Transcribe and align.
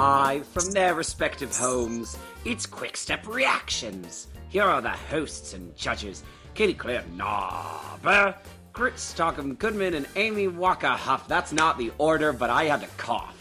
live 0.00 0.46
from 0.46 0.70
their 0.70 0.94
respective 0.94 1.54
homes. 1.54 2.16
It's 2.46 2.64
Quick 2.64 2.96
Step 2.96 3.26
Reactions. 3.26 4.28
Here 4.48 4.62
are 4.62 4.80
the 4.80 4.88
hosts 4.88 5.52
and 5.52 5.76
judges 5.76 6.22
Katie 6.54 6.72
Claire 6.72 7.04
Narber, 7.14 8.34
Chris 8.72 9.02
Stockham 9.02 9.56
Goodman, 9.56 9.92
and 9.92 10.06
Amy 10.16 10.48
Walker 10.48 10.86
Huff. 10.86 11.28
That's 11.28 11.52
not 11.52 11.76
the 11.76 11.92
order, 11.98 12.32
but 12.32 12.48
I 12.48 12.64
had 12.64 12.80
to 12.80 12.86
cough. 12.96 13.36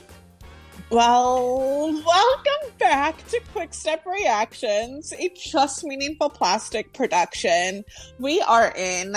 Well, 0.90 1.94
welcome 2.06 2.74
back 2.78 3.26
to 3.30 3.40
Quick 3.54 3.74
Step 3.74 4.06
Reactions, 4.06 5.14
a 5.14 5.30
just 5.30 5.86
meaningful 5.86 6.30
plastic 6.30 6.94
production. 6.94 7.86
We 8.20 8.42
are 8.42 8.74
in 8.76 9.16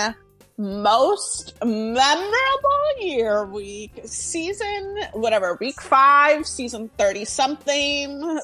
most 0.57 1.53
memorable 1.63 2.99
year 2.99 3.45
week, 3.45 4.01
season 4.05 4.97
whatever, 5.13 5.57
week 5.59 5.81
five, 5.81 6.45
season 6.47 6.89
30 6.97 7.25
something. 7.25 8.39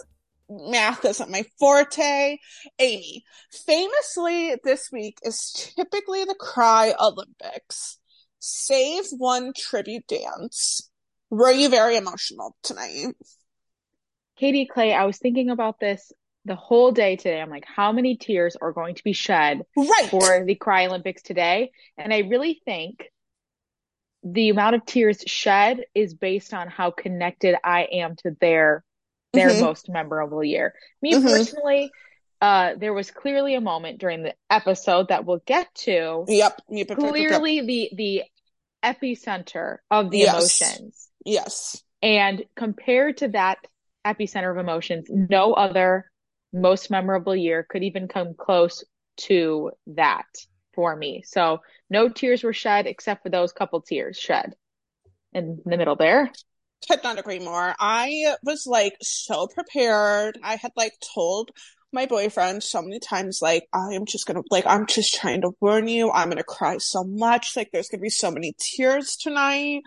Math 0.49 1.05
isn't 1.05 1.29
my 1.29 1.43
forte. 1.59 2.37
Amy, 2.79 3.23
famously, 3.51 4.55
this 4.63 4.89
week 4.91 5.19
is 5.23 5.71
typically 5.75 6.23
the 6.25 6.35
Cry 6.35 6.93
Olympics. 6.99 7.99
Save 8.39 9.05
one 9.17 9.53
tribute 9.55 10.07
dance. 10.07 10.89
Were 11.29 11.51
you 11.51 11.69
very 11.69 11.97
emotional 11.97 12.55
tonight? 12.63 13.15
Katie 14.37 14.65
Clay, 14.65 14.93
I 14.93 15.05
was 15.05 15.17
thinking 15.17 15.49
about 15.49 15.79
this 15.79 16.11
the 16.45 16.55
whole 16.55 16.91
day 16.91 17.15
today. 17.15 17.41
I'm 17.41 17.49
like, 17.49 17.65
how 17.65 17.91
many 17.91 18.15
tears 18.17 18.55
are 18.59 18.71
going 18.71 18.95
to 18.95 19.03
be 19.03 19.13
shed 19.13 19.61
Right. 19.75 20.09
for 20.09 20.45
the 20.45 20.55
Cry 20.55 20.85
Olympics 20.87 21.21
today? 21.21 21.71
And 21.97 22.13
I 22.13 22.19
really 22.19 22.61
think 22.65 23.09
the 24.23 24.49
amount 24.49 24.75
of 24.75 24.85
tears 24.85 25.23
shed 25.25 25.81
is 25.95 26.13
based 26.13 26.53
on 26.53 26.67
how 26.67 26.91
connected 26.91 27.55
I 27.63 27.83
am 27.91 28.15
to 28.17 28.35
their 28.39 28.83
their 29.31 29.49
Mhm. 29.53 29.59
most 29.59 29.89
memorable 29.89 30.43
year. 30.43 30.73
Me 31.03 31.13
Mhm. 31.13 31.21
personally, 31.21 31.91
uh, 32.41 32.73
there 32.75 32.93
was 32.93 33.11
clearly 33.11 33.53
a 33.53 33.61
moment 33.61 33.99
during 33.99 34.23
the 34.23 34.33
episode 34.49 35.09
that 35.09 35.23
we'll 35.23 35.43
get 35.45 35.73
to. 35.75 36.25
Yep. 36.27 36.61
Yep, 36.69 36.89
yep, 36.89 36.89
yep. 36.89 36.97
Clearly, 36.97 37.61
the 37.61 37.89
the 37.93 38.23
epicenter 38.83 39.77
of 39.91 40.09
the 40.09 40.19
Yes. 40.19 40.61
emotions. 40.61 41.09
Yes. 41.25 41.83
And 42.01 42.43
compared 42.55 43.17
to 43.17 43.27
that 43.29 43.59
epicenter 44.05 44.49
of 44.49 44.57
emotions, 44.57 45.07
no 45.09 45.53
other 45.53 46.08
most 46.53 46.89
memorable 46.89 47.35
year 47.35 47.65
could 47.69 47.83
even 47.83 48.07
come 48.07 48.33
close 48.33 48.83
to 49.17 49.71
that 49.87 50.25
for 50.73 50.95
me. 50.95 51.23
So 51.25 51.59
no 51.89 52.09
tears 52.09 52.43
were 52.43 52.53
shed 52.53 52.87
except 52.87 53.23
for 53.23 53.29
those 53.29 53.51
couple 53.51 53.81
tears 53.81 54.17
shed 54.17 54.53
in 55.33 55.61
the 55.65 55.77
middle 55.77 55.95
there. 55.95 56.31
Could 56.87 57.03
not 57.03 57.19
agree 57.19 57.39
more. 57.39 57.75
I 57.79 58.35
was 58.43 58.65
like 58.65 58.95
so 59.01 59.47
prepared. 59.47 60.39
I 60.41 60.55
had 60.55 60.71
like 60.77 60.93
told 61.13 61.51
my 61.91 62.05
boyfriend 62.05 62.63
so 62.63 62.81
many 62.81 62.99
times, 62.99 63.39
like, 63.41 63.67
I 63.73 63.95
am 63.95 64.05
just 64.05 64.27
gonna, 64.27 64.43
like, 64.51 64.65
I'm 64.67 64.85
just 64.85 65.15
trying 65.15 65.41
to 65.41 65.51
warn 65.59 65.87
you. 65.87 66.11
I'm 66.11 66.29
gonna 66.29 66.43
cry 66.43 66.77
so 66.77 67.03
much. 67.03 67.57
Like, 67.57 67.71
there's 67.73 67.89
gonna 67.89 68.01
be 68.01 68.11
so 68.11 68.29
many 68.29 68.55
tears 68.59 69.15
tonight. 69.15 69.81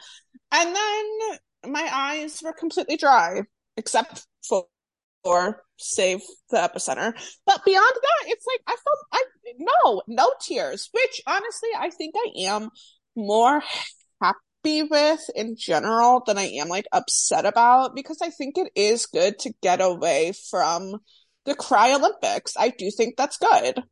And 0.50 0.76
then 0.76 1.72
my 1.72 1.88
eyes 1.92 2.40
were 2.42 2.52
completely 2.52 2.96
dry, 2.96 3.42
except 3.76 4.26
for, 4.46 4.66
for 5.24 5.62
save 5.78 6.20
the 6.50 6.56
epicenter. 6.56 7.12
But 7.46 7.64
beyond 7.64 7.94
that, 7.94 8.28
it's 8.28 8.46
like, 8.46 8.60
I 8.66 8.76
felt, 8.76 8.98
I, 9.12 9.22
no, 9.58 10.02
no 10.06 10.30
tears, 10.40 10.88
which 10.92 11.20
honestly, 11.26 11.68
I 11.78 11.90
think 11.90 12.14
I 12.16 12.46
am 12.46 12.70
more 13.16 13.62
happy 14.20 14.82
with 14.82 15.20
in 15.34 15.56
general 15.56 16.22
than 16.26 16.38
I 16.38 16.44
am 16.44 16.68
like 16.68 16.86
upset 16.92 17.46
about 17.46 17.94
because 17.94 18.18
I 18.22 18.30
think 18.30 18.56
it 18.56 18.72
is 18.74 19.06
good 19.06 19.38
to 19.40 19.54
get 19.62 19.80
away 19.80 20.32
from 20.50 21.00
the 21.44 21.54
Cry 21.54 21.94
Olympics. 21.94 22.54
I 22.58 22.68
do 22.68 22.90
think 22.90 23.16
that's 23.16 23.38
good. 23.38 23.82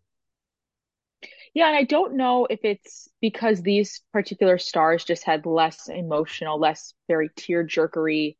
Yeah, 1.52 1.66
and 1.66 1.76
I 1.76 1.82
don't 1.82 2.16
know 2.16 2.46
if 2.48 2.60
it's 2.62 3.08
because 3.20 3.60
these 3.60 4.02
particular 4.12 4.56
stars 4.58 5.04
just 5.04 5.24
had 5.24 5.46
less 5.46 5.88
emotional, 5.88 6.60
less 6.60 6.94
very 7.08 7.28
tear 7.36 7.64
jerkery 7.64 8.38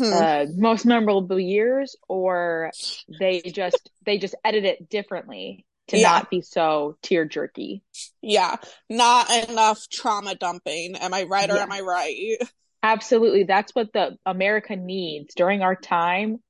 Mhm. 0.00 0.12
uh 0.12 0.46
most 0.56 0.84
memorable 0.86 1.38
years 1.38 1.96
or 2.08 2.70
they 3.08 3.40
just 3.42 3.90
they 4.04 4.18
just 4.18 4.34
edit 4.44 4.64
it 4.64 4.88
differently 4.88 5.64
to 5.88 5.98
Yeah. 5.98 6.08
not 6.10 6.30
be 6.30 6.40
so 6.42 6.96
tear 7.02 7.24
jerky. 7.24 7.82
yeah, 8.22 8.56
not 8.88 9.30
enough 9.48 9.88
trauma 9.90 10.34
dumping. 10.34 10.96
Am 10.96 11.12
I 11.12 11.24
right 11.24 11.50
or 11.50 11.56
Yeah. 11.56 11.62
am 11.64 11.72
I 11.72 11.80
right? 11.80 12.38
Absolutely. 12.82 13.44
That's 13.44 13.74
what 13.74 13.92
the 13.92 14.16
America 14.26 14.74
needs 14.76 15.34
during 15.34 15.62
our 15.62 15.76
time 15.76 16.40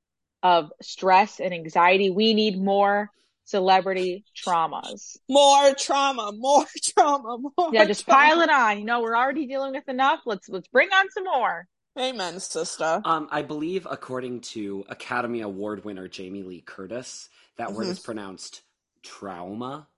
of 0.43 0.71
stress 0.81 1.41
and 1.41 1.53
anxiety. 1.53 2.11
We 2.11 2.35
need 2.35 2.61
more 2.61 3.11
celebrity 3.45 4.25
traumas. 4.37 5.17
More 5.29 5.75
trauma, 5.75 6.33
more 6.35 6.65
trauma, 6.83 7.39
more 7.39 7.71
Yeah, 7.73 7.85
just 7.85 8.05
trauma. 8.07 8.21
pile 8.25 8.41
it 8.43 8.51
on. 8.51 8.79
You 8.79 8.85
know, 8.85 9.01
we're 9.03 9.17
already 9.17 9.47
dealing 9.47 9.73
with 9.73 9.89
enough. 9.89 10.21
Let's 10.27 10.49
let's 10.49 10.69
bring 10.69 10.89
on 10.89 11.11
some 11.11 11.25
more. 11.25 11.67
Amen, 11.99 12.41
sister. 12.41 13.03
Um, 13.05 13.29
I 13.31 13.43
believe, 13.43 13.87
according 13.91 14.41
to 14.53 14.85
Academy 14.89 15.43
Award 15.43 15.85
winner 15.85 16.09
Jamie 16.09 16.43
Lee 16.43 16.63
Curtis, 16.63 17.29
that 17.57 17.73
word 17.75 17.87
Mhm. 17.87 17.91
is 17.91 18.01
pronounced 18.01 18.63
trauma. 19.03 19.89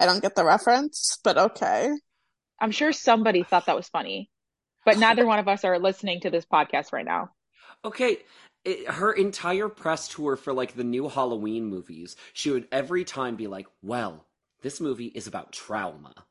I 0.00 0.06
don't 0.06 0.22
get 0.22 0.36
the 0.36 0.44
reference, 0.44 1.18
but 1.24 1.36
okay. 1.38 1.92
I'm 2.60 2.70
sure 2.70 2.92
somebody 2.92 3.42
thought 3.42 3.66
that 3.66 3.76
was 3.76 3.88
funny, 3.88 4.30
but 4.84 4.98
neither 4.98 5.26
one 5.26 5.38
of 5.40 5.48
us 5.48 5.64
are 5.64 5.78
listening 5.78 6.20
to 6.20 6.30
this 6.30 6.46
podcast 6.46 6.92
right 6.92 7.04
now. 7.06 7.30
Okay, 7.84 8.18
it, 8.64 8.86
her 8.88 9.12
entire 9.12 9.68
press 9.68 10.08
tour 10.08 10.36
for 10.36 10.52
like 10.52 10.74
the 10.74 10.84
new 10.84 11.08
Halloween 11.08 11.64
movies, 11.66 12.14
she 12.32 12.50
would 12.50 12.68
every 12.70 13.04
time 13.04 13.34
be 13.36 13.46
like, 13.48 13.66
"Well, 13.82 14.26
this 14.62 14.80
movie 14.80 15.06
is 15.08 15.26
about 15.26 15.52
trauma," 15.52 16.27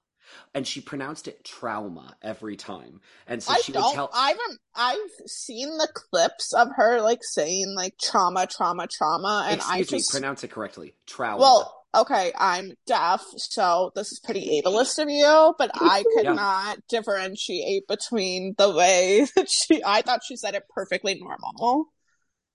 and 0.53 0.67
she 0.67 0.81
pronounced 0.81 1.27
it 1.27 1.43
trauma 1.43 2.15
every 2.21 2.55
time. 2.55 3.01
And 3.27 3.41
so 3.43 3.53
I 3.53 3.61
she 3.61 3.71
would 3.71 3.81
don't. 3.81 3.93
tell, 3.93 4.09
I 4.13 4.31
rem- 4.33 4.57
I've 4.75 5.27
seen 5.29 5.77
the 5.77 5.87
clips 5.93 6.53
of 6.53 6.69
her 6.75 7.01
like 7.01 7.23
saying 7.23 7.73
like 7.75 7.97
trauma, 8.01 8.47
trauma, 8.47 8.87
trauma, 8.87 9.47
and 9.49 9.61
I 9.61 9.81
just 9.83 9.93
me, 9.93 10.03
pronounce 10.07 10.43
it 10.43 10.51
correctly, 10.51 10.95
trauma." 11.05 11.41
well, 11.41 11.85
okay, 11.95 12.31
I'm 12.37 12.73
deaf, 12.85 13.23
so 13.37 13.91
this 13.95 14.11
is 14.11 14.19
pretty 14.19 14.61
ableist 14.65 15.01
of 15.01 15.09
you, 15.09 15.53
but 15.57 15.71
I 15.73 16.05
could 16.13 16.25
Yeah. 16.25 16.35
not 16.35 16.79
differentiate 16.89 17.87
between 17.87 18.55
the 18.57 18.71
way 18.71 19.25
that 19.35 19.49
she. 19.49 19.81
I 19.85 20.01
thought 20.01 20.23
she 20.25 20.35
said 20.35 20.55
it 20.55 20.63
perfectly 20.69 21.15
normal, 21.15 21.85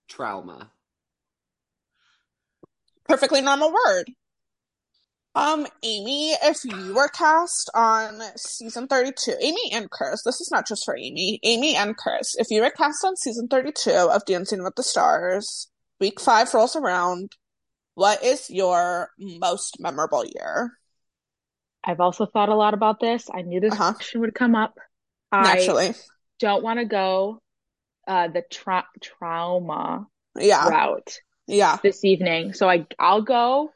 trauma. 0.08 0.70
perfectly 3.08 3.40
normal 3.40 3.72
word. 3.72 4.10
Um, 5.34 5.66
Amy, 5.82 6.32
if 6.42 6.62
you 6.64 6.94
were 6.94 7.08
cast 7.08 7.70
on 7.74 8.20
season 8.36 8.86
32, 8.86 9.34
Amy 9.40 9.70
and 9.72 9.90
Chris, 9.90 10.22
this 10.24 10.40
is 10.42 10.50
not 10.50 10.66
just 10.68 10.84
for 10.84 10.94
Amy, 10.96 11.40
Amy 11.42 11.74
and 11.74 11.96
Chris, 11.96 12.34
if 12.36 12.48
you 12.50 12.60
were 12.60 12.70
cast 12.70 13.02
on 13.04 13.16
season 13.16 13.48
32 13.48 13.90
of 13.90 14.26
Dancing 14.26 14.62
with 14.62 14.74
the 14.76 14.82
Stars, 14.82 15.70
week 16.00 16.20
five 16.20 16.52
rolls 16.52 16.76
around, 16.76 17.32
what 17.94 18.22
is 18.22 18.50
your 18.50 19.08
most 19.18 19.80
memorable 19.80 20.24
year? 20.24 20.72
I've 21.82 22.00
also 22.00 22.26
thought 22.26 22.50
a 22.50 22.54
lot 22.54 22.74
about 22.74 23.00
this. 23.00 23.28
I 23.32 23.42
knew 23.42 23.60
this 23.60 23.72
Uh-huh. 23.72 23.94
question 23.94 24.20
would 24.20 24.34
come 24.34 24.54
up. 24.54 24.78
I 25.32 25.94
don't 26.38 26.62
want 26.62 26.78
to 26.78 26.84
go 26.84 27.40
uh 28.06 28.28
the 28.28 28.42
tra- 28.50 28.88
trauma 29.00 30.06
Yeah. 30.36 30.68
route 30.68 31.20
Yeah. 31.46 31.78
this 31.82 32.04
evening. 32.04 32.52
So 32.52 32.68
I 32.68 32.86
I'll 32.98 33.22
go 33.22 33.72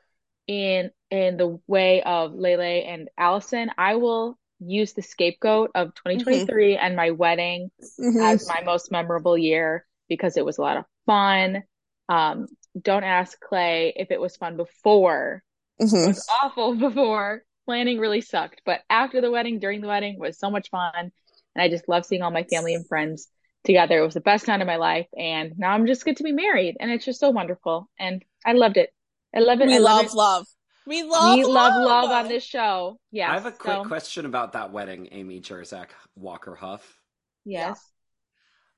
in 0.46 0.90
in 1.10 1.36
the 1.36 1.60
way 1.66 2.02
of 2.02 2.34
Lele 2.34 2.60
and 2.86 3.08
Alyson. 3.18 3.70
I 3.78 3.96
will 3.96 4.38
use 4.60 4.92
the 4.94 5.02
scapegoat 5.02 5.70
of 5.74 5.94
2023 5.94 6.76
and 6.76 6.96
my 6.96 7.10
wedding 7.10 7.70
Mhm. 8.00 8.32
as 8.32 8.46
my 8.46 8.62
most 8.62 8.90
memorable 8.90 9.36
year 9.36 9.86
because 10.08 10.36
it 10.36 10.44
was 10.44 10.58
a 10.58 10.62
lot 10.62 10.78
of 10.78 10.84
fun. 11.04 11.62
Um, 12.08 12.46
don't 12.80 13.04
ask 13.04 13.38
Clay 13.40 13.92
if 13.96 14.10
it 14.10 14.20
was 14.20 14.36
fun 14.36 14.56
before. 14.56 15.42
It 15.78 15.84
Mhm. 15.84 16.06
was 16.06 16.26
awful 16.42 16.74
before. 16.88 17.42
Planning 17.66 17.98
really 17.98 18.20
sucked, 18.20 18.62
but 18.64 18.82
after 18.88 19.20
the 19.20 19.30
wedding, 19.30 19.58
during 19.58 19.80
the 19.80 19.88
wedding 19.88 20.18
was 20.20 20.38
so 20.38 20.50
much 20.50 20.70
fun. 20.70 20.92
And 20.94 21.12
I 21.56 21.68
just 21.68 21.88
love 21.88 22.06
seeing 22.06 22.22
all 22.22 22.30
my 22.30 22.44
family 22.44 22.74
and 22.74 22.86
friends 22.86 23.28
together. 23.64 23.98
It 23.98 24.04
was 24.04 24.14
the 24.14 24.20
best 24.20 24.46
time 24.46 24.60
of 24.60 24.68
my 24.68 24.76
life. 24.76 25.08
And 25.18 25.58
now 25.58 25.72
I'm 25.72 25.86
just 25.86 26.04
good 26.04 26.16
to 26.18 26.22
be 26.22 26.30
married. 26.32 26.76
And 26.78 26.92
it's 26.92 27.04
just 27.04 27.18
so 27.18 27.30
wonderful. 27.30 27.88
And 27.98 28.24
I 28.44 28.52
loved 28.52 28.76
it. 28.76 28.90
I 29.34 29.40
love 29.40 29.60
it. 29.60 29.66
We 29.66 29.74
I 29.74 29.78
love 29.78 29.96
love 29.96 30.06
it. 30.06 30.14
love. 30.14 30.46
We 30.86 31.02
love 31.02 31.36
we 31.36 31.44
love 31.44 31.74
love 31.74 32.04
love 32.04 32.10
on 32.10 32.28
this 32.28 32.44
show. 32.44 33.00
Yeah. 33.10 33.30
I 33.30 33.34
have 33.34 33.46
a 33.46 33.50
quick 33.50 33.74
So, 33.74 33.84
question 33.84 34.24
about 34.24 34.52
that 34.52 34.72
wedding, 34.72 35.08
Amy 35.10 35.40
Jerzak 35.40 35.88
Walker 36.14 36.54
Huff. 36.54 37.00
Yes. 37.44 37.80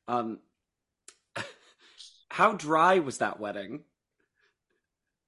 Um, 0.06 0.38
how 2.30 2.54
dry 2.54 3.00
was 3.00 3.18
that 3.18 3.38
wedding? 3.38 3.84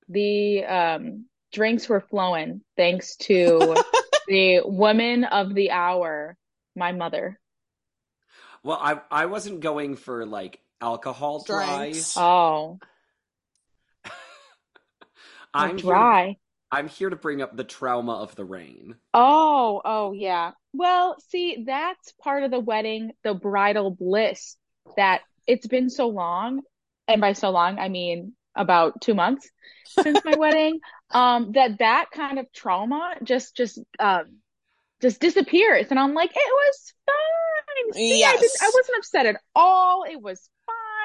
The 0.09 0.65
um, 0.65 1.27
drinks 1.53 1.89
were 1.89 2.01
flowing 2.01 2.63
thanks 2.77 3.17
to 3.17 3.77
the 4.27 4.63
woman 4.65 5.25
of 5.25 5.55
the 5.55 5.71
hour, 5.71 6.37
my 6.75 6.93
mother. 6.93 7.39
Well, 8.63 8.79
I 8.81 9.01
I 9.11 9.27
wasn't 9.27 9.61
going 9.61 9.97
for 9.97 10.25
like 10.25 10.61
alcohol 10.81 11.45
dry. 11.45 11.91
Drinks. 11.91 12.17
Oh, 12.17 12.79
I'm 15.55 15.77
here, 15.77 15.91
dry. 15.91 16.37
I'm 16.73 16.89
here 16.89 17.11
to 17.11 17.17
bring 17.17 17.43
up 17.43 17.57
the 17.57 17.65
trauma 17.65 18.15
of 18.15 18.37
the 18.37 18.45
rain. 18.45 18.95
Oh, 19.13 19.81
oh 19.85 20.13
yeah. 20.13 20.53
Well, 20.73 21.17
see, 21.29 21.65
that's 21.67 22.13
part 22.23 22.45
of 22.45 22.51
the 22.51 22.61
wedding, 22.61 23.13
the 23.25 23.35
bridal 23.35 23.91
bliss 23.91 24.57
that 24.97 25.23
it's 25.47 25.67
been 25.67 25.91
so 25.91 26.09
long, 26.09 26.61
and 27.09 27.21
by 27.21 27.33
so 27.33 27.51
long, 27.51 27.79
I 27.79 27.89
mean 27.89 28.35
about 28.55 29.01
two 29.01 29.15
months 29.15 29.51
since 29.87 30.21
my 30.25 30.35
wedding, 30.39 30.81
um, 31.11 31.53
that 31.53 31.79
that 31.79 32.07
kind 32.13 32.39
of 32.39 32.53
trauma 32.53 33.15
just 33.25 33.57
just 33.57 33.81
um 33.99 34.39
just 35.01 35.21
disappears. 35.21 35.87
And 35.91 35.99
I'm 35.99 36.15
like, 36.15 36.31
it 36.31 36.37
was 36.37 36.95
fine. 37.07 37.95
See, 37.95 38.25
I, 38.25 38.33
didn't, 38.33 38.53
I 38.61 38.71
wasn't 38.75 38.99
upset 38.99 39.27
at 39.27 39.41
all. 39.55 40.05
It 40.09 40.21
was 40.21 40.49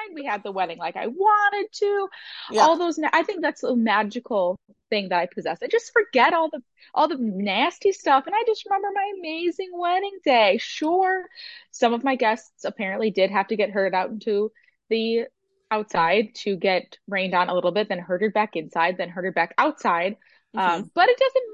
fine. 0.06 0.14
We 0.14 0.24
had 0.24 0.42
the 0.42 0.52
wedding 0.52 0.78
like 0.78 0.96
I 0.96 1.06
wanted 1.06 1.72
to. 1.72 2.08
Yeah. 2.50 2.62
All 2.62 2.76
those, 2.76 2.98
na- 2.98 3.10
I 3.12 3.22
think 3.22 3.42
that's 3.42 3.62
a 3.62 3.74
magical 3.74 4.58
thing 4.90 5.08
that 5.08 5.18
I 5.18 5.26
possess. 5.26 5.58
I 5.62 5.66
just 5.66 5.92
forget 5.92 6.32
all 6.32 6.48
the 6.50 6.62
all 6.94 7.08
the 7.08 7.16
nasty 7.18 7.92
stuff, 7.92 8.26
and 8.26 8.34
I 8.34 8.42
just 8.46 8.64
remember 8.66 8.88
my 8.94 9.12
amazing 9.18 9.70
wedding 9.74 10.18
day. 10.24 10.58
Sure, 10.60 11.24
some 11.70 11.92
of 11.92 12.04
my 12.04 12.16
guests 12.16 12.64
apparently 12.64 13.10
did 13.10 13.30
have 13.30 13.48
to 13.48 13.56
get 13.56 13.70
herded 13.70 13.94
out 13.94 14.10
into 14.10 14.52
the 14.88 15.24
outside 15.70 16.34
to 16.34 16.56
get 16.56 16.96
rained 17.08 17.34
on 17.34 17.48
a 17.48 17.54
little 17.54 17.72
bit, 17.72 17.88
then 17.88 17.98
herded 17.98 18.32
back 18.32 18.54
inside, 18.56 18.96
then 18.98 19.08
herded 19.08 19.34
back 19.34 19.54
outside. 19.58 20.16
Um, 20.56 20.90
but 20.94 21.08
it 21.08 21.18
doesn't 21.18 21.44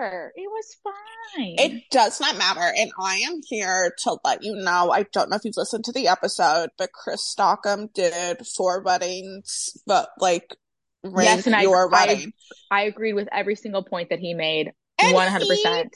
matter. 0.00 0.32
It 0.36 0.48
was 0.50 0.76
fine. 0.82 1.54
It 1.58 1.82
does 1.90 2.20
not 2.20 2.36
matter. 2.38 2.72
And 2.76 2.90
I 3.00 3.16
am 3.26 3.40
here 3.48 3.94
to 4.04 4.18
let 4.24 4.42
you 4.42 4.54
know. 4.56 4.90
I 4.90 5.04
don't 5.12 5.30
know 5.30 5.36
if 5.36 5.44
you've 5.44 5.56
listened 5.56 5.84
to 5.86 5.92
the 5.92 6.08
episode, 6.08 6.70
but 6.78 6.92
Chris 6.92 7.24
Stockham 7.24 7.88
did 7.94 8.46
four 8.46 8.80
weddings, 8.82 9.76
but 9.86 10.08
like 10.18 10.56
Yes, 11.04 11.46
and 11.46 11.54
I- 11.54 11.62
your 11.62 11.94
I- 11.94 12.06
wedding. 12.06 12.32
I 12.70 12.82
agreed 12.82 13.12
with 13.14 13.28
every 13.30 13.56
single 13.56 13.82
point 13.84 14.08
that 14.10 14.18
he 14.20 14.32
made. 14.34 14.72
One 15.02 15.28
hundred 15.28 15.48
percent. 15.48 15.94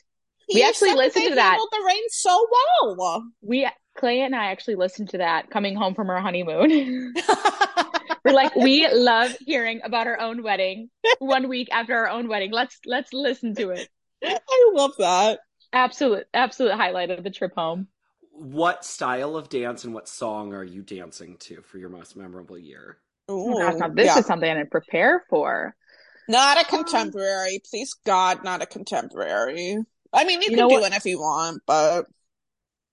We 0.53 0.63
actually 0.63 0.95
listened 0.95 1.29
to 1.29 1.35
that. 1.37 1.51
handled 1.51 1.69
the 1.73 1.85
rain 1.87 2.03
so 2.09 2.47
well. 2.97 3.23
We 3.43 3.69
Clay 3.97 4.21
and 4.21 4.35
I 4.35 4.47
actually 4.53 4.77
listened 4.77 5.11
to 5.11 5.19
that 5.19 5.51
coming 5.51 5.75
home 5.77 5.95
from 5.95 6.09
our 6.11 6.21
honeymoon. 6.21 7.15
We're 8.25 8.33
like, 8.33 8.55
we 8.57 8.89
love 8.93 9.35
hearing 9.41 9.81
about 9.85 10.07
our 10.07 10.21
own 10.21 10.43
wedding 10.43 10.91
one 11.19 11.49
week 11.49 11.69
after 11.73 11.95
our 11.95 12.09
own 12.09 12.29
wedding. 12.29 12.53
Let's 12.53 12.79
let's 12.85 13.13
listen 13.13 13.55
to 13.57 13.71
it. 13.71 13.89
I 14.25 14.39
love 14.75 14.93
that. 14.99 15.41
Absolute 15.73 16.27
absolute 16.33 16.73
highlight 16.73 17.11
of 17.11 17.25
the 17.25 17.31
trip 17.31 17.53
home. 17.57 17.89
What 18.33 18.85
style 18.85 19.37
of 19.37 19.49
dance 19.49 19.85
and 19.85 19.93
what 19.95 20.09
song 20.09 20.55
are 20.55 20.65
you 20.65 20.83
dancing 20.83 21.37
to 21.41 21.61
for 21.63 21.79
your 21.79 21.89
most 21.89 22.17
memorable 22.17 22.59
year? 22.59 22.99
Oh 23.29 23.59
gosh, 23.59 23.91
this 23.95 24.07
yeah. 24.07 24.19
is 24.19 24.27
something 24.27 24.51
I 24.51 24.55
didn't 24.55 24.71
prepare 24.71 25.25
for. 25.29 25.75
Not 26.29 26.57
a 26.57 26.61
um, 26.61 26.85
contemporary. 26.85 27.61
Please 27.69 27.95
God, 28.07 28.45
not 28.45 28.63
a 28.63 28.67
contemporary. 28.67 29.79
I 30.13 30.25
mean, 30.25 30.41
you, 30.43 30.51
You 30.51 30.57
can 30.57 30.69
do 30.69 30.75
what? 30.75 30.83
one 30.83 30.93
if 30.93 31.05
you 31.05 31.19
want, 31.19 31.63
but 31.67 32.07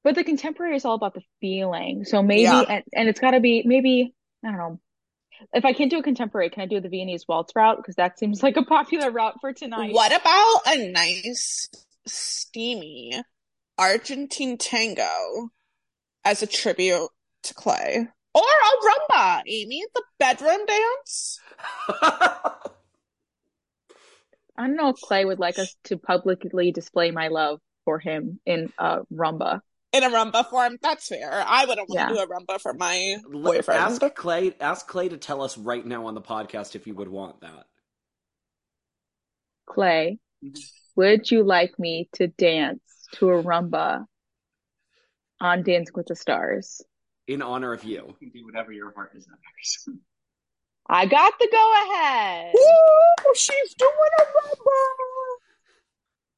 But 0.03 0.15
the 0.15 0.23
contemporary 0.23 0.75
is 0.75 0.85
all 0.85 0.95
about 0.95 1.13
the 1.13 1.23
feeling. 1.41 2.05
So 2.05 2.21
maybe 2.21 2.43
Yeah. 2.43 2.61
and, 2.61 2.83
and 2.93 3.09
it's 3.09 3.19
gotta 3.19 3.39
be 3.39 3.63
maybe 3.65 4.13
I 4.43 4.49
don't 4.49 4.57
know. 4.57 4.79
If 5.53 5.65
I 5.65 5.73
can't 5.73 5.91
do 5.91 5.99
a 5.99 6.03
contemporary, 6.03 6.49
can 6.49 6.63
I 6.63 6.65
do 6.65 6.79
the 6.79 6.89
Viennese 6.89 7.27
waltz 7.27 7.53
route? 7.55 7.77
Because 7.77 7.95
that 7.95 8.17
seems 8.19 8.43
like 8.43 8.57
a 8.57 8.63
popular 8.63 9.11
route 9.11 9.35
for 9.41 9.53
tonight. 9.53 9.93
what 9.93 10.11
about 10.11 10.61
a 10.67 10.91
nice, 10.91 11.67
steamy 12.05 13.13
Argentine 13.77 14.57
tango 14.57 15.49
as 16.23 16.41
a 16.41 16.47
tribute 16.47 17.09
to 17.43 17.53
Clay? 17.53 18.07
Or 18.33 18.41
a 18.41 19.13
rumba, 19.13 19.41
Amy, 19.47 19.83
the 19.93 20.03
bedroom 20.19 20.65
dance? 20.65 21.39
I 24.57 24.67
don't 24.67 24.75
know 24.75 24.89
if 24.89 24.97
Clay 25.01 25.25
would 25.25 25.39
like 25.39 25.59
us 25.59 25.75
to 25.85 25.97
publicly 25.97 26.71
display 26.71 27.11
my 27.11 27.27
love 27.29 27.59
for 27.83 27.99
him 27.99 28.39
in 28.45 28.71
uh 28.77 29.01
rumba. 29.13 29.61
In 29.95 30.03
a 30.03 30.09
rumba 30.09 30.45
form, 30.49 30.77
that's 30.81 31.07
fair. 31.07 31.43
I 31.47 31.65
wouldn't 31.65 31.87
want 31.89 31.99
Yeah. 31.99 32.07
to 32.09 32.13
do 32.15 32.19
a 32.21 32.27
rumba 32.27 32.59
for 32.59 32.73
my 32.73 33.15
boyfriend. 33.31 33.79
Ask 33.81 34.15
Clay. 34.15 34.53
Ask 34.59 34.87
Clay 34.87 35.07
to 35.09 35.17
tell 35.17 35.41
us 35.41 35.57
right 35.57 35.85
now 35.85 36.05
on 36.07 36.15
the 36.15 36.21
podcast 36.21 36.75
if 36.75 36.85
you 36.85 36.93
would 36.95 37.07
want 37.07 37.39
that. 37.41 37.65
Clay, 39.67 40.19
would 40.95 41.31
you 41.31 41.43
like 41.43 41.79
me 41.79 42.09
to 42.13 42.27
dance 42.27 42.81
to 43.13 43.29
a 43.29 43.41
rumba 43.43 44.05
on 45.39 45.63
Dancing 45.63 45.93
with 45.95 46.07
the 46.07 46.15
Stars? 46.15 46.81
In 47.27 47.41
honor 47.41 47.73
of 47.73 47.83
you. 47.83 48.05
You 48.19 48.31
can 48.31 48.39
do 48.41 48.45
whatever 48.45 48.71
your 48.71 48.93
heart 48.93 49.13
desires. 49.13 49.87
I 50.87 51.05
got 51.07 51.33
the 51.39 51.47
go 51.51 51.73
ahead. 51.93 52.53
Woo! 52.53 53.33
She's 53.33 53.73
doing 53.75 53.91
a 54.19 54.23
rumba! 54.23 55.14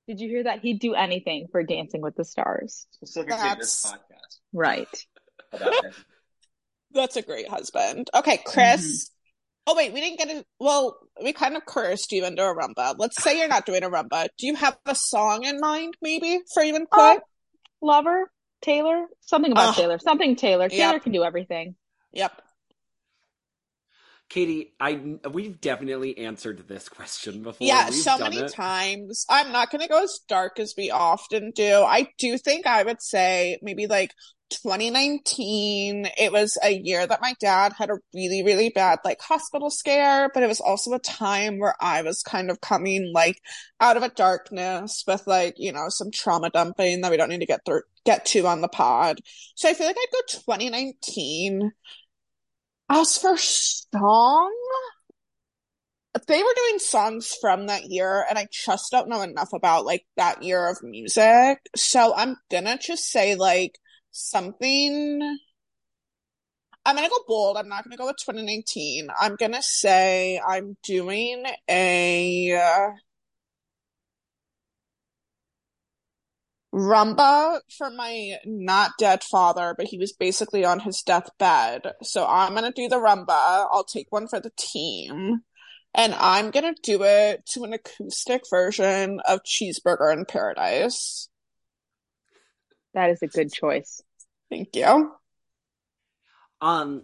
Did 0.07 0.19
you 0.19 0.30
hear 0.30 0.44
that? 0.44 0.59
He'd 0.62 0.80
do 0.80 0.94
anything 0.94 1.48
for 1.51 1.63
Dancing 1.63 2.01
with 2.01 2.15
the 2.15 2.24
Stars. 2.25 2.88
Specifically 2.92 3.38
this 3.57 3.81
That's- 3.83 3.94
podcast. 3.94 4.38
Right. 4.54 5.06
That's 6.92 7.15
a 7.18 7.21
great 7.21 7.48
husband. 7.50 8.09
Okay, 8.15 8.38
Chris. 8.45 8.81
Mm-hmm. 9.09 9.13
Oh 9.69 9.75
wait, 9.75 9.92
we 9.94 10.00
didn't 10.00 10.18
get 10.19 10.30
it. 10.30 10.45
Well, 10.59 10.98
we 11.21 11.33
kind 11.33 11.57
of 11.57 11.65
cursed 11.65 12.12
you 12.13 12.24
into 12.25 12.42
a 12.42 12.56
rumba. 12.56 12.95
Let's 12.98 13.21
say 13.21 13.38
you're 13.38 13.50
not 13.50 13.65
doing 13.65 13.83
a 13.83 13.89
rumba. 13.89 14.30
Do 14.38 14.48
you 14.48 14.56
have 14.56 14.77
a 14.86 14.95
song 14.95 15.44
in 15.44 15.59
mind, 15.59 15.95
maybe, 16.01 16.39
for 16.53 16.63
even 16.63 16.86
Clay? 16.89 17.18
Oh, 17.19 17.86
Lover, 17.86 18.31
Taylor, 18.62 19.06
something 19.21 19.51
about 19.51 19.69
Ugh. 19.69 19.75
Taylor, 19.75 20.00
something 20.00 20.38
Taylor. 20.38 20.69
Taylor 20.69 20.94
Yep. 20.94 21.03
can 21.03 21.12
do 21.12 21.24
everything. 21.24 21.75
Yep. 22.13 22.42
Katie, 24.29 24.74
I 24.79 25.18
we've 25.31 25.62
definitely 25.62 26.18
answered 26.18 26.68
this 26.68 26.89
question 26.89 27.44
before. 27.44 27.65
Yeah, 27.65 27.89
We've 27.89 27.95
so 27.95 28.18
many 28.18 28.39
it. 28.39 28.51
times. 28.51 29.25
I'm 29.29 29.51
not 29.51 29.71
going 29.71 29.81
to 29.81 29.88
go 29.88 30.03
as 30.03 30.19
dark 30.27 30.59
as 30.59 30.74
we 30.77 30.91
often 30.91 31.51
do. 31.51 31.83
I 31.83 32.09
do 32.18 32.38
think 32.38 32.68
I 32.68 32.83
would 32.83 33.01
say 33.01 33.57
maybe 33.62 33.88
like 33.88 34.12
2019. 34.50 36.09
It 36.18 36.33
was 36.33 36.57
a 36.62 36.71
year 36.71 37.07
that 37.07 37.21
my 37.21 37.35
dad 37.39 37.74
had 37.77 37.89
a 37.89 38.00
really, 38.13 38.44
really 38.44 38.69
bad 38.69 39.00
like 39.06 39.21
hospital 39.21 39.69
scare, 39.69 40.29
but 40.33 40.44
it 40.44 40.47
was 40.47 40.59
also 40.59 40.94
a 40.94 41.00
time 41.00 41.59
where 41.59 41.75
I 41.79 42.01
was 42.01 42.21
kind 42.21 42.51
of 42.51 42.59
coming 42.59 43.12
like 43.13 43.39
out 43.79 43.95
of 43.95 44.03
a 44.03 44.09
darkness 44.09 45.03
with 45.07 45.25
like, 45.25 45.55
you 45.57 45.72
know, 45.72 45.86
some 45.88 46.12
trauma 46.12 46.50
dumping 46.50 47.01
that 47.01 47.12
we 47.12 47.17
don't 47.17 47.29
need 47.29 47.39
to 47.39 47.46
get 47.46 47.62
through, 47.65 47.84
get 48.05 48.25
to 48.27 48.46
on 48.46 48.60
the 48.60 48.67
pod. 48.67 49.19
So 49.55 49.69
I 49.69 49.74
feel 49.74 49.88
like 49.88 49.98
I'd 49.98 50.12
go 50.12 50.19
2019. 50.27 51.72
As 52.89 53.17
for 53.17 53.38
song, 53.38 54.53
they 56.27 56.41
were 56.41 56.53
doing 56.56 56.79
songs 56.79 57.36
from 57.39 57.67
that 57.67 57.86
year, 57.86 58.25
and 58.29 58.38
I 58.38 58.48
just 58.51 58.91
don't 58.91 59.10
know 59.10 59.22
enough 59.22 59.53
about 59.53 59.86
like 59.86 60.06
that 60.17 60.44
year 60.44 60.70
of 60.70 60.82
music. 60.84 61.60
So 61.75 62.13
I'm 62.15 62.38
gonna 62.50 62.77
just 62.77 63.12
say 63.12 63.36
like 63.36 63.77
something. 64.12 65.38
I'm 66.86 66.96
gonna 66.96 67.10
go 67.10 67.24
bold. 67.27 67.58
I'm 67.58 67.67
not 67.67 67.84
gonna 67.84 67.98
go 67.98 68.08
with 68.08 68.17
2019. 68.17 69.10
I'm 69.20 69.36
gonna 69.36 69.62
say 69.62 70.39
I'm 70.46 70.77
doing 70.84 71.44
a 71.70 72.94
rumba 76.77 77.60
for 77.77 77.89
my 77.89 78.36
not 78.46 78.91
dead 79.00 79.24
father, 79.24 79.74
but 79.75 79.88
he 79.88 79.98
was 79.98 80.13
basically 80.13 80.63
on 80.63 80.79
his 80.79 81.01
deathbed. 81.01 81.93
So 82.03 82.25
I'm 82.25 82.53
gonna 82.53 82.72
do 82.72 82.88
the 82.88 82.98
rumba. 82.98 83.27
I'll 83.29 83.84
take 83.84 84.07
one 84.12 84.27
for 84.27 84.39
the 84.39 84.51
team. 84.57 85.41
And 85.96 86.13
I'm 86.13 86.51
gonna 86.51 86.75
do 86.84 87.03
it 87.03 87.46
to 87.53 87.63
an 87.63 87.74
acoustic 87.74 88.43
version 88.50 89.19
of 89.27 89.41
Cheeseburger 89.43 90.13
in 90.13 90.25
Paradise. 90.25 91.29
That 92.93 93.10
is 93.10 93.22
a 93.22 93.27
good 93.27 93.51
choice. 93.51 94.01
Thank 94.50 94.75
you. 94.75 95.12
Um, 96.62 97.03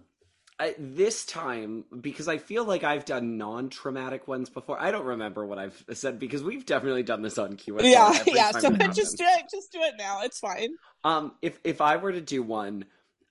I, 0.63 0.75
this 0.79 1.25
time 1.25 1.83
because 1.99 2.29
I 2.29 2.37
feel 2.37 2.63
like 2.63 2.85
I've 2.85 3.03
done 3.03 3.37
non-traumatic 3.37 4.29
ones 4.29 4.49
before. 4.49 4.79
I 4.79 4.91
don't 4.91 5.05
remember 5.05 5.45
what 5.45 5.59
I've 5.59 5.83
said 5.91 6.19
because 6.19 6.41
we've 6.41 6.65
definitely 6.65 7.03
done 7.03 7.21
this 7.21 7.37
on 7.37 7.57
QSL. 7.57 7.81
Yeah, 7.83 8.13
every 8.15 8.33
yeah. 8.33 8.51
So 8.51 8.69
just 8.71 9.17
do 9.17 9.25
it. 9.27 9.45
Just 9.51 9.73
do 9.73 9.79
it 9.81 9.95
now. 9.97 10.21
It's 10.23 10.39
fine. 10.39 10.69
Um, 11.03 11.33
if 11.41 11.59
if 11.65 11.81
I 11.81 11.97
were 11.97 12.13
to 12.13 12.21
do 12.21 12.41
one, 12.41 12.85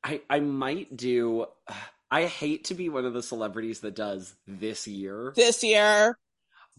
I 0.04 0.20
I 0.28 0.40
might 0.40 0.94
do. 0.96 1.46
I 2.10 2.26
hate 2.26 2.64
to 2.64 2.74
be 2.74 2.90
one 2.90 3.06
of 3.06 3.14
the 3.14 3.22
celebrities 3.22 3.80
that 3.80 3.94
does 3.94 4.34
this 4.46 4.86
year, 4.86 5.32
This 5.34 5.64
year, 5.64 6.18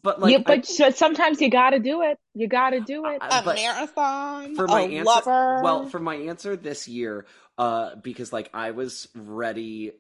but 0.03 0.19
like, 0.21 0.31
yeah, 0.31 0.37
but 0.45 0.67
so- 0.67 0.91
sometimes 0.91 1.41
you 1.41 1.49
gotta 1.49 1.79
do 1.79 2.03
it. 2.03 2.19
You 2.35 2.47
gotta 2.47 2.81
do 2.81 3.07
it. 3.07 3.17
I- 3.19 3.39
a 3.39 3.43
but 3.43 3.55
marathon, 3.55 4.53
for 4.55 4.67
my 4.67 4.81
a 4.81 4.97
answer, 4.97 5.03
lover. 5.05 5.61
well, 5.63 5.87
for 5.87 5.97
my 5.97 6.13
answer 6.17 6.55
this 6.55 6.87
year, 6.87 7.25
uh, 7.57 7.95
because 7.95 8.31
like 8.31 8.51
I 8.53 8.69
was 8.71 9.07
ready, 9.15 9.93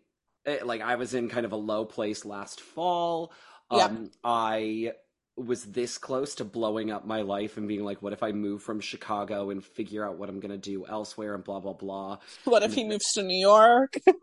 like 0.63 0.81
I 0.81 0.95
was 0.95 1.13
in 1.13 1.29
kind 1.29 1.45
of 1.45 1.51
a 1.51 1.57
low 1.57 1.85
place 1.85 2.25
last 2.25 2.61
fall. 2.61 3.31
Um, 3.71 4.11
I 4.23 4.93
was 5.35 5.63
this 5.63 5.97
close 5.97 6.35
to 6.35 6.45
blowing 6.45 6.91
up 6.91 7.05
my 7.07 7.21
life 7.21 7.57
and 7.57 7.67
being 7.67 7.83
like, 7.83 8.01
what 8.03 8.13
if 8.13 8.21
I 8.21 8.31
move 8.31 8.61
from 8.61 8.79
Chicago 8.79 9.49
and 9.49 9.63
figure 9.63 10.05
out 10.07 10.17
what 10.17 10.29
I'm 10.29 10.39
gonna 10.39 10.57
do 10.57 10.85
elsewhere 10.85 11.33
and 11.35 11.43
blah 11.43 11.59
blah 11.59 11.73
blah. 11.73 12.19
What 12.45 12.63
if 12.63 12.73
he 12.73 12.83
moves 12.83 13.11
to 13.13 13.23
New 13.23 13.39
York? 13.39 13.95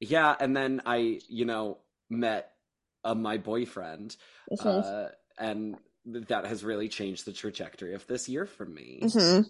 Yeah, 0.00 0.34
and 0.38 0.54
then 0.54 0.82
I, 0.84 1.20
you 1.28 1.46
know, 1.46 1.78
met 2.10 2.52
uh, 3.04 3.14
my 3.14 3.38
boyfriend, 3.38 4.16
Mhm. 4.52 4.82
uh, 4.84 5.08
and 5.38 5.76
that 6.04 6.44
has 6.44 6.62
really 6.64 6.88
changed 6.88 7.24
the 7.24 7.32
trajectory 7.32 7.94
of 7.94 8.06
this 8.06 8.28
year 8.28 8.46
for 8.46 8.66
me. 8.66 9.00
Mhm. 9.02 9.46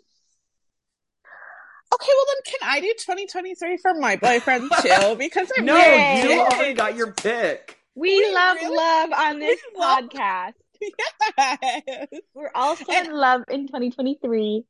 Okay, 1.95 2.09
well 2.15 2.27
then, 2.29 2.53
can 2.61 2.69
I 2.69 2.81
do 2.81 2.93
2023 2.99 3.77
for 3.79 3.95
my 3.95 4.17
boyfriend 4.17 4.71
too? 4.83 5.17
Because 5.17 5.51
I 5.57 5.63
No, 5.63 5.77
Yay. 5.77 6.23
you 6.35 6.41
already 6.41 6.75
got 6.75 6.97
your 6.97 7.13
pick. 7.13 7.79
We, 7.95 8.19
We 8.19 8.35
love 8.35 8.57
really- 8.61 8.77
love 8.77 9.11
on 9.13 9.39
this 9.39 9.61
love- 9.77 10.05
podcast. 10.05 10.53
Yes. 11.39 12.09
We're 12.35 12.51
also 12.55 12.85
And- 12.93 13.09
in 13.09 13.15
love 13.15 13.43
in 13.49 13.67
2023. 13.67 14.65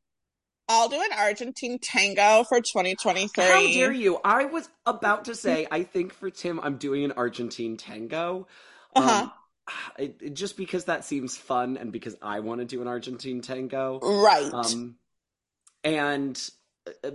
I'll 0.68 0.88
do 0.88 0.96
an 1.00 1.16
Argentine 1.16 1.78
tango 1.80 2.42
for 2.44 2.60
2023. 2.60 3.44
How 3.44 3.60
dare 3.60 3.92
you? 3.92 4.18
I 4.24 4.46
was 4.46 4.68
about 4.84 5.26
to 5.26 5.34
say, 5.36 5.66
I 5.70 5.84
think 5.84 6.12
for 6.12 6.28
Tim, 6.28 6.58
I'm 6.60 6.76
doing 6.76 7.04
an 7.04 7.12
Argentine 7.12 7.76
tango. 7.76 8.46
Uh-huh. 8.94 9.22
Um, 9.22 9.32
it, 9.98 10.16
it- 10.20 10.34
just 10.34 10.56
because 10.56 10.84
that 10.84 11.04
seems 11.04 11.36
fun 11.36 11.76
and 11.76 11.92
because 11.92 12.16
I 12.20 12.40
want 12.40 12.60
to 12.60 12.64
do 12.64 12.82
an 12.82 12.88
Argentine 12.88 13.40
tango. 13.42 14.00
Right. 14.00 14.50
Um, 14.52 14.96
and 15.84 16.50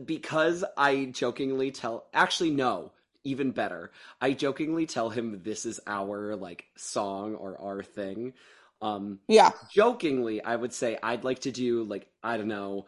because 0.05 0.63
I 0.77 1.05
jokingly 1.05 1.71
tell, 1.71 2.07
actually, 2.13 2.51
no, 2.51 2.91
even 3.23 3.51
better. 3.51 3.91
I 4.19 4.33
jokingly 4.33 4.85
tell 4.85 5.09
him 5.09 5.41
this 5.43 5.65
is 5.65 5.79
our 5.87 6.35
like 6.35 6.65
song 6.75 7.35
or 7.35 7.59
our 7.59 7.83
thing. 7.83 8.33
Um, 8.81 9.19
yeah. 9.27 9.51
jokingly, 9.71 10.41
I 10.43 10.55
would 10.55 10.73
say 10.73 10.97
I'd 11.01 11.23
like 11.23 11.39
to 11.39 11.51
do 11.51 11.83
like 11.83 12.07
I 12.23 12.37
don't 12.37 12.47
know 12.47 12.87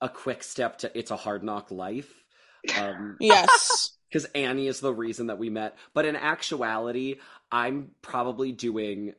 a 0.00 0.08
quick 0.08 0.42
step 0.42 0.78
to 0.78 0.98
"It's 0.98 1.10
a 1.10 1.16
Hard 1.16 1.42
Knock 1.42 1.70
Life." 1.70 2.12
Um, 2.78 3.16
Yes. 3.20 3.92
because 4.08 4.26
Annie 4.26 4.68
is 4.68 4.78
the 4.78 4.94
reason 4.94 5.26
that 5.26 5.38
we 5.38 5.50
met. 5.50 5.76
But 5.92 6.06
in 6.06 6.14
actuality, 6.14 7.16
I'm 7.50 7.90
probably 8.00 8.52
doing 8.52 9.14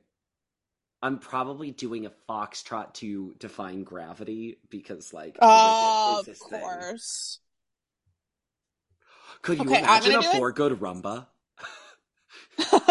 I'm 1.02 1.20
probably 1.20 1.72
doing 1.72 2.06
a 2.06 2.12
foxtrot 2.30 2.94
to 2.96 3.36
defying 3.40 3.84
gravity 3.84 4.58
because 4.70 5.14
like 5.14 5.38
of 5.42 6.20
it's 6.28 6.40
his 6.40 6.50
thing. 6.50 6.62
course. 6.62 7.40
Could 9.42 9.60
you 9.60 9.66
Okay, 9.70 9.80
imagine 9.80 10.14
gonna 10.14 10.20
a 10.28 10.32
do 10.32 10.38
it- 10.38 10.40
for 10.40 10.52
good 10.52 10.80
rumba? 10.80 11.28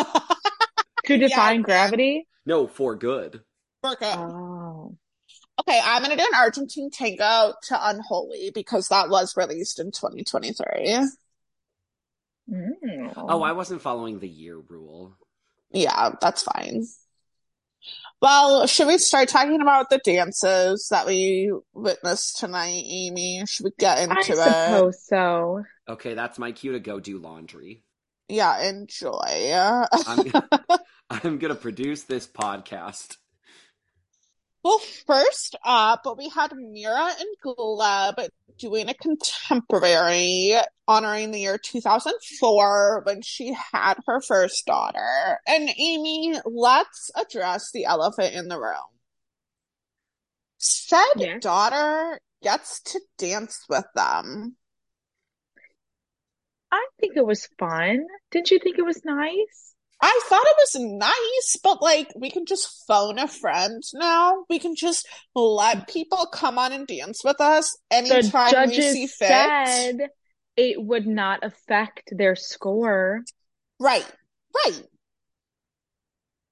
To 1.06 1.18
defying 1.18 1.60
I- 1.60 1.62
gravity? 1.62 2.26
No, 2.46 2.66
for 2.66 2.94
good. 2.96 3.42
Burka. 3.82 4.14
Oh. 4.16 4.96
Okay, 5.60 5.78
I'm 5.82 6.02
gonna 6.02 6.16
do 6.16 6.22
an 6.22 6.34
Argentine 6.38 6.90
tango 6.90 7.52
to 7.64 7.88
Unholy 7.88 8.50
because 8.54 8.88
that 8.88 9.10
was 9.10 9.36
released 9.36 9.78
in 9.80 9.90
2023. 9.90 10.98
Mm. 12.50 13.12
Oh, 13.16 13.42
I 13.42 13.52
wasn't 13.52 13.82
following 13.82 14.18
the 14.18 14.28
year 14.28 14.56
rule. 14.58 15.16
Yeah, 15.72 16.12
that's 16.20 16.42
fine. 16.42 16.86
Well, 18.22 18.66
should 18.66 18.86
we 18.86 18.98
start 18.98 19.28
talking 19.28 19.60
about 19.60 19.90
the 19.90 19.98
dances 19.98 20.88
that 20.90 21.06
we 21.06 21.52
witnessed 21.74 22.38
tonight, 22.38 22.82
Amy? 22.86 23.42
Should 23.46 23.64
we 23.64 23.70
get 23.78 23.98
I 23.98 24.02
into 24.02 24.32
it? 24.32 24.36
suppose 24.36 25.04
so. 25.06 25.62
Okay, 25.88 26.14
that's 26.14 26.38
my 26.38 26.52
cue 26.52 26.72
to 26.72 26.80
go 26.80 27.00
do 27.00 27.18
laundry. 27.18 27.84
Yeah, 28.28 28.68
enjoy. 28.68 29.12
I'm 30.06 30.32
I'm 31.10 31.38
gonna 31.38 31.54
produce 31.54 32.04
this 32.04 32.26
podcast. 32.26 33.18
Well, 34.64 34.80
first 35.06 35.56
up, 35.62 36.06
we 36.16 36.30
had 36.30 36.56
Mira 36.56 37.10
and 37.20 37.36
Gleb 37.44 38.28
doing 38.58 38.88
a 38.88 38.94
contemporary 38.94 40.54
honoring 40.88 41.32
the 41.32 41.40
year 41.40 41.58
2004 41.58 43.02
when 43.04 43.20
she 43.20 43.54
had 43.72 43.98
her 44.06 44.22
first 44.22 44.64
daughter. 44.64 45.38
And 45.46 45.68
Amy, 45.68 46.36
let's 46.46 47.10
address 47.14 47.72
the 47.72 47.84
elephant 47.84 48.34
in 48.34 48.48
the 48.48 48.58
room. 48.58 48.78
Said 50.56 51.40
daughter 51.40 52.18
gets 52.42 52.80
to 52.84 53.00
dance 53.18 53.66
with 53.68 53.84
them. 53.94 54.56
I 56.72 56.86
think 57.00 57.18
it 57.18 57.26
was 57.26 57.48
fun. 57.58 58.06
Didn't 58.30 58.50
you 58.50 58.58
think 58.60 58.78
it 58.78 58.84
was 58.84 59.02
nice? 59.04 59.73
I 60.00 60.20
thought 60.28 60.44
it 60.44 60.56
was 60.58 60.74
nice, 61.00 61.56
but 61.62 61.80
like 61.80 62.12
we 62.14 62.30
can 62.30 62.44
just 62.46 62.84
phone 62.86 63.18
a 63.18 63.26
friend 63.26 63.82
now. 63.94 64.44
We 64.50 64.58
can 64.58 64.74
just 64.76 65.06
let 65.34 65.88
people 65.88 66.26
come 66.32 66.58
on 66.58 66.72
and 66.72 66.86
dance 66.86 67.22
with 67.24 67.40
us 67.40 67.76
The 67.90 67.96
anytime 67.96 68.68
we 68.68 68.74
see 68.74 69.06
judges 69.06 69.14
fit. 69.16 69.28
said 69.28 70.08
it 70.56 70.82
would 70.82 71.06
not 71.06 71.42
affect 71.42 72.10
their 72.16 72.36
score. 72.36 73.24
Right, 73.80 74.06
right. 74.66 74.82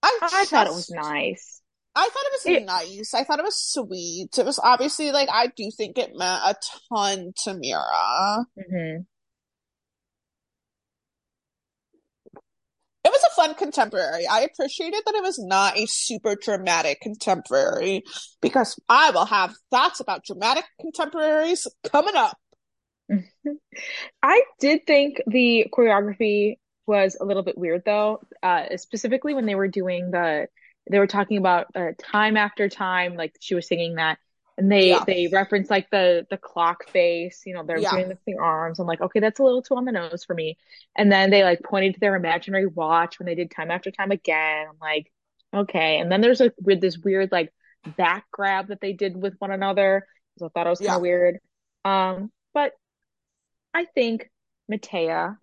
I, 0.02 0.18
I 0.22 0.44
thought 0.46 0.66
it 0.66 0.72
was 0.74 0.90
nice. 0.90 1.60
I 1.94 2.08
thought 2.08 2.24
it 2.24 2.32
was 2.32 2.46
It- 2.46 2.64
nice. 2.64 3.14
I 3.14 3.24
thought 3.24 3.38
it 3.38 3.44
was 3.44 3.56
sweet. 3.62 4.38
It 4.38 4.46
was 4.46 4.58
obviously 4.58 5.12
like 5.12 5.28
I 5.30 5.48
do 5.48 5.70
think 5.76 5.98
it 5.98 6.16
meant 6.16 6.42
a 6.44 6.56
ton 6.88 7.32
to 7.44 7.54
Mira. 7.54 8.46
hmm 8.56 9.02
It 13.04 13.10
was 13.10 13.21
a 13.21 13.21
fun 13.34 13.54
contemporary. 13.54 14.26
I 14.26 14.40
appreciated 14.40 15.02
that 15.04 15.14
it 15.14 15.22
was 15.22 15.38
not 15.38 15.76
a 15.76 15.86
super 15.86 16.36
dramatic 16.36 17.00
contemporary 17.00 18.02
because 18.40 18.78
I 18.88 19.10
will 19.10 19.26
have 19.26 19.54
thoughts 19.70 20.00
about 20.00 20.24
dramatic 20.24 20.64
contemporaries 20.80 21.66
coming 21.90 22.16
up. 22.16 22.36
I 24.22 24.42
did 24.60 24.86
think 24.86 25.20
the 25.26 25.66
choreography 25.72 26.56
was 26.86 27.16
a 27.20 27.24
little 27.24 27.42
bit 27.42 27.58
weird 27.58 27.82
though, 27.84 28.20
uh, 28.42 28.76
specifically 28.76 29.34
when 29.34 29.46
they 29.46 29.54
were 29.54 29.68
doing 29.68 30.10
the, 30.10 30.48
they 30.90 30.98
were 30.98 31.06
talking 31.06 31.38
about 31.38 31.66
uh, 31.74 31.92
time 32.02 32.36
after 32.36 32.68
time, 32.68 33.14
like 33.16 33.34
she 33.40 33.54
was 33.54 33.68
singing 33.68 33.96
that, 33.96 34.18
and 34.62 34.72
they 34.72 34.90
Yeah. 34.90 35.04
they 35.06 35.28
referenced 35.28 35.70
like 35.70 35.90
the 35.90 36.26
the 36.30 36.38
clock 36.38 36.84
face, 36.92 37.42
you 37.46 37.54
know, 37.54 37.64
they're 37.64 37.80
Yeah. 37.80 37.90
doing 37.90 38.08
the 38.08 38.16
thing 38.24 38.38
arms. 38.40 38.78
I'm 38.78 38.86
like, 38.86 39.00
okay, 39.00 39.20
that's 39.20 39.40
a 39.40 39.44
little 39.44 39.62
too 39.62 39.76
on 39.76 39.84
the 39.84 39.92
nose 39.92 40.24
for 40.24 40.34
me. 40.34 40.58
And 40.96 41.10
then 41.12 41.30
they 41.30 41.44
like 41.44 41.62
pointed 41.64 41.94
to 41.94 42.00
their 42.00 42.14
imaginary 42.16 42.66
watch 42.66 43.18
when 43.18 43.26
they 43.26 43.34
did 43.34 43.50
time 43.50 43.70
after 43.70 43.90
time 43.90 44.10
again. 44.12 44.66
I'm 44.70 44.78
like, 44.80 45.12
okay. 45.54 45.98
And 45.98 46.10
then 46.12 46.20
there's 46.20 46.40
a 46.40 46.52
with 46.62 46.80
this 46.80 46.98
weird 46.98 47.32
like 47.32 47.52
back 47.86 48.26
grab 48.32 48.68
that 48.68 48.80
they 48.80 48.92
did 48.92 49.16
with 49.16 49.34
one 49.40 49.50
another. 49.52 50.06
So 50.38 50.46
I 50.46 50.50
thought 50.50 50.66
it 50.66 50.70
was 50.70 50.80
kind 50.80 50.96
of 50.96 51.02
weird. 51.02 51.38
Um, 51.84 52.30
but 52.54 52.72
I 53.74 53.84
think 53.86 54.30
Mattea, 54.70 55.36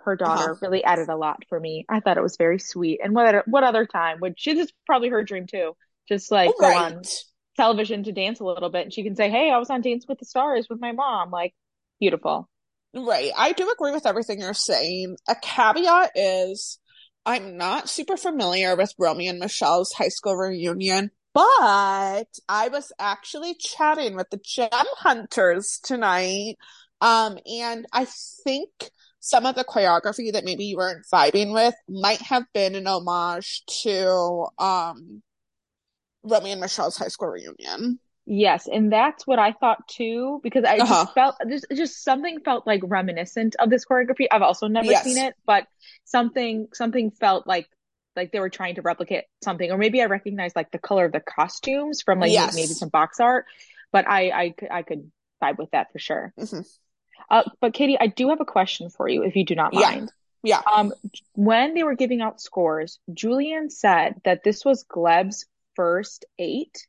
her 0.00 0.16
daughter, 0.16 0.54
Uh-huh. 0.54 0.60
really 0.62 0.84
added 0.84 1.08
a 1.10 1.16
lot 1.16 1.44
for 1.48 1.60
me. 1.60 1.86
I 1.88 2.00
thought 2.00 2.18
it 2.18 2.22
was 2.22 2.36
very 2.38 2.58
sweet. 2.58 3.00
And 3.02 3.14
what 3.14 3.48
what 3.48 3.64
other 3.64 3.86
time 3.86 4.20
would 4.20 4.38
she? 4.40 4.54
This 4.54 4.66
is 4.68 4.74
probably 4.86 5.10
her 5.10 5.24
dream 5.24 5.46
too. 5.46 5.76
Just 6.08 6.30
like 6.32 6.58
go 6.58 6.72
on 6.74 6.94
Right. 7.00 7.24
Television 7.58 8.04
to 8.04 8.12
dance 8.12 8.38
a 8.38 8.44
little 8.44 8.70
bit, 8.70 8.84
and 8.84 8.94
she 8.94 9.02
can 9.02 9.16
say, 9.16 9.28
"Hey, 9.28 9.50
I 9.50 9.58
was 9.58 9.68
on 9.68 9.80
Dance 9.82 10.06
with 10.08 10.20
the 10.20 10.24
Stars 10.24 10.68
with 10.70 10.80
my 10.80 10.92
mom." 10.92 11.30
Like, 11.30 11.54
beautiful. 11.98 12.48
Right. 12.94 13.32
I 13.36 13.52
do 13.52 13.70
agree 13.70 13.92
with 13.92 14.06
everything 14.06 14.40
you're 14.40 14.54
saying. 14.54 15.16
A 15.28 15.34
caveat 15.34 16.12
is 16.14 16.78
I'm 17.26 17.56
not 17.56 17.88
super 17.88 18.16
familiar 18.16 18.76
with 18.76 18.94
Romy 18.96 19.26
and 19.26 19.40
Michele's 19.40 19.92
high 19.92 20.08
school 20.08 20.36
reunion, 20.36 21.10
but 21.34 22.28
I 22.48 22.68
was 22.68 22.92
actually 22.98 23.54
chatting 23.54 24.14
with 24.14 24.30
the 24.30 24.40
Gem 24.42 24.70
Hunters 24.72 25.80
tonight. 25.82 26.56
Um, 27.00 27.38
and 27.44 27.86
I 27.92 28.06
think 28.44 28.70
some 29.20 29.46
of 29.46 29.56
the 29.56 29.64
choreography 29.64 30.32
that 30.32 30.44
maybe 30.44 30.64
you 30.64 30.76
weren't 30.76 31.04
vibing 31.12 31.52
with 31.52 31.74
might 31.88 32.22
have 32.22 32.44
been 32.54 32.74
an 32.76 32.86
homage 32.86 33.62
to 33.82 34.46
um 34.58 35.22
Romy 36.22 36.52
and 36.52 36.60
Michele's 36.60 36.96
high 36.96 37.08
school 37.08 37.28
reunion. 37.28 37.98
Yes, 38.26 38.68
and 38.68 38.92
that's 38.92 39.26
what 39.26 39.38
I 39.38 39.52
thought 39.52 39.88
too, 39.88 40.40
because 40.42 40.64
I 40.64 40.76
Uh-huh. 40.76 41.04
just 41.04 41.14
felt 41.14 41.36
just 41.48 41.66
just 41.74 42.04
something 42.04 42.40
felt 42.40 42.66
like 42.66 42.82
reminiscent 42.84 43.56
of 43.58 43.70
this 43.70 43.86
choreography. 43.86 44.26
I've 44.30 44.42
also 44.42 44.68
never 44.68 44.90
Yes. 44.90 45.04
seen 45.04 45.16
it, 45.16 45.34
but 45.46 45.66
something 46.04 46.68
something 46.74 47.10
felt 47.10 47.46
like 47.46 47.68
like 48.16 48.32
they 48.32 48.40
were 48.40 48.50
trying 48.50 48.74
to 48.74 48.82
replicate 48.82 49.24
something, 49.42 49.70
or 49.70 49.78
maybe 49.78 50.02
I 50.02 50.06
recognized 50.06 50.56
like 50.56 50.70
the 50.72 50.78
color 50.78 51.04
of 51.06 51.12
the 51.12 51.20
costumes 51.20 52.02
from 52.02 52.20
like 52.20 52.32
Yes. 52.32 52.54
maybe 52.54 52.66
some 52.74 52.88
box 52.90 53.18
art, 53.20 53.46
but 53.92 54.06
I 54.06 54.30
I 54.30 54.50
could 54.50 54.70
I 54.70 54.82
could 54.82 55.10
vibe 55.42 55.56
with 55.58 55.70
that 55.70 55.90
for 55.92 55.98
sure. 55.98 56.34
Mhm. 56.38 56.66
Uh, 57.30 57.44
but 57.60 57.72
Katie, 57.72 57.98
I 57.98 58.08
do 58.08 58.28
have 58.28 58.40
a 58.40 58.44
question 58.44 58.90
for 58.90 59.08
you, 59.08 59.22
if 59.22 59.36
you 59.36 59.44
do 59.44 59.54
not 59.54 59.72
Yeah. 59.72 59.90
mind. 59.90 60.12
Yeah. 60.42 60.62
Um, 60.72 60.92
when 61.32 61.74
they 61.74 61.82
were 61.82 61.94
giving 61.94 62.20
out 62.20 62.40
scores, 62.40 62.98
Julianne 63.10 63.70
said 63.72 64.20
that 64.24 64.42
this 64.44 64.64
was 64.64 64.84
Gleb's 64.84 65.46
first 65.78 66.24
eight. 66.40 66.86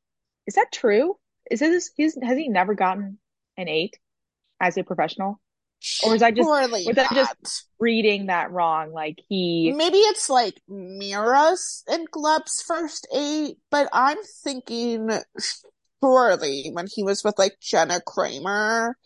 Is 0.47 0.55
that 0.55 0.71
true? 0.73 1.15
Is 1.51 1.59
this 1.59 1.91
he's 1.95 2.17
has 2.21 2.37
he 2.37 2.49
never 2.49 2.73
gotten 2.73 3.19
an 3.55 3.67
eight 3.69 3.97
as 4.59 4.77
a 4.77 4.83
professional? 4.83 5.39
Or 6.03 6.15
is 6.15 6.23
I 6.23 6.31
just 6.31 6.45
Surely 6.47 6.83
was 6.87 6.95
that 6.95 7.11
just- 7.13 7.67
reading 7.79 8.25
that 8.25 8.51
wrong? 8.51 8.91
Like 8.91 9.19
he 9.29 9.71
Maybe 9.75 9.99
it's 9.99 10.27
like 10.29 10.59
Mira's 10.67 11.83
and 11.87 12.09
Gleb's 12.09 12.63
first 12.67 13.07
eight, 13.15 13.57
but 13.69 13.87
I'm 13.93 14.17
thinking 14.43 15.09
surely 16.03 16.71
when 16.73 16.87
he 16.93 17.03
was 17.03 17.23
with 17.23 17.37
like 17.37 17.59
Jana 17.61 18.01
Kramer, 18.01 18.97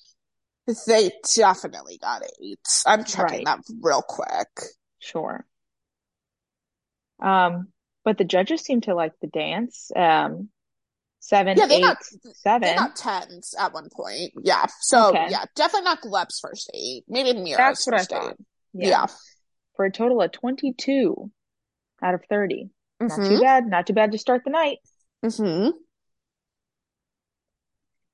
they 0.88 1.12
definitely 1.36 1.98
got 2.00 2.24
eights. 2.42 2.84
I'm 2.88 3.04
checking 3.04 3.44
Right. 3.44 3.46
that 3.46 3.60
real 3.82 4.02
quick. 4.02 4.48
Sure. 5.00 5.46
Um, 7.22 7.73
but 8.04 8.18
the 8.18 8.24
judges 8.24 8.62
seem 8.62 8.82
to 8.82 8.94
like 8.96 9.14
the 9.22 9.28
dance. 9.28 9.92
Um, 9.96 10.50
seven, 11.20 11.58
Yeah, 11.58 11.68
they 11.68 11.78
eight, 11.78 11.82
got- 11.82 12.04
seven. 12.36 12.68
They 12.70 12.76
got 12.76 12.96
tens 12.96 13.56
at 13.58 13.74
one 13.74 13.90
point. 13.92 14.34
Yeah. 14.44 14.66
So 14.82 15.10
Okay. 15.10 15.28
yeah, 15.30 15.46
definitely 15.56 15.86
not 15.86 16.02
Gleb's 16.02 16.40
first 16.40 16.70
eight. 16.74 17.06
Maybe 17.08 17.34
Mira's 17.34 17.58
That's 17.58 17.86
what 17.88 17.96
I 17.96 18.04
thought. 18.04 18.32
eight. 18.34 18.46
Yeah. 18.74 18.88
Yeah. 18.90 19.06
For 19.76 19.86
a 19.86 19.92
total 19.92 20.22
of 20.22 20.32
22 20.32 21.32
out 22.02 22.14
of 22.14 22.22
30. 22.30 22.70
Not 23.00 23.12
Mhm. 23.12 23.28
too 23.28 23.40
bad. 23.42 23.66
Not 23.68 23.88
too 23.88 23.94
bad 23.94 24.12
to 24.12 24.18
start 24.18 24.44
the 24.44 24.52
night. 24.52 24.80
hmm 25.24 25.70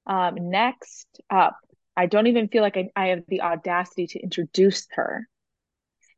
Um, 0.06 0.50
next 0.50 1.08
up, 1.30 1.58
I 1.96 2.06
don't 2.06 2.28
even 2.28 2.48
feel 2.48 2.62
like 2.64 2.78
I, 2.78 2.90
I 2.96 3.08
have 3.08 3.24
the 3.28 3.42
audacity 3.42 4.08
to 4.08 4.20
introduce 4.20 4.88
her. 4.92 5.28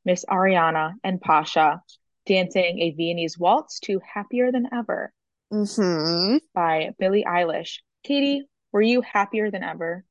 Miss 0.05 0.25
Ariana 0.25 0.93
and 1.03 1.19
Pasha 1.21 1.81
dancing 2.25 2.79
a 2.79 2.91
Viennese 2.91 3.37
waltz 3.37 3.79
to 3.81 3.99
Happier 4.13 4.51
Than 4.51 4.67
Ever 4.73 5.13
hmm 5.51 6.37
by 6.53 6.91
Billie 6.97 7.25
Eilish. 7.27 7.79
Katie, 8.03 8.47
were 8.71 8.81
you 8.81 9.01
happier 9.01 9.51
than 9.51 9.63
ever 9.63 10.05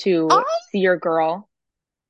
to 0.00 0.28
I- 0.30 0.44
see 0.70 0.78
your 0.78 0.96
girl? 0.96 1.48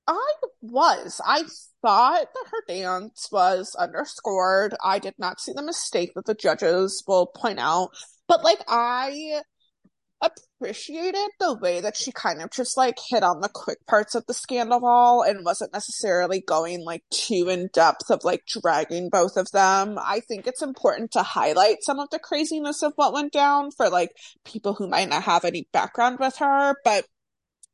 I 0.07 0.33
was. 0.63 1.21
I 1.25 1.45
thought 1.83 2.27
that 2.35 2.47
her 2.51 2.65
dance 2.67 3.29
was 3.31 3.77
underscored. 3.77 4.75
I 4.83 4.99
did 4.99 5.15
not 5.19 5.41
see 5.41 5.53
the 5.55 5.63
mistake 5.63 6.13
that 6.15 6.25
the 6.25 6.35
judges 6.35 7.05
will 7.07 7.27
point 7.27 7.61
out. 7.61 7.91
But 8.27 8.43
like 8.43 8.63
I 8.67 9.43
appreciated 10.23 11.29
the 11.41 11.55
way 11.61 11.81
that 11.81 11.97
she 11.97 12.13
kind 12.13 12.41
of 12.41 12.51
just 12.51 12.77
like 12.77 12.97
hit 13.11 13.23
on 13.23 13.41
the 13.41 13.49
quick 13.49 13.79
parts 13.87 14.15
of 14.15 14.25
the 14.27 14.35
scandal 14.35 15.23
and 15.23 15.45
wasn't 15.45 15.73
necessarily 15.73 16.41
going 16.41 16.85
like 16.85 17.03
too 17.11 17.49
in 17.49 17.69
depth 17.73 18.11
of 18.11 18.23
like 18.23 18.45
dragging 18.47 19.09
both 19.11 19.37
of 19.37 19.51
them. 19.51 19.99
I 19.99 20.21
think 20.21 20.47
it's 20.47 20.63
important 20.63 21.11
to 21.13 21.23
highlight 21.23 21.83
some 21.83 21.99
of 21.99 22.11
the 22.11 22.19
craziness 22.19 22.83
of 22.83 22.93
what 22.97 23.13
went 23.13 23.33
down 23.33 23.71
for 23.73 23.91
like 23.91 24.11
people 24.45 24.75
who 24.75 24.89
might 24.89 25.09
not 25.09 25.25
have 25.25 25.45
any 25.45 25.67
background 25.73 26.19
with 26.21 26.37
her, 26.37 26.77
but 26.85 27.05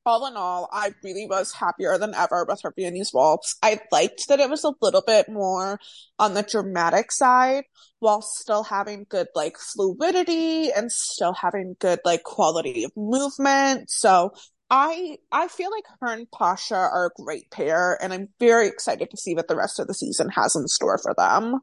all 0.08 0.26
in 0.26 0.36
all, 0.36 0.68
I 0.72 0.94
really 1.04 1.26
was 1.26 1.52
happier 1.52 1.98
than 1.98 2.14
ever 2.14 2.44
with 2.48 2.62
her 2.62 2.72
Viennese 2.76 3.12
waltz. 3.12 3.56
I 3.62 3.78
liked 3.92 4.26
that 4.28 4.40
it 4.40 4.50
was 4.50 4.64
a 4.64 4.72
little 4.80 5.02
bit 5.06 5.28
more 5.28 5.78
on 6.18 6.34
the 6.34 6.42
dramatic 6.42 7.12
side 7.12 7.64
while 8.00 8.22
still 8.22 8.64
having 8.64 9.06
good 9.08 9.28
like 9.34 9.56
fluidity 9.58 10.72
and 10.72 10.90
still 10.90 11.34
having 11.34 11.76
good 11.78 12.00
like 12.04 12.22
quality 12.24 12.84
of 12.84 12.92
movement. 12.96 13.90
So 13.90 14.32
I 14.70 15.18
I 15.30 15.48
feel 15.48 15.70
like 15.70 15.84
her 16.00 16.12
and 16.12 16.30
Pasha 16.30 16.74
are 16.74 17.06
a 17.06 17.22
great 17.22 17.50
pair 17.50 17.98
and 18.02 18.12
I'm 18.12 18.28
very 18.40 18.66
excited 18.68 19.10
to 19.10 19.16
see 19.16 19.34
what 19.34 19.48
the 19.48 19.56
rest 19.56 19.78
of 19.78 19.86
the 19.86 19.94
season 19.94 20.30
has 20.30 20.56
in 20.56 20.66
store 20.68 20.98
for 20.98 21.14
them. 21.16 21.60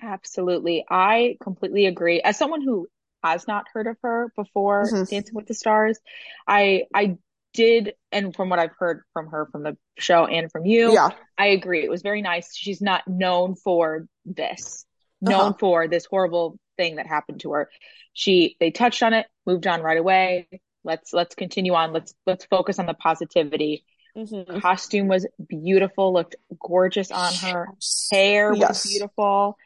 Absolutely. 0.00 0.84
I 0.88 1.36
completely 1.42 1.86
agree. 1.86 2.20
As 2.20 2.36
someone 2.36 2.62
who 2.62 2.88
has 3.22 3.46
not 3.46 3.66
heard 3.72 3.86
of 3.86 3.96
her 4.02 4.32
before 4.36 4.84
Mhm. 4.86 5.08
Dancing 5.08 5.34
with 5.34 5.46
the 5.46 5.54
Stars, 5.54 5.98
I 6.46 6.84
I 6.94 7.18
did, 7.52 7.94
and 8.10 8.34
from 8.34 8.48
what 8.48 8.58
I've 8.58 8.74
heard 8.78 9.02
from 9.12 9.28
her 9.28 9.46
from 9.52 9.62
the 9.62 9.76
show 9.98 10.26
and 10.26 10.50
from 10.50 10.64
you, 10.66 10.92
Yeah. 10.92 11.10
I 11.38 11.48
agree. 11.48 11.82
It 11.84 11.90
was 11.90 12.02
very 12.02 12.22
nice. 12.22 12.54
She's 12.56 12.80
not 12.80 13.06
known 13.08 13.54
for 13.56 14.06
this, 14.24 14.84
known 15.20 15.40
Uh-huh. 15.40 15.54
for 15.58 15.88
this 15.88 16.04
horrible 16.06 16.58
thing 16.76 16.96
that 16.96 17.06
happened 17.06 17.40
to 17.40 17.52
her. 17.52 17.70
She 18.12 18.56
they 18.60 18.70
touched 18.70 19.02
on 19.02 19.12
it, 19.12 19.26
moved 19.46 19.66
on 19.66 19.82
right 19.82 19.98
away. 19.98 20.48
Let's 20.84 21.12
let's 21.12 21.34
continue 21.34 21.74
on. 21.74 21.92
Let's 21.92 22.14
let's 22.26 22.44
focus 22.46 22.78
on 22.78 22.86
the 22.86 22.94
positivity. 22.94 23.84
Mhm. 24.16 24.60
Costume 24.60 25.08
was 25.08 25.26
beautiful, 25.48 26.12
looked 26.12 26.36
gorgeous 26.60 27.10
on 27.10 27.32
her. 27.34 27.68
Hair 28.10 28.50
was 28.50 28.58
Yes. 28.60 28.86
beautiful. 28.86 29.56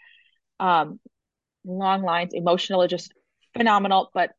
Um, 0.60 1.00
long 1.64 2.02
lines, 2.02 2.32
emotional, 2.32 2.86
just 2.86 3.12
phenomenal, 3.56 4.10
but 4.14 4.30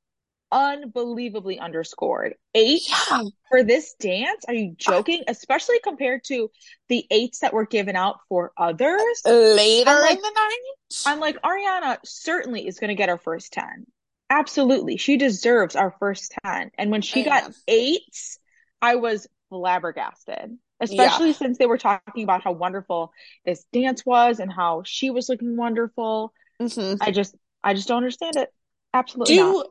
unbelievably 0.51 1.59
underscored. 1.59 2.35
Eight 2.53 2.81
Yeah. 2.89 3.23
for 3.49 3.63
this 3.63 3.93
dance? 3.99 4.45
Are 4.47 4.53
you 4.53 4.75
joking? 4.77 5.23
Especially 5.27 5.79
compared 5.79 6.23
to 6.25 6.49
the 6.89 7.05
eights 7.11 7.39
that 7.39 7.53
were 7.53 7.65
given 7.65 7.95
out 7.95 8.19
for 8.29 8.51
others. 8.57 9.21
Later 9.25 9.91
like- 9.99 10.15
in 10.17 10.21
the 10.21 10.31
night. 10.33 10.59
I'm 11.05 11.19
like, 11.19 11.41
Ariana 11.41 11.97
certainly 12.05 12.65
is 12.67 12.79
going 12.79 12.89
to 12.89 12.95
get 12.95 13.09
her 13.09 13.17
first 13.17 13.51
10. 13.53 13.85
Absolutely. 14.29 14.97
She 14.97 15.17
deserves 15.17 15.75
our 15.75 15.95
first 15.99 16.33
10. 16.45 16.71
And 16.77 16.91
when 16.91 17.01
she 17.01 17.23
got 17.23 17.51
eights, 17.67 18.39
I 18.81 18.95
was 18.95 19.27
flabbergasted, 19.49 20.57
especially 20.79 21.33
since 21.33 21.57
they 21.57 21.65
were 21.65 21.77
talking 21.77 22.23
about 22.23 22.43
how 22.43 22.51
wonderful 22.51 23.11
this 23.45 23.65
dance 23.71 24.05
was 24.05 24.39
and 24.39 24.51
how 24.51 24.83
she 24.85 25.09
was 25.09 25.29
looking 25.29 25.55
wonderful. 25.57 26.33
Mhm. 26.61 26.97
I 27.01 27.11
just, 27.11 27.35
I 27.63 27.73
just 27.73 27.87
don't 27.87 27.97
understand 27.97 28.35
it. 28.35 28.49
Absolutely. 28.93 29.35
Do 29.35 29.65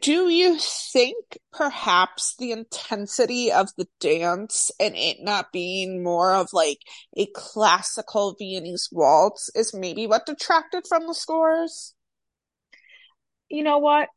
do 0.00 0.28
you 0.28 0.58
think 0.58 1.38
perhaps 1.52 2.36
the 2.38 2.52
intensity 2.52 3.50
of 3.50 3.70
the 3.76 3.88
dance 4.00 4.70
and 4.78 4.96
it 4.96 5.18
not 5.20 5.52
being 5.52 6.02
more 6.02 6.34
of 6.34 6.52
like 6.52 6.78
a 7.16 7.26
classical 7.34 8.36
Viennese 8.38 8.88
waltz 8.92 9.50
is 9.54 9.74
maybe 9.74 10.06
what 10.06 10.26
detracted 10.26 10.86
from 10.86 11.06
the 11.06 11.14
scores? 11.14 11.94
You 13.48 13.64
know 13.64 13.78
what? 13.78 14.08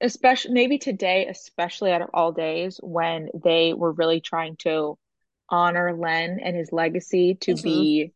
Especially 0.00 0.52
maybe 0.52 0.78
today, 0.78 1.26
especially 1.28 1.90
out 1.90 2.02
of 2.02 2.10
all 2.12 2.32
days, 2.32 2.78
when 2.82 3.30
they 3.42 3.72
were 3.72 3.92
really 3.92 4.20
trying 4.20 4.56
to 4.56 4.98
honor 5.48 5.96
Len 5.96 6.38
and 6.42 6.54
his 6.54 6.72
legacy 6.72 7.36
to 7.40 7.54
Mhm. 7.54 7.62
be 7.62 8.12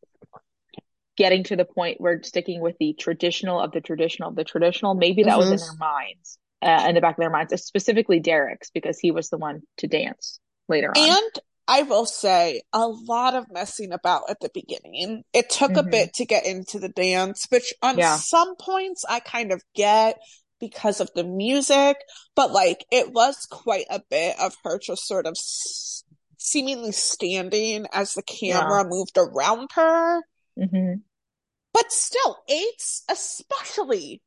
getting 1.16 1.44
to 1.44 1.56
the 1.56 1.64
point 1.64 2.00
where 2.00 2.22
sticking 2.22 2.60
with 2.60 2.76
the 2.78 2.92
traditional 2.92 3.60
of 3.60 3.72
the 3.72 3.80
traditional 3.80 4.28
of 4.28 4.36
the 4.36 4.44
traditional, 4.44 4.94
maybe 4.94 5.22
that 5.24 5.38
was 5.38 5.50
in 5.50 5.56
Mhm. 5.56 5.60
their 5.60 5.74
minds, 5.74 6.38
uh, 6.62 6.86
in 6.88 6.94
the 6.94 7.00
back 7.00 7.16
of 7.16 7.20
their 7.22 7.30
minds, 7.30 7.54
specifically 7.64 8.20
Derek's, 8.20 8.70
because 8.70 8.98
he 8.98 9.10
was 9.10 9.28
the 9.28 9.38
one 9.38 9.62
to 9.78 9.86
dance 9.86 10.40
later 10.68 10.90
on. 10.96 11.08
And 11.10 11.32
I 11.68 11.82
will 11.82 12.06
say 12.06 12.62
a 12.72 12.86
lot 12.88 13.34
of 13.34 13.46
messing 13.50 13.92
about 13.92 14.28
at 14.28 14.40
the 14.40 14.50
beginning. 14.52 15.22
It 15.32 15.50
took 15.50 15.76
a 15.76 15.82
Mhm. 15.82 15.90
bit 15.90 16.14
to 16.14 16.24
get 16.24 16.44
into 16.44 16.78
the 16.78 16.88
dance, 16.88 17.46
which 17.50 17.72
on 17.80 17.98
Yeah. 17.98 18.16
some 18.16 18.56
points 18.56 19.04
I 19.08 19.20
kind 19.20 19.52
of 19.52 19.62
get 19.74 20.18
because 20.58 21.00
of 21.00 21.10
the 21.14 21.24
music, 21.24 21.96
but 22.34 22.50
like 22.52 22.84
it 22.90 23.12
was 23.12 23.46
quite 23.50 23.86
a 23.88 24.02
bit 24.10 24.38
of 24.38 24.54
her 24.64 24.78
just 24.78 25.06
sort 25.06 25.26
of 25.26 25.32
s- 25.32 26.04
seemingly 26.36 26.92
standing 26.92 27.86
as 27.92 28.14
the 28.14 28.22
camera 28.22 28.84
moved 28.84 29.16
around 29.16 29.70
her. 29.74 30.22
hmm 30.56 30.94
But 31.72 31.92
still, 31.92 32.36
eights, 32.48 33.04
especially 33.08 34.20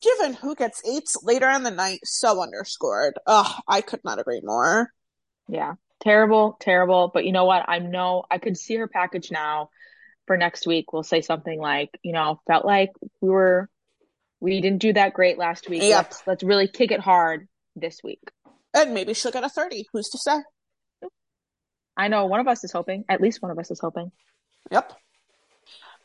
given 0.00 0.34
who 0.34 0.54
gets 0.54 0.82
eights 0.86 1.16
later 1.22 1.48
in 1.50 1.62
the 1.62 1.70
night, 1.70 2.00
so 2.04 2.42
underscored. 2.42 3.18
Ugh, 3.26 3.62
I 3.66 3.80
could 3.80 4.00
not 4.04 4.18
agree 4.18 4.40
more. 4.42 4.90
Yeah. 5.48 5.74
Terrible, 6.00 6.56
terrible. 6.60 7.10
But 7.12 7.24
you 7.24 7.32
know 7.32 7.44
what? 7.44 7.68
I 7.68 7.78
know 7.78 8.24
I 8.30 8.38
could 8.38 8.56
see 8.56 8.76
her 8.76 8.88
package 8.88 9.30
now 9.30 9.68
for 10.26 10.36
next 10.36 10.66
week. 10.66 10.92
We'll 10.92 11.02
say 11.02 11.20
something 11.20 11.60
like, 11.60 11.90
you 12.02 12.12
know, 12.12 12.40
felt 12.46 12.64
like 12.64 12.90
we 13.20 13.28
were, 13.28 13.68
we 14.40 14.60
didn't 14.60 14.80
do 14.80 14.92
that 14.94 15.12
great 15.12 15.38
last 15.38 15.68
week. 15.68 15.82
Yep. 15.82 15.96
Let's, 15.96 16.22
let's 16.26 16.42
really 16.42 16.68
kick 16.68 16.90
it 16.90 17.00
hard 17.00 17.48
this 17.76 18.00
week. 18.02 18.20
And 18.72 18.94
maybe 18.94 19.14
she'll 19.14 19.32
get 19.32 19.44
a 19.44 19.48
30. 19.48 19.86
Who's 19.92 20.08
to 20.10 20.18
say? 20.18 20.38
I 21.96 22.08
know 22.08 22.26
one 22.26 22.40
of 22.40 22.48
us 22.48 22.64
is 22.64 22.72
hoping, 22.72 23.04
at 23.08 23.20
least 23.20 23.42
one 23.42 23.50
of 23.50 23.58
us 23.58 23.70
is 23.70 23.80
hoping. 23.80 24.10
Yep. 24.70 24.92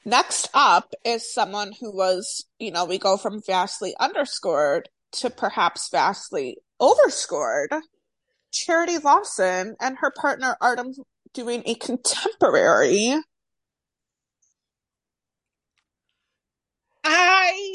Next 0.05 0.49
up 0.53 0.93
is 1.03 1.33
someone 1.33 1.71
who 1.79 1.91
was, 1.91 2.45
you 2.59 2.69
know, 2.69 2.85
we 2.85 2.99
go 2.99 3.17
from 3.17 3.41
vastly 3.41 3.95
underscored 3.99 4.89
to 5.13 5.31
perhaps 5.31 5.89
vastly 5.89 6.57
overscored. 6.79 7.73
Charity 8.51 8.99
Lawson 8.99 9.75
and 9.81 9.97
her 9.97 10.11
partner 10.11 10.57
Artem 10.61 10.93
doing 11.33 11.63
a 11.65 11.73
contemporary. 11.75 13.15
I 17.03 17.71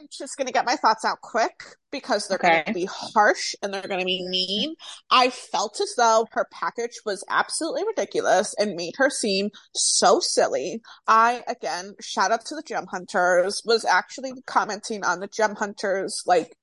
am 0.00 0.06
just 0.10 0.36
going 0.36 0.46
to 0.46 0.52
get 0.52 0.66
my 0.66 0.76
thoughts 0.76 1.04
out 1.04 1.20
quick 1.22 1.54
because 1.90 2.28
they're 2.28 2.38
going 2.38 2.64
to 2.64 2.72
be 2.72 2.88
harsh 2.90 3.54
and 3.62 3.72
they're 3.72 3.82
going 3.82 4.00
to 4.00 4.06
be 4.06 4.26
mean. 4.28 4.74
I 5.10 5.30
felt 5.30 5.80
as 5.80 5.94
though 5.96 6.26
her 6.32 6.46
package 6.52 7.00
was 7.04 7.24
absolutely 7.30 7.84
ridiculous 7.86 8.54
and 8.58 8.74
made 8.74 8.94
her 8.96 9.10
seem 9.10 9.50
so 9.74 10.20
silly. 10.20 10.80
I, 11.06 11.42
again, 11.48 11.94
shout 12.00 12.32
out 12.32 12.44
to 12.46 12.54
the 12.54 12.62
Gem 12.62 12.86
Hunters, 12.90 13.62
was 13.64 13.84
actually 13.84 14.32
commenting 14.46 15.04
on 15.04 15.20
the 15.20 15.28
Gem 15.28 15.54
Hunters, 15.54 16.22
like, 16.26 16.56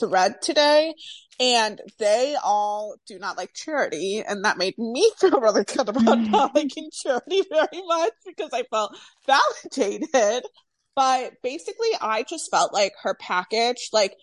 thread 0.00 0.42
today 0.42 0.94
and 1.40 1.80
they 1.98 2.36
all 2.42 2.96
do 3.06 3.18
not 3.18 3.36
like 3.36 3.54
charity 3.54 4.22
and 4.26 4.44
that 4.44 4.58
made 4.58 4.76
me 4.78 5.10
feel 5.18 5.40
really 5.40 5.64
good 5.64 5.88
about 5.88 6.18
not 6.18 6.54
liking 6.54 6.90
charity 6.92 7.42
very 7.50 7.82
much 7.86 8.12
because 8.26 8.50
I 8.52 8.64
felt 8.70 8.96
validated. 9.26 10.44
But 10.98 11.34
basically 11.44 11.90
I 12.00 12.24
just 12.24 12.50
felt 12.50 12.74
like 12.74 12.92
her 13.04 13.14
package 13.14 13.90
like 13.92 14.16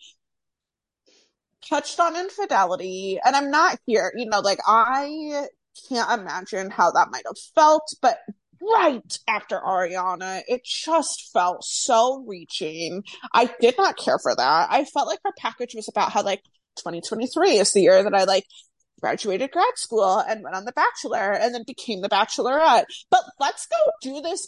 touched 1.66 2.02
on 2.02 2.18
infidelity 2.18 3.18
and 3.24 3.34
I'm 3.34 3.50
not 3.50 3.80
here, 3.86 4.12
you 4.14 4.26
know, 4.26 4.42
like 4.42 4.60
I 4.68 5.48
can't 5.88 6.20
imagine 6.20 6.72
how 6.72 6.92
that 6.92 7.12
might 7.12 7.24
have 7.26 7.38
felt, 7.56 7.84
but 8.02 8.18
right 8.62 9.18
after 9.26 9.58
Ariana. 9.58 10.42
It 10.50 10.66
just 10.66 11.30
felt 11.32 11.64
so 11.64 12.26
reaching. 12.28 13.04
I 13.34 13.50
did 13.62 13.76
not 13.78 13.96
care 13.96 14.20
for 14.22 14.36
that. 14.36 14.68
I 14.70 14.84
felt 14.84 15.08
like 15.08 15.20
her 15.24 15.34
package 15.38 15.76
was 15.76 15.88
about 15.88 16.12
how 16.12 16.24
like 16.24 16.44
2023 16.80 17.52
is 17.52 17.72
the 17.72 17.84
year 17.84 18.04
that 18.04 18.14
I 18.14 18.26
like 18.26 18.44
graduated 19.02 19.52
grad 19.52 19.78
school 19.78 20.20
and 20.20 20.44
went 20.44 20.56
on 20.56 20.66
The 20.66 20.72
Bachelor 20.74 21.34
and 21.34 21.54
then 21.54 21.64
became 21.66 22.02
The 22.02 22.10
Bachelorette. 22.10 22.86
But 23.10 23.24
let's 23.40 23.68
go 23.68 23.78
do 24.02 24.22
this 24.22 24.48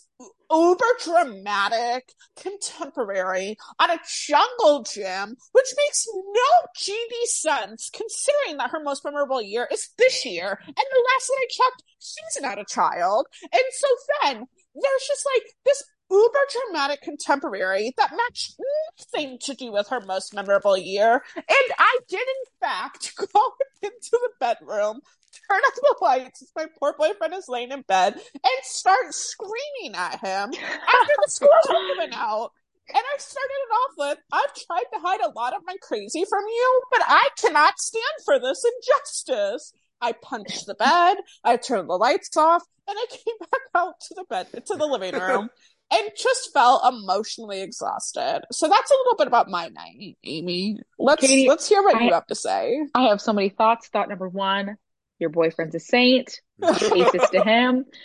uber 0.51 0.86
dramatic 1.03 2.13
contemporary 2.38 3.57
on 3.79 3.91
a 3.91 3.99
jungle 4.25 4.83
gym, 4.83 5.36
which 5.51 5.73
makes 5.77 6.07
no 6.07 6.67
GD 6.79 7.25
sense 7.25 7.89
considering 7.91 8.57
that 8.57 8.71
her 8.71 8.81
most 8.81 9.03
memorable 9.03 9.41
year 9.41 9.67
is 9.71 9.89
this 9.97 10.25
year. 10.25 10.60
And 10.65 10.75
the 10.75 11.05
last 11.13 11.27
that 11.27 11.39
I 11.39 11.47
checked, 11.49 11.83
she's 11.99 12.41
not 12.41 12.60
a 12.60 12.65
child. 12.65 13.27
And 13.43 13.63
so 13.71 13.88
then 14.23 14.45
there's 14.73 15.07
just 15.07 15.27
like 15.36 15.53
this 15.65 15.83
uber 16.09 16.39
dramatic 16.51 17.01
contemporary 17.01 17.93
that 17.97 18.11
matched 18.15 18.55
nothing 18.97 19.37
to 19.41 19.53
do 19.53 19.71
with 19.71 19.87
her 19.89 20.01
most 20.01 20.33
memorable 20.33 20.77
year. 20.77 21.23
And 21.35 21.73
I 21.77 21.99
did, 22.07 22.21
in 22.21 22.59
fact, 22.61 23.15
go 23.33 23.51
into 23.81 24.11
the 24.11 24.29
bedroom, 24.39 25.01
turn 25.49 25.59
off 25.59 25.75
the 25.75 25.95
lights 26.01 26.41
as 26.41 26.51
my 26.55 26.65
poor 26.79 26.95
boyfriend 26.97 27.33
is 27.33 27.49
laying 27.49 27.71
in 27.71 27.81
bed, 27.81 28.13
and 28.13 28.63
start 28.63 29.13
screaming 29.13 29.95
at 29.95 30.19
him 30.19 30.51
after 30.53 31.13
the 31.23 31.29
school 31.29 31.49
went 31.97 32.13
out. 32.17 32.51
And 32.89 32.97
I 32.97 33.17
started 33.17 33.51
it 33.51 33.73
off 33.73 33.91
with, 33.97 34.17
I've 34.31 34.53
tried 34.65 34.85
to 34.93 34.99
hide 35.01 35.19
a 35.19 35.37
lot 35.37 35.53
of 35.53 35.61
my 35.65 35.75
crazy 35.81 36.23
from 36.29 36.45
you, 36.47 36.81
but 36.89 37.01
I 37.05 37.29
cannot 37.37 37.79
stand 37.79 38.03
for 38.23 38.39
this 38.39 38.63
injustice. 38.63 39.73
I 39.99 40.13
punched 40.13 40.67
the 40.67 40.75
bed, 40.75 41.17
I 41.43 41.57
turned 41.57 41.89
the 41.89 41.97
lights 41.97 42.37
off, 42.37 42.63
and 42.87 42.97
I 42.97 43.05
came 43.09 43.35
back 43.39 43.61
out 43.75 43.99
to 44.07 44.13
the 44.15 44.23
bed, 44.29 44.47
to 44.67 44.75
the 44.75 44.85
living 44.85 45.19
room 45.19 45.49
and 45.91 46.10
just 46.17 46.52
felt 46.54 46.84
emotionally 46.93 47.62
exhausted. 47.62 48.41
So 48.52 48.67
that's 48.67 48.91
a 48.91 48.93
little 48.93 49.17
bit 49.17 49.28
about 49.28 49.50
my 49.50 49.69
night, 49.69 50.17
Amy. 50.23 50.80
Let's 51.00 51.21
Katie, 51.21 51.47
let's 51.47 51.67
hear 51.67 51.82
what 51.82 51.95
I- 51.95 52.06
you 52.06 52.13
have 52.13 52.28
to 52.28 52.36
say. 52.36 52.86
I 52.93 53.04
have 53.08 53.21
so 53.21 53.34
many 53.34 53.50
thoughts. 53.50 53.88
Thought 53.88 54.10
number 54.10 54.28
one, 54.28 54.76
your 55.19 55.30
boyfriend's 55.30 55.76
a 55.76 55.80
saint. 55.80 56.41
Cases 56.62 57.30
to 57.32 57.43
him. 57.43 57.86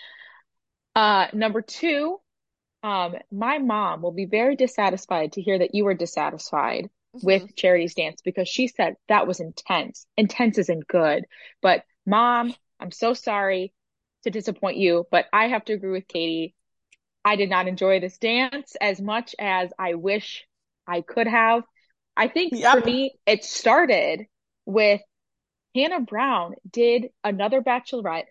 Uh, 0.95 1.27
number 1.33 1.63
two, 1.63 2.21
um, 2.83 3.15
my 3.31 3.59
mom 3.59 4.03
will 4.03 4.13
be 4.13 4.27
very 4.27 4.57
dissatisfied 4.57 5.33
to 5.33 5.41
hear 5.41 5.59
that 5.59 5.75
you 5.75 5.85
were 5.85 5.95
dissatisfied 5.95 6.91
with 7.15 7.55
Charity's 7.57 7.95
dance 7.95 8.21
because 8.23 8.49
she 8.49 8.69
said 8.69 8.97
that 9.09 9.27
was 9.27 9.41
intense. 9.41 10.07
Intense 10.17 10.59
isn't 10.59 10.87
good. 10.87 11.25
But 11.63 11.85
mom, 12.07 12.55
I'm 12.81 12.91
so 12.91 13.15
sorry 13.15 13.73
to 14.25 14.31
disappoint 14.31 14.77
you, 14.77 15.07
but 15.11 15.27
I 15.33 15.49
have 15.49 15.65
to 15.67 15.73
agree 15.73 15.93
with 15.93 16.09
Katie. 16.09 16.55
I 17.25 17.37
did 17.37 17.51
not 17.51 17.69
enjoy 17.69 18.01
this 18.01 18.19
dance 18.19 18.77
as 18.81 19.01
much 19.01 19.35
as 19.39 19.73
I 19.79 19.95
wish 19.95 20.47
I 20.87 21.01
could 21.03 21.27
have. 21.27 21.63
I 22.17 22.29
think 22.29 22.55
Yep. 22.57 22.79
for 22.79 22.81
me, 22.81 23.15
it 23.27 23.45
started 23.45 24.27
with 24.67 25.01
Hannah 25.75 26.01
Brown 26.01 26.55
did 26.71 27.11
another 27.25 27.63
bachelorette, 27.63 28.27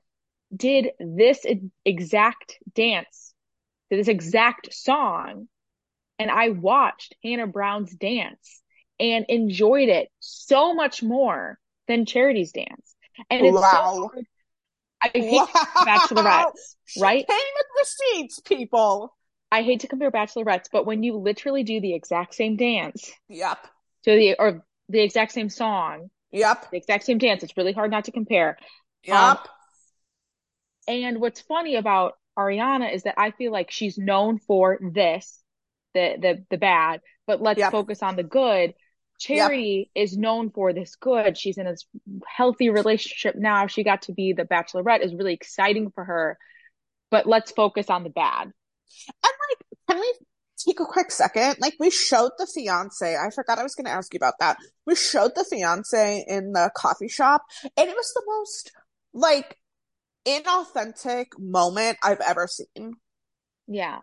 did 0.56 0.92
this 1.00 1.46
exact 1.86 2.58
dance 2.74 3.34
to 3.92 3.98
this 3.98 4.08
exact 4.08 4.74
song. 4.74 5.48
And 6.20 6.30
I 6.32 6.50
watched 6.50 7.16
Hannah 7.24 7.48
Brown's 7.48 7.94
dance 7.96 8.62
and 9.00 9.26
enjoyed 9.30 9.90
it 9.90 10.10
so 10.20 10.74
much 10.74 11.02
more 11.02 11.60
than 11.88 12.06
Charity's 12.06 12.52
dance. 12.52 12.96
And 13.30 13.46
it's 13.46 13.68
so 13.68 13.78
Wow. 13.82 14.10
hard. 14.14 14.26
I 15.02 15.10
hate 15.14 15.50
bachelorettes, 15.82 16.76
She 16.86 17.02
right? 17.02 17.28
Came 17.28 17.38
with 17.58 17.66
receipts, 17.80 18.40
people. 18.40 19.16
I 19.52 19.64
hate 19.64 19.82
to 19.82 19.88
compare 19.88 20.12
bachelorettes, 20.12 20.68
but 20.72 20.86
when 20.86 21.04
you 21.04 21.18
literally 21.18 21.64
do 21.64 21.82
the 21.82 21.94
exact 21.94 22.34
same 22.36 22.56
dance 22.56 23.12
Yep. 23.30 23.68
to 24.06 24.12
the 24.12 24.36
or 24.40 24.66
the 24.90 25.02
exact 25.02 25.32
same 25.32 25.50
song, 25.50 26.10
Yep. 26.32 26.66
the 26.72 26.78
exact 26.78 27.06
same 27.06 27.18
dance, 27.20 27.44
it's 27.44 27.58
really 27.58 27.74
hard 27.74 27.92
not 27.92 28.06
to 28.06 28.12
compare. 28.12 28.58
Yep. 29.04 29.38
Um, 29.38 29.38
And 30.88 31.22
what's 31.22 31.42
funny 31.42 31.76
about 31.76 32.14
Ariana 32.38 32.94
is 32.94 33.04
that 33.04 33.16
I 33.18 33.32
feel 33.32 33.52
like 33.52 33.72
she's 33.72 33.98
known 33.98 34.40
for 34.40 34.80
this, 34.82 35.42
the 35.94 36.16
the 36.20 36.46
the 36.50 36.58
bad, 36.58 37.02
but 37.28 37.42
let's 37.42 37.64
Yep. 37.64 37.68
focus 37.68 38.02
on 38.02 38.16
the 38.16 38.24
good. 38.24 38.74
Charity 39.22 39.92
is 39.94 40.18
known 40.18 40.50
for 40.50 40.74
this 40.74 40.96
good. 40.96 41.38
She's 41.38 41.60
in 41.60 41.66
this 41.66 41.86
healthy 42.26 42.70
relationship 42.70 43.36
now. 43.36 43.68
She 43.68 43.84
got 43.84 44.04
to 44.04 44.14
be 44.14 44.34
the 44.34 44.46
bachelorette 44.46 45.06
is 45.06 45.14
really 45.14 45.34
exciting 45.34 45.92
for 45.94 46.04
her. 46.04 46.40
But 47.12 47.28
let's 47.28 47.52
focus 47.52 47.90
on 47.90 48.04
the 48.04 48.10
bad. 48.10 48.46
And 48.46 48.54
like, 49.24 49.68
can 49.88 50.00
we 50.00 50.14
take 50.58 50.80
a 50.80 50.86
quick 50.86 51.12
second? 51.12 51.58
Like, 51.60 51.76
we 51.80 51.92
showed 51.92 52.32
the 52.40 52.48
fiance. 52.48 53.16
I 53.16 53.30
forgot 53.30 53.60
I 53.60 53.64
was 53.64 53.76
going 53.76 53.86
to 53.86 53.92
ask 53.92 54.12
you 54.12 54.18
about 54.18 54.40
that. 54.40 54.58
We 54.88 54.96
showed 54.96 55.36
the 55.36 55.46
fiance 55.48 56.26
in 56.28 56.54
the 56.54 56.72
coffee 56.76 57.08
shop, 57.08 57.44
and 57.64 57.88
it 57.88 57.96
was 57.96 58.12
the 58.16 58.24
most 58.26 58.72
like 59.14 59.56
inauthentic 60.26 61.28
moment 61.38 62.00
I've 62.04 62.22
ever 62.22 62.48
seen. 62.48 62.94
Yeah. 63.68 64.00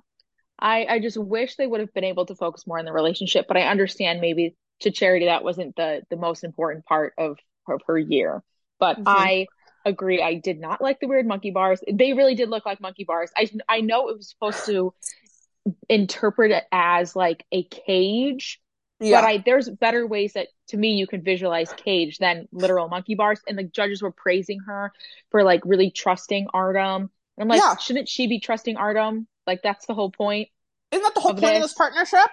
I 0.61 0.87
I 0.87 0.99
just 1.01 1.17
wish 1.17 1.57
they 1.57 1.67
would 1.67 1.81
have 1.81 1.93
been 1.93 2.05
able 2.05 2.27
to 2.27 2.35
focus 2.37 2.67
more 2.67 2.79
on 2.79 2.85
the 2.85 2.93
relationship, 2.93 3.47
but 3.49 3.57
I 3.57 3.63
understand 3.63 4.21
maybe 4.21 4.57
to 4.81 4.91
Charity 4.91 5.27
that 5.27 5.45
wasn't 5.45 5.77
the 5.77 6.03
the 6.11 6.17
most 6.17 6.45
important 6.45 6.85
part 6.87 7.15
of 7.19 7.39
of 7.69 7.81
her 7.87 7.99
year. 7.99 8.43
But 8.79 8.99
Mhm. 8.99 9.03
I 9.07 9.47
agree. 9.85 10.23
I 10.23 10.35
did 10.35 10.61
not 10.61 10.81
like 10.81 11.01
the 11.01 11.07
weird 11.09 11.27
monkey 11.27 11.51
bars. 11.51 11.81
They 11.91 12.13
really 12.13 12.35
did 12.35 12.49
look 12.51 12.67
like 12.67 12.81
monkey 12.81 13.05
bars. 13.05 13.31
I 13.37 13.51
I 13.69 13.81
know 13.81 14.09
it 14.09 14.17
was 14.17 14.29
supposed 14.31 14.67
to 14.67 14.95
interpret 15.89 16.51
it 16.51 16.65
as 16.73 17.15
like 17.15 17.45
a 17.53 17.63
cage, 17.65 18.61
Yeah. 19.01 19.21
but 19.21 19.29
I 19.29 19.39
there's 19.39 19.69
better 19.69 20.07
ways 20.07 20.33
that 20.35 20.49
to 20.69 20.77
me 20.77 20.93
you 20.95 21.07
can 21.07 21.23
visualize 21.23 21.73
cage 21.75 22.19
than 22.19 22.49
literal 22.53 22.89
monkey 22.89 23.15
bars. 23.15 23.41
And 23.47 23.59
the 23.59 23.65
judges 23.65 24.03
were 24.03 24.13
praising 24.13 24.61
her 24.67 24.93
for 25.31 25.43
like 25.43 25.63
really 25.65 25.91
trusting 25.91 26.49
Artem. 26.55 27.03
And 27.03 27.43
I'm 27.43 27.49
like, 27.49 27.61
Yeah. 27.61 27.77
shouldn't 27.77 28.09
she 28.09 28.27
be 28.27 28.41
trusting 28.41 28.77
Artem? 28.77 29.27
Like 29.47 29.63
that's 29.63 29.87
the 29.87 29.95
whole 29.95 30.11
point. 30.11 30.49
Isn't 30.91 31.03
that 31.03 31.15
the 31.15 31.21
whole 31.21 31.33
of 31.33 31.39
point 31.39 31.57
of 31.57 31.63
this. 31.63 31.73
this 31.73 31.79
partnership? 31.79 32.31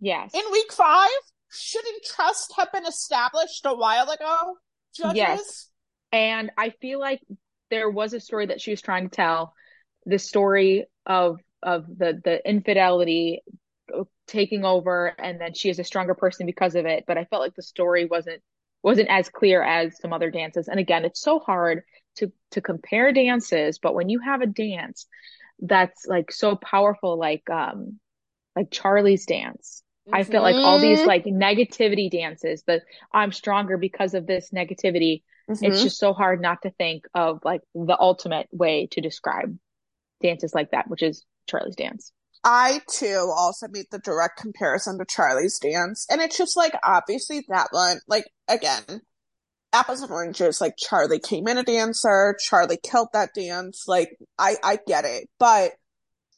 Yes. 0.00 0.32
In 0.34 0.42
week 0.52 0.72
five, 0.72 1.08
shouldn't 1.50 2.04
trust 2.04 2.54
have 2.56 2.72
been 2.72 2.86
established 2.86 3.64
a 3.64 3.74
while 3.74 4.10
ago? 4.10 4.56
Judges? 4.96 5.16
Yes. 5.16 5.68
And 6.12 6.50
I 6.56 6.70
feel 6.70 7.00
like 7.00 7.20
there 7.70 7.90
was 7.90 8.14
a 8.14 8.20
story 8.20 8.46
that 8.46 8.60
she 8.60 8.70
was 8.70 8.80
trying 8.80 9.08
to 9.08 9.14
tell, 9.14 9.54
the 10.06 10.18
story 10.18 10.86
of 11.06 11.38
of 11.62 11.86
the 11.86 12.20
the 12.24 12.48
infidelity 12.48 13.42
taking 14.26 14.64
over 14.64 15.14
and 15.18 15.40
then 15.40 15.54
she 15.54 15.70
is 15.70 15.78
a 15.78 15.84
stronger 15.84 16.14
person 16.14 16.46
because 16.46 16.74
of 16.74 16.86
it, 16.86 17.04
but 17.06 17.18
I 17.18 17.24
felt 17.24 17.42
like 17.42 17.54
the 17.54 17.62
story 17.62 18.04
wasn't 18.06 18.42
wasn't 18.82 19.08
as 19.10 19.28
clear 19.28 19.62
as 19.62 19.98
some 20.00 20.12
other 20.12 20.30
dances. 20.30 20.68
And 20.68 20.78
again, 20.78 21.04
it's 21.04 21.20
so 21.20 21.38
hard 21.40 21.82
to 22.16 22.32
to 22.52 22.60
compare 22.60 23.12
dances, 23.12 23.78
but 23.78 23.94
when 23.94 24.08
you 24.08 24.20
have 24.20 24.40
a 24.40 24.46
dance 24.46 25.06
that's 25.60 26.06
like 26.06 26.30
so 26.30 26.56
powerful 26.56 27.18
like 27.18 27.48
um 27.50 27.98
like 28.54 28.70
Charli's 28.70 29.26
dance 29.26 29.82
I 30.12 30.24
feel 30.24 30.42
like 30.42 30.56
all 30.56 30.78
these 30.78 31.00
Mhm. 31.00 31.06
like 31.06 31.24
negativity 31.24 32.10
dances 32.10 32.62
that 32.66 32.82
I'm 33.12 33.32
stronger 33.32 33.76
because 33.76 34.14
of 34.14 34.26
this 34.26 34.50
negativity. 34.50 35.22
It's 35.60 35.80
Mhm. 35.80 35.82
just 35.82 35.98
so 35.98 36.12
hard 36.12 36.40
not 36.40 36.62
to 36.62 36.70
think 36.70 37.04
of 37.14 37.40
like 37.44 37.62
the 37.74 37.98
ultimate 37.98 38.48
way 38.52 38.86
to 38.92 39.00
describe 39.00 39.58
dances 40.22 40.54
like 40.54 40.70
that, 40.72 40.88
which 40.88 41.02
is 41.02 41.24
Charli's 41.50 41.76
dance. 41.76 42.12
I 42.44 42.80
too 42.90 43.32
also 43.36 43.66
made 43.68 43.86
the 43.90 43.98
direct 43.98 44.38
comparison 44.38 44.98
to 44.98 45.04
Charli's 45.04 45.58
dance, 45.58 46.06
and 46.10 46.20
it's 46.20 46.36
just 46.38 46.56
like 46.56 46.72
obviously 46.82 47.44
that 47.48 47.68
one, 47.72 47.98
like 48.06 48.24
again, 48.48 49.02
apples 49.72 50.02
and 50.02 50.10
oranges. 50.12 50.60
Like 50.60 50.76
Charli 50.76 51.22
came 51.22 51.48
in 51.48 51.58
a 51.58 51.64
dancer, 51.64 52.36
Charli 52.48 52.78
killed 52.82 53.08
that 53.12 53.30
dance. 53.34 53.84
Like 53.88 54.16
I, 54.38 54.56
I 54.64 54.78
get 54.86 55.04
it, 55.04 55.28
but 55.38 55.72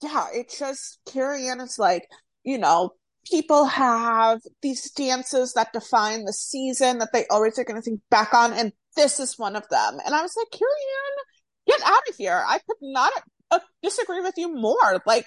yeah, 0.03 0.29
it's 0.33 0.59
just 0.59 1.01
Carrie 1.07 1.49
Ann 1.49 1.61
is 1.61 1.79
like, 1.79 2.09
you 2.45 2.59
know, 2.59 2.93
people 3.25 3.65
have 3.67 4.41
these 4.63 4.91
dances 4.93 5.55
that 5.55 5.73
define 5.73 6.25
the 6.25 6.33
season 6.33 6.99
that 6.99 7.13
they 7.13 7.27
always 7.31 7.59
are 7.59 7.65
going 7.65 7.77
to 7.77 7.83
think 7.83 8.01
back 8.11 8.35
on, 8.35 8.53
and 8.53 8.73
this 8.97 9.21
is 9.21 9.39
one 9.39 9.57
of 9.57 9.69
them. 9.69 9.99
And 10.05 10.15
I 10.15 10.23
was 10.23 10.35
like, 10.37 10.51
Carrie 10.51 10.71
get 11.67 11.81
out 11.87 12.09
of 12.09 12.17
here! 12.17 12.43
I 12.47 12.59
could 12.59 12.79
not 12.81 13.13
uh, 13.51 13.61
disagree 13.83 14.21
with 14.21 14.35
you 14.37 14.55
more. 14.55 15.03
Like 15.07 15.27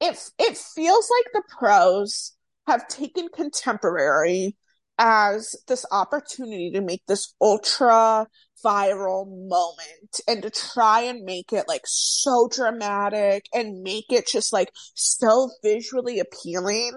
it 0.00 0.30
it 0.38 0.56
feels 0.56 1.10
like 1.10 1.32
the 1.32 1.42
pros 1.58 2.32
have 2.66 2.88
taken 2.88 3.28
contemporary 3.28 4.56
as 4.98 5.56
this 5.66 5.84
opportunity 5.90 6.70
to 6.72 6.80
make 6.80 7.02
this 7.06 7.34
ultra 7.40 8.26
viral 8.64 9.26
moment 9.48 10.20
and 10.26 10.42
to 10.42 10.50
try 10.50 11.02
and 11.02 11.24
make 11.24 11.52
it 11.52 11.68
like 11.68 11.82
so 11.84 12.48
dramatic 12.50 13.48
and 13.52 13.82
make 13.82 14.06
it 14.10 14.26
just 14.26 14.52
like 14.52 14.70
so 14.94 15.50
visually 15.62 16.20
appealing 16.20 16.92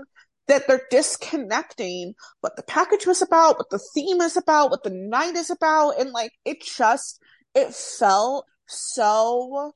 that 0.48 0.68
they're 0.68 0.88
disconnecting 0.90 2.14
what 2.42 2.56
the 2.56 2.64
package 2.64 3.06
was 3.06 3.22
about, 3.22 3.58
what 3.58 3.70
the 3.70 3.82
theme 3.94 4.22
is 4.22 4.38
about, 4.38 4.72
what 4.72 4.84
the 4.84 4.90
night 4.90 5.36
is 5.36 5.50
about, 5.50 6.00
and 6.00 6.12
like 6.12 6.32
it 6.46 6.62
just 6.62 7.20
it 7.54 7.74
felt 7.74 8.46
so 8.68 9.74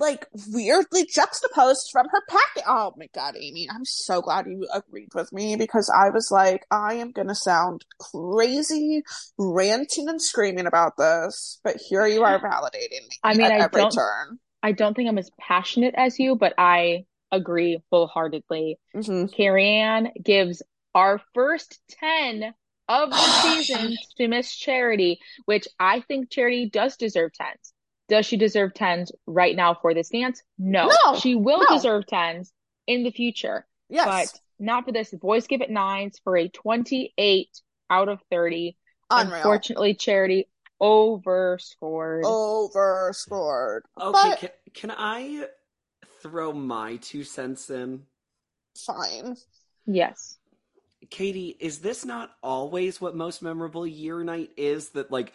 like 0.00 0.26
weirdly 0.48 1.04
juxtaposed 1.06 1.90
from 1.92 2.06
her 2.10 2.22
packet. 2.28 2.64
Oh 2.66 2.92
my 2.96 3.06
god, 3.14 3.36
Amy, 3.38 3.68
I'm 3.70 3.84
so 3.84 4.20
glad 4.22 4.46
you 4.46 4.66
agreed 4.72 5.14
with 5.14 5.32
me 5.32 5.54
because 5.56 5.88
I 5.94 6.10
was 6.10 6.30
like, 6.32 6.66
I 6.70 6.94
am 6.94 7.12
gonna 7.12 7.34
sound 7.36 7.84
crazy, 8.00 9.02
ranting 9.38 10.08
and 10.08 10.20
screaming 10.20 10.66
about 10.66 10.96
this, 10.96 11.60
but 11.62 11.76
here 11.76 12.06
you 12.06 12.22
are 12.24 12.40
validating 12.40 13.02
me 13.02 13.16
I 13.22 13.34
mean, 13.34 13.46
at 13.46 13.52
I 13.52 13.64
every 13.64 13.82
don't- 13.82 13.92
turn. 13.94 14.38
I 14.62 14.72
don't 14.72 14.94
think 14.94 15.08
I'm 15.08 15.16
as 15.18 15.30
passionate 15.40 15.94
as 15.96 16.18
you, 16.18 16.36
but 16.36 16.52
I 16.58 17.04
agree 17.32 17.80
wholeheartedly. 17.90 18.78
hmm 18.92 19.26
Carrie 19.26 19.66
Ann 19.76 20.08
gives 20.22 20.62
our 20.94 21.20
first 21.34 21.78
10 22.00 22.52
of 22.88 23.10
the 23.10 23.16
season 23.42 23.96
to 24.18 24.28
Miss 24.28 24.54
Charity, 24.54 25.18
which 25.46 25.66
I 25.78 26.00
think 26.00 26.30
Charity 26.30 26.68
does 26.68 26.96
deserve 26.96 27.30
10s. 27.40 27.72
Does 28.10 28.26
she 28.26 28.36
deserve 28.36 28.74
10s 28.74 29.10
right 29.26 29.54
now 29.56 29.72
for 29.72 29.94
this 29.94 30.08
dance? 30.10 30.42
No. 30.58 30.90
No, 31.06 31.16
She 31.18 31.36
will 31.36 31.60
no. 31.60 31.76
deserve 31.76 32.04
10s 32.06 32.50
in 32.88 33.04
the 33.04 33.12
future, 33.12 33.66
Yes. 33.88 34.32
but 34.32 34.40
not 34.58 34.84
for 34.84 34.90
this. 34.92 35.10
The 35.10 35.16
boys 35.16 35.46
give 35.46 35.60
it 35.62 35.70
nines 35.70 36.18
for 36.24 36.36
a 36.36 36.48
28 36.48 37.48
out 37.88 38.08
of 38.08 38.20
30. 38.30 38.76
Unreal. 39.10 39.36
Unfortunately, 39.36 39.94
Charity 39.94 40.48
overscored. 40.80 42.24
Overscored. 42.26 43.84
Okay, 44.00 44.18
But 44.30 44.38
can, 44.38 44.50
can 44.74 44.90
I 44.96 45.46
throw 46.20 46.52
my 46.52 46.96
two 46.96 47.22
cents 47.24 47.70
in? 47.70 48.02
fine. 48.76 49.36
Yes. 49.86 50.38
Katie, 51.10 51.56
is 51.60 51.78
this 51.78 52.04
not 52.04 52.30
always 52.42 53.00
what 53.00 53.16
most 53.16 53.40
memorable 53.42 53.86
year 53.86 54.22
night 54.24 54.50
is? 54.56 54.90
That 54.90 55.10
like 55.10 55.32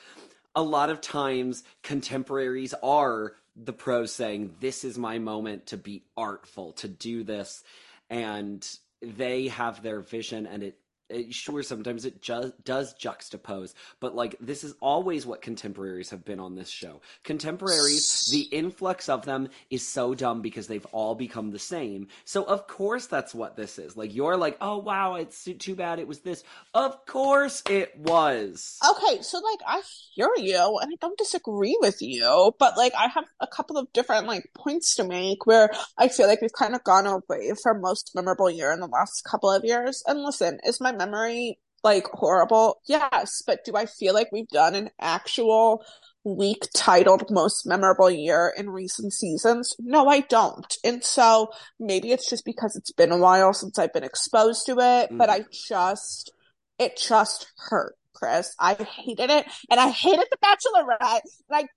a 0.55 0.63
lot 0.63 0.89
of 0.89 1.01
times 1.01 1.63
contemporaries 1.83 2.73
are 2.81 3.33
the 3.55 3.73
pros 3.73 4.11
saying, 4.11 4.55
This 4.59 4.83
is 4.83 4.97
my 4.97 5.19
moment 5.19 5.67
to 5.67 5.77
be 5.77 6.03
artful, 6.15 6.73
to 6.73 6.87
do 6.87 7.23
this, 7.23 7.63
and 8.09 8.67
they 9.01 9.47
have 9.49 9.83
their 9.83 9.99
vision 9.99 10.47
and 10.47 10.63
it 10.63 10.79
it, 11.09 11.33
sure, 11.33 11.63
sometimes 11.63 12.05
it 12.05 12.21
ju- 12.21 12.53
does 12.63 12.93
juxtapose, 12.95 13.73
but 13.99 14.15
like 14.15 14.35
this 14.39 14.63
is 14.63 14.73
always 14.81 15.25
what 15.25 15.41
contemporaries 15.41 16.09
have 16.09 16.25
been 16.25 16.39
on 16.39 16.55
this 16.55 16.69
show. 16.69 17.01
Contemporaries, 17.23 18.27
the 18.31 18.41
influx 18.41 19.09
of 19.09 19.25
them 19.25 19.49
is 19.69 19.87
so 19.87 20.15
dumb 20.15 20.41
because 20.41 20.67
they've 20.67 20.85
all 20.91 21.15
become 21.15 21.51
the 21.51 21.59
same. 21.59 22.07
So 22.23 22.43
of 22.43 22.67
course 22.67 23.07
that's 23.07 23.35
what 23.35 23.55
this 23.55 23.77
is. 23.77 23.95
Like 23.95 24.15
you're 24.15 24.37
like, 24.37 24.57
oh 24.61 24.77
wow, 24.77 25.15
it's 25.15 25.43
too- 25.43 25.53
too 25.53 25.75
bad 25.75 25.99
it 25.99 26.07
was 26.07 26.19
this. 26.19 26.43
Of 26.73 27.05
course 27.05 27.61
it 27.69 27.97
was. 27.97 28.79
Okay, 28.89 29.21
so 29.21 29.39
like 29.39 29.59
I 29.67 29.81
hear 30.13 30.29
you 30.37 30.79
and 30.81 30.91
I 30.91 30.95
don't 30.99 31.17
disagree 31.17 31.77
with 31.81 32.01
you, 32.01 32.53
but 32.59 32.77
like 32.77 32.93
I 32.95 33.07
have 33.09 33.25
a 33.39 33.47
couple 33.47 33.77
of 33.77 33.91
different 33.93 34.27
like 34.27 34.49
points 34.55 34.95
to 34.95 35.03
make 35.03 35.45
where 35.45 35.69
I 35.97 36.07
feel 36.07 36.27
like 36.27 36.41
we've 36.41 36.51
kind 36.51 36.75
of 36.75 36.83
gone 36.83 37.05
away 37.05 37.51
from 37.61 37.81
most 37.81 38.11
memorable 38.15 38.49
year 38.49 38.71
in 38.71 38.79
the 38.79 38.87
last 38.87 39.23
couple 39.23 39.51
of 39.51 39.63
years. 39.63 40.03
And 40.07 40.23
listen, 40.23 40.59
is 40.65 40.81
my 40.81 40.94
memory 40.95 41.59
like 41.83 42.05
horrible? 42.07 42.81
Yes, 42.87 43.43
but 43.45 43.63
do 43.63 43.75
I 43.75 43.85
feel 43.85 44.13
like 44.13 44.31
we've 44.31 44.47
done 44.47 44.75
an 44.75 44.89
actual 44.99 45.83
week 46.23 46.67
titled 46.73 47.29
most 47.29 47.65
memorable 47.65 48.09
year 48.09 48.51
in 48.57 48.69
recent 48.69 49.13
seasons? 49.13 49.73
No, 49.79 50.07
I 50.07 50.21
don't. 50.21 50.77
And 50.83 51.03
so 51.03 51.49
maybe 51.79 52.11
it's 52.11 52.29
just 52.29 52.43
because 52.43 52.75
it's 52.75 52.91
been 52.91 53.11
a 53.11 53.17
while 53.17 53.53
since 53.53 53.77
I've 53.77 53.93
been 53.93 54.03
exposed 54.03 54.65
to 54.65 54.77
it, 54.79 55.09
but 55.11 55.29
I 55.29 55.41
mm. 55.41 55.51
just 55.51 56.31
it 56.77 56.97
just 56.97 57.47
hurt, 57.57 57.95
Chris. 58.13 58.53
I 58.59 58.73
hated 58.73 59.29
it, 59.29 59.45
and 59.69 59.79
I 59.79 59.89
hated 59.89 60.25
The 60.29 60.37
Bachelorette, 60.37 61.21
and 61.49 61.51
I 61.51 61.67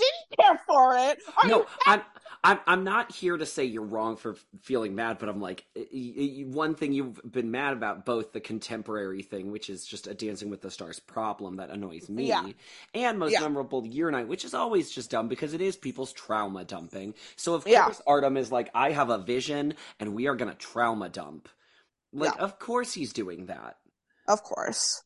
didn't 0.00 0.40
care 0.40 0.60
for 0.66 0.96
it. 0.96 1.18
Are 1.42 1.48
no, 1.48 1.66
I'm, 1.86 2.02
I'm 2.42 2.58
I'm 2.66 2.84
not 2.84 3.12
here 3.12 3.36
to 3.36 3.44
say 3.46 3.64
you're 3.64 3.82
wrong 3.84 4.16
for 4.16 4.36
feeling 4.62 4.94
mad, 4.94 5.18
but 5.18 5.28
I'm 5.28 5.40
like 5.40 5.64
one 6.46 6.74
thing 6.74 6.92
you've 6.92 7.20
been 7.30 7.50
mad 7.50 7.74
about 7.74 8.04
both 8.06 8.32
the 8.32 8.40
contemporary 8.40 9.22
thing, 9.22 9.50
which 9.50 9.68
is 9.70 9.84
just 9.84 10.06
a 10.06 10.14
Dancing 10.14 10.50
with 10.50 10.62
the 10.62 10.70
Stars 10.70 10.98
problem 11.00 11.56
that 11.56 11.70
annoys 11.70 12.08
me, 12.08 12.28
Yeah. 12.28 12.48
and 12.94 13.18
most 13.18 13.32
Yeah. 13.32 13.40
memorable 13.40 13.86
year 13.86 14.10
night, 14.10 14.28
which 14.28 14.44
is 14.44 14.54
always 14.54 14.90
just 14.90 15.10
dumb 15.10 15.28
because 15.28 15.54
it 15.54 15.60
is 15.60 15.76
people's 15.76 16.12
trauma 16.12 16.64
dumping. 16.64 17.14
So 17.36 17.54
of 17.54 17.66
Yeah. 17.66 17.84
course 17.84 18.02
Artem 18.06 18.36
is 18.36 18.50
like, 18.50 18.70
I 18.74 18.92
have 18.92 19.10
a 19.10 19.18
vision, 19.18 19.74
and 19.98 20.14
we 20.14 20.26
are 20.26 20.34
gonna 20.34 20.54
trauma 20.54 21.08
dump. 21.08 21.48
Like, 22.12 22.40
of 22.40 22.58
course 22.58 22.92
he's 22.92 23.12
doing 23.12 23.46
that. 23.46 23.76
Of 24.26 24.42
course. 24.42 25.02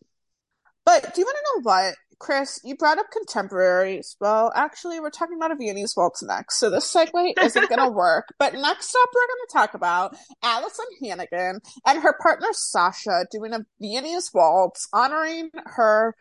But 0.87 1.15
do 1.15 1.21
you 1.21 1.25
want 1.27 1.37
to 1.39 1.45
know 1.55 1.63
what, 1.63 1.95
Chris? 2.19 2.61
You 2.65 2.77
brought 2.77 2.99
up 2.99 3.07
contemporaries. 3.11 4.17
Well, 4.21 4.53
actually, 4.55 5.01
we're 5.01 5.11
talking 5.11 5.37
about 5.37 5.53
a 5.53 5.57
Viennese 5.57 5.95
waltz 5.97 6.23
next, 6.23 6.59
so 6.59 6.71
this 6.71 6.93
segue 6.93 7.33
isn't 7.43 7.69
going 7.69 7.81
to 7.85 7.93
work. 7.93 8.27
But 8.39 8.55
next 8.55 8.95
up, 8.95 9.11
we're 9.15 9.27
going 9.27 9.47
to 9.49 9.53
talk 9.53 9.75
about 9.75 10.17
Alyson 10.43 10.87
Hannigan 11.03 11.61
and 11.87 12.03
her 12.03 12.17
partner 12.23 12.49
Sasha 12.53 13.27
doing 13.31 13.53
a 13.53 13.61
Viennese 13.81 14.31
waltz 14.33 14.89
honoring 14.93 15.51
her 15.55 16.15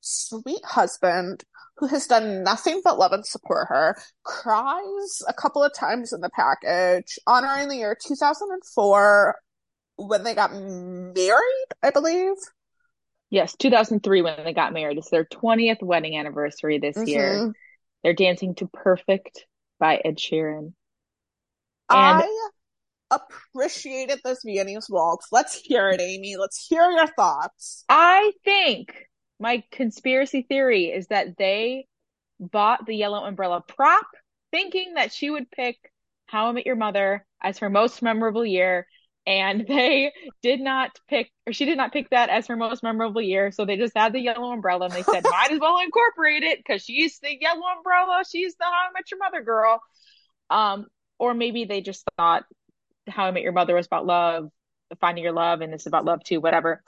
sweet 0.00 0.64
husband 0.64 1.44
who 1.78 1.86
has 1.88 2.06
done 2.06 2.44
nothing 2.44 2.80
but 2.84 2.98
love 2.98 3.12
and 3.12 3.26
support 3.26 3.66
her, 3.68 3.96
cries 4.22 5.22
a 5.26 5.32
couple 5.32 5.62
of 5.62 5.74
times 5.74 6.12
in 6.12 6.20
the 6.20 6.30
package, 6.30 7.18
honoring 7.26 7.68
the 7.68 7.76
year 7.76 7.96
2004 8.00 9.36
when 9.96 10.22
they 10.24 10.34
got 10.34 10.52
married, 10.52 11.68
I 11.82 11.90
believe. 11.90 12.36
Yes, 13.30 13.56
2003 13.56 14.22
when 14.22 14.44
they 14.44 14.52
got 14.52 14.72
married. 14.72 14.98
It's 14.98 15.10
their 15.10 15.24
20th 15.24 15.82
wedding 15.82 16.16
anniversary 16.16 16.78
this 16.78 16.96
year. 17.06 17.38
Mhm. 17.38 17.52
They're 18.02 18.12
dancing 18.12 18.54
to 18.56 18.68
Perfect 18.68 19.46
by 19.78 19.96
Ed 19.96 20.18
Sheeran. 20.18 20.74
I 21.88 22.26
appreciated 23.10 24.20
this 24.24 24.42
Viennese 24.44 24.88
waltz. 24.90 25.28
Let's 25.32 25.56
hear 25.56 25.90
it, 25.90 26.00
Amy. 26.00 26.36
Let's 26.36 26.66
hear 26.66 26.90
your 26.90 27.06
thoughts. 27.06 27.84
I 27.88 28.32
think 28.44 28.94
my 29.38 29.62
conspiracy 29.70 30.42
theory 30.42 30.86
is 30.86 31.08
that 31.08 31.36
they 31.36 31.86
bought 32.40 32.86
the 32.86 32.94
yellow 32.94 33.24
umbrella 33.24 33.62
prop 33.66 34.06
thinking 34.50 34.94
that 34.94 35.12
she 35.12 35.30
would 35.30 35.50
pick 35.50 35.76
How 36.26 36.48
I 36.48 36.52
Met 36.52 36.66
Your 36.66 36.76
Mother 36.76 37.26
as 37.42 37.58
her 37.58 37.70
most 37.70 38.02
memorable 38.02 38.44
year. 38.44 38.86
And 39.26 39.64
they 39.68 40.12
did 40.42 40.60
not 40.60 40.90
pick, 41.08 41.30
or 41.46 41.52
she 41.52 41.64
did 41.64 41.76
not 41.76 41.92
pick 41.92 42.10
that 42.10 42.28
as 42.28 42.46
her 42.48 42.56
most 42.56 42.82
memorable 42.82 43.22
year. 43.22 43.50
So 43.52 43.64
they 43.64 43.76
just 43.76 43.96
had 43.96 44.12
the 44.12 44.20
yellow 44.20 44.52
umbrella 44.52 44.86
and 44.86 44.94
they 44.94 45.02
said, 45.02 45.24
might 45.24 45.50
as 45.50 45.60
well 45.60 45.78
incorporate 45.78 46.42
it 46.42 46.58
because 46.58 46.82
she's 46.82 47.18
the 47.20 47.36
yellow 47.40 47.62
umbrella. 47.76 48.22
She's 48.30 48.54
the 48.56 48.64
How 48.64 48.70
I 48.70 48.92
Met 48.92 49.10
Your 49.10 49.18
Mother 49.18 49.42
girl. 49.42 49.80
Um, 50.50 50.86
or 51.18 51.32
maybe 51.34 51.64
they 51.64 51.80
just 51.80 52.04
thought 52.16 52.44
How 53.08 53.24
I 53.24 53.30
Met 53.30 53.42
Your 53.42 53.52
Mother 53.52 53.74
was 53.74 53.86
about 53.86 54.04
love, 54.06 54.50
finding 55.00 55.24
your 55.24 55.32
love, 55.32 55.60
and 55.62 55.72
this 55.72 55.82
is 55.82 55.86
about 55.86 56.04
love 56.04 56.22
too, 56.22 56.40
whatever. 56.40 56.82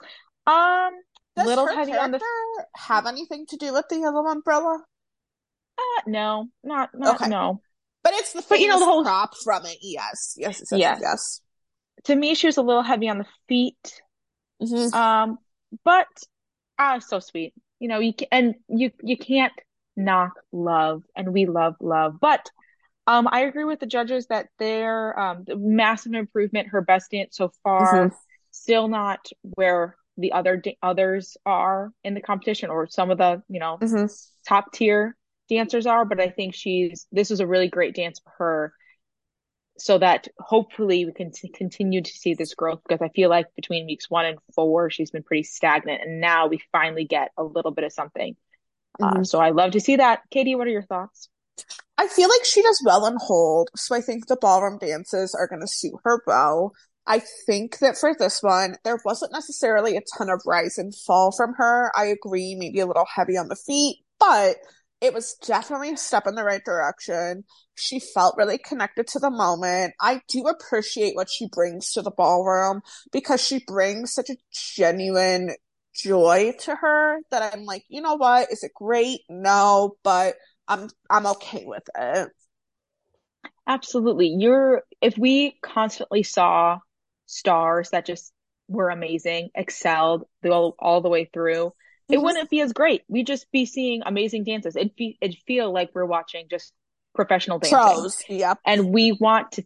Um, 0.45 0.91
Does 1.35 1.47
little 1.47 1.65
her 1.67 1.73
heavy 1.73 1.93
on 1.93 2.11
the 2.11 2.19
character 2.19 2.69
have 2.75 3.05
anything 3.07 3.45
to 3.47 3.57
do 3.57 3.73
with 3.73 3.85
the 3.89 3.97
yellow 3.97 4.25
umbrella? 4.27 4.79
Uh, 5.77 6.01
no, 6.07 6.47
not 6.63 6.89
not 6.93 7.15
Okay. 7.15 7.29
no. 7.29 7.61
But 8.03 8.13
it's 8.15 8.33
the 8.33 8.43
But 8.47 8.59
you 8.59 8.67
know, 8.67 8.79
the 8.79 8.85
whole- 8.85 9.03
prop 9.03 9.31
from 9.43 9.65
it. 9.65 9.77
Yes, 9.81 10.35
yes, 10.37 10.59
yes, 10.59 10.67
yes. 10.71 10.79
Yes. 10.79 10.99
yes. 11.01 11.41
To 12.05 12.15
me, 12.15 12.35
she 12.35 12.47
was 12.47 12.57
a 12.57 12.61
little 12.61 12.83
heavy 12.83 13.09
on 13.09 13.17
the 13.17 13.25
feet. 13.47 14.01
Mhm. 14.61 14.93
Um, 14.93 15.39
but 15.83 16.07
ah, 16.77 16.99
so 16.99 17.19
sweet. 17.19 17.53
You 17.79 17.87
know, 17.87 17.99
you 17.99 18.13
can, 18.13 18.27
and 18.31 18.55
you 18.67 18.91
you 19.01 19.17
can't 19.17 19.53
knock 19.95 20.33
love, 20.51 21.03
and 21.15 21.33
we 21.33 21.45
love 21.45 21.75
love. 21.79 22.19
But 22.19 22.49
um, 23.07 23.27
I 23.31 23.41
agree 23.41 23.65
with 23.65 23.79
the 23.79 23.85
judges 23.85 24.27
that 24.27 24.47
they're 24.59 25.17
um 25.19 25.45
massive 25.47 26.13
improvement. 26.13 26.69
Her 26.69 26.81
best 26.81 27.11
dance 27.11 27.37
so 27.37 27.51
far, 27.63 28.09
Mhm. 28.09 28.15
still 28.51 28.87
not 28.87 29.27
where 29.41 29.95
the 30.17 30.31
other 30.33 30.57
da- 30.57 30.77
others 30.81 31.37
are 31.45 31.91
in 32.03 32.13
the 32.13 32.21
competition, 32.21 32.69
or 32.69 32.87
some 32.87 33.11
of 33.11 33.17
the 33.17 33.43
you 33.49 33.59
know 33.59 33.77
Mhm. 33.81 34.09
top 34.47 34.71
tier 34.71 35.15
dancers 35.49 35.85
are, 35.85 36.05
but 36.05 36.19
I 36.19 36.29
think 36.29 36.55
she's 36.55 37.07
this 37.11 37.29
was 37.29 37.39
a 37.39 37.47
really 37.47 37.69
great 37.69 37.95
dance 37.95 38.19
for 38.19 38.31
her 38.37 38.73
so 39.77 39.97
that 39.97 40.27
hopefully 40.39 41.05
we 41.05 41.11
can 41.11 41.31
t- 41.31 41.49
continue 41.49 42.01
to 42.01 42.11
see 42.11 42.33
this 42.33 42.53
growth 42.53 42.81
because 42.87 43.01
I 43.01 43.09
feel 43.09 43.29
like 43.29 43.45
between 43.55 43.85
weeks 43.85 44.09
one 44.09 44.25
and 44.25 44.39
four 44.53 44.89
she's 44.89 45.11
been 45.11 45.23
pretty 45.23 45.43
stagnant 45.43 46.01
and 46.03 46.19
now 46.19 46.47
we 46.47 46.61
finally 46.71 47.05
get 47.05 47.31
a 47.37 47.43
little 47.43 47.71
bit 47.71 47.83
of 47.83 47.93
something. 47.93 48.35
Uh, 49.01 49.15
Mhm. 49.15 49.27
so 49.27 49.39
I 49.39 49.51
love 49.51 49.71
to 49.71 49.79
see 49.79 49.97
that. 49.97 50.21
Katie, 50.31 50.55
what 50.55 50.67
are 50.67 50.71
your 50.71 50.81
thoughts? 50.81 51.29
I 51.97 52.07
feel 52.07 52.29
like 52.29 52.45
she 52.45 52.61
does 52.61 52.81
well 52.85 53.05
in 53.07 53.17
hold, 53.19 53.69
so 53.75 53.95
I 53.95 54.01
think 54.01 54.27
the 54.27 54.37
ballroom 54.37 54.77
dances 54.77 55.33
are 55.33 55.47
going 55.47 55.61
to 55.61 55.67
suit 55.67 55.95
her 56.03 56.21
well. 56.27 56.73
I 57.07 57.21
think 57.45 57.79
that 57.79 57.97
for 57.97 58.13
this 58.17 58.43
one, 58.43 58.75
there 58.83 58.99
wasn't 59.05 59.31
necessarily 59.31 59.95
a 59.97 60.01
ton 60.17 60.29
of 60.29 60.41
rise 60.45 60.77
and 60.77 60.93
fall 60.93 61.31
from 61.31 61.53
her. 61.57 61.91
I 61.95 62.05
agree, 62.05 62.53
maybe 62.55 62.79
a 62.79 62.85
little 62.85 63.07
heavy 63.11 63.37
on 63.37 63.47
the 63.47 63.55
feet, 63.55 64.03
but 64.19 64.57
it 65.01 65.13
was 65.13 65.35
definitely 65.45 65.91
a 65.91 65.97
step 65.97 66.25
in 66.27 66.35
the 66.35 66.43
right 66.43 66.63
direction. 66.63 67.43
She 67.75 67.99
felt 67.99 68.35
really 68.37 68.57
connected 68.57 69.07
to 69.07 69.19
the 69.19 69.29
moment. 69.29 69.93
I 70.01 70.21
do 70.27 70.47
appreciate 70.47 71.15
what 71.15 71.29
she 71.29 71.47
brings 71.51 71.91
to 71.93 72.01
the 72.01 72.11
ballroom 72.11 72.81
because 73.11 73.45
she 73.45 73.63
brings 73.67 74.13
such 74.13 74.29
a 74.29 74.37
genuine 74.75 75.51
joy 75.95 76.53
to 76.61 76.75
her 76.75 77.19
that 77.29 77.53
I'm 77.53 77.65
like, 77.65 77.83
you 77.89 78.01
know 78.01 78.15
what? 78.15 78.51
Is 78.51 78.63
it 78.63 78.71
great? 78.75 79.21
No, 79.29 79.97
but 80.03 80.35
I'm 80.67 80.89
I'm 81.09 81.27
okay 81.27 81.63
with 81.65 81.83
it. 81.95 82.29
Absolutely. 83.67 84.27
You're 84.37 84.83
if 85.01 85.17
we 85.17 85.57
constantly 85.61 86.23
saw 86.23 86.79
stars 87.25 87.89
that 87.91 88.05
just 88.05 88.33
were 88.67 88.89
amazing, 88.89 89.49
excelled 89.55 90.25
all, 90.45 90.75
all 90.79 91.01
the 91.01 91.09
way 91.09 91.29
through, 91.33 91.73
it 92.09 92.17
Mhm. 92.17 92.23
wouldn't 92.23 92.49
be 92.49 92.61
as 92.61 92.73
great. 92.73 93.03
We'd 93.07 93.27
just 93.27 93.51
be 93.51 93.65
seeing 93.65 94.01
amazing 94.05 94.43
dances. 94.43 94.75
It'd 94.75 94.95
be 94.95 95.17
it'd 95.21 95.37
feel 95.45 95.71
like 95.71 95.91
we're 95.93 96.05
watching 96.05 96.47
just 96.49 96.73
professional 97.15 97.59
dancing. 97.59 97.77
Pros, 97.77 98.23
yep. 98.29 98.59
And 98.65 98.93
we 98.93 99.11
want 99.13 99.53
to 99.53 99.65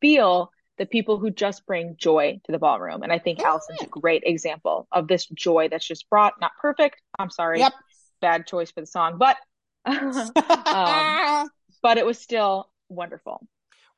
feel 0.00 0.50
the 0.78 0.86
people 0.86 1.18
who 1.18 1.30
just 1.30 1.66
bring 1.66 1.96
joy 1.96 2.40
to 2.44 2.52
the 2.52 2.58
ballroom. 2.58 3.02
And 3.02 3.12
I 3.12 3.18
think 3.18 3.40
Yeah. 3.40 3.50
Alyson's 3.52 3.82
a 3.82 3.86
great 3.86 4.22
example 4.24 4.86
of 4.92 5.08
this 5.08 5.26
joy 5.26 5.68
that's 5.68 5.86
just 5.86 6.08
brought, 6.08 6.40
not 6.40 6.52
perfect. 6.60 7.02
I'm 7.18 7.30
sorry. 7.30 7.58
Yep. 7.58 7.72
Bad 8.20 8.46
choice 8.46 8.70
for 8.70 8.80
the 8.80 8.86
song, 8.86 9.18
but 9.18 9.36
um, 9.84 11.50
but 11.82 11.98
it 11.98 12.06
was 12.06 12.18
still 12.18 12.70
wonderful. 12.88 13.46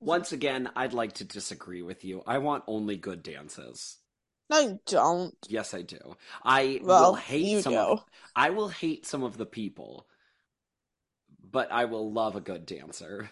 Once 0.00 0.32
again, 0.32 0.70
I'd 0.76 0.92
like 0.94 1.14
to 1.14 1.24
disagree 1.24 1.82
with 1.82 2.04
you. 2.04 2.22
I 2.26 2.38
want 2.38 2.64
only 2.66 2.96
good 2.96 3.22
dances. 3.22 3.98
No, 4.50 4.58
you 4.58 4.80
don't. 4.86 5.34
Yes, 5.48 5.74
I 5.74 5.82
do. 5.82 6.16
I 6.42 6.80
Well, 6.82 7.12
will 7.12 7.14
hate 7.14 7.62
some 7.62 7.74
of 7.76 8.04
I 8.34 8.50
will 8.50 8.68
hate 8.68 9.06
some 9.06 9.22
of 9.22 9.36
the 9.36 9.46
people, 9.46 10.06
but 11.50 11.70
I 11.70 11.84
will 11.84 12.12
love 12.12 12.34
a 12.34 12.40
good 12.40 12.66
dancer. 12.66 13.30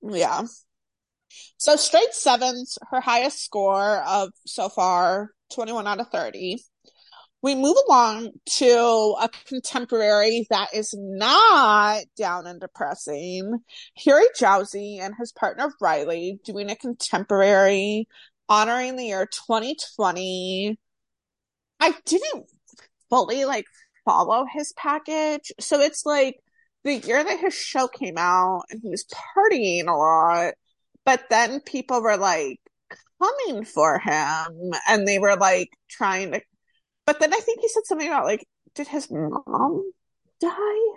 Yeah. 0.00 0.44
So 1.56 1.76
straight 1.76 2.14
sevens, 2.14 2.78
her 2.90 3.00
highest 3.00 3.44
score 3.44 4.02
of 4.06 4.30
so 4.46 4.68
far, 4.68 5.30
21 5.52 5.86
out 5.86 6.00
of 6.00 6.08
30. 6.08 6.62
We 7.42 7.54
move 7.54 7.76
along 7.88 8.32
to 8.56 9.16
a 9.20 9.28
contemporary 9.46 10.46
that 10.50 10.68
is 10.74 10.94
not 10.96 12.02
down 12.16 12.46
and 12.46 12.60
depressing. 12.60 13.58
Harry 14.04 14.26
Jowsey 14.38 15.00
and 15.00 15.14
his 15.18 15.32
partner 15.32 15.72
Rylee 15.82 16.42
doing 16.44 16.70
a 16.70 16.76
contemporary 16.76 18.06
honoring 18.50 18.96
the 18.96 19.06
year 19.06 19.26
2020. 19.26 20.78
I 21.80 21.94
didn't 22.04 22.46
fully 23.08 23.46
like 23.46 23.64
follow 24.04 24.44
his 24.52 24.74
package. 24.76 25.52
So 25.60 25.80
it's 25.80 26.04
like 26.04 26.36
the 26.84 26.96
year 26.96 27.24
that 27.24 27.40
his 27.40 27.54
show 27.54 27.88
came 27.88 28.18
out 28.18 28.64
and 28.70 28.80
he 28.82 28.90
was 28.90 29.06
partying 29.06 29.86
a 29.86 29.96
lot, 29.96 30.54
but 31.06 31.24
then 31.30 31.60
people 31.60 32.02
were 32.02 32.18
like 32.18 32.60
coming 33.22 33.64
for 33.64 33.98
him 33.98 34.72
and 34.88 35.08
they 35.08 35.18
were 35.18 35.36
like 35.36 35.68
trying 35.88 36.32
to 36.32 36.40
but 37.10 37.18
then 37.18 37.34
I 37.34 37.40
think 37.40 37.60
he 37.60 37.68
said 37.68 37.86
something 37.86 38.06
about 38.06 38.24
like, 38.24 38.46
did 38.76 38.86
his 38.86 39.10
mom 39.10 39.82
die? 40.40 40.94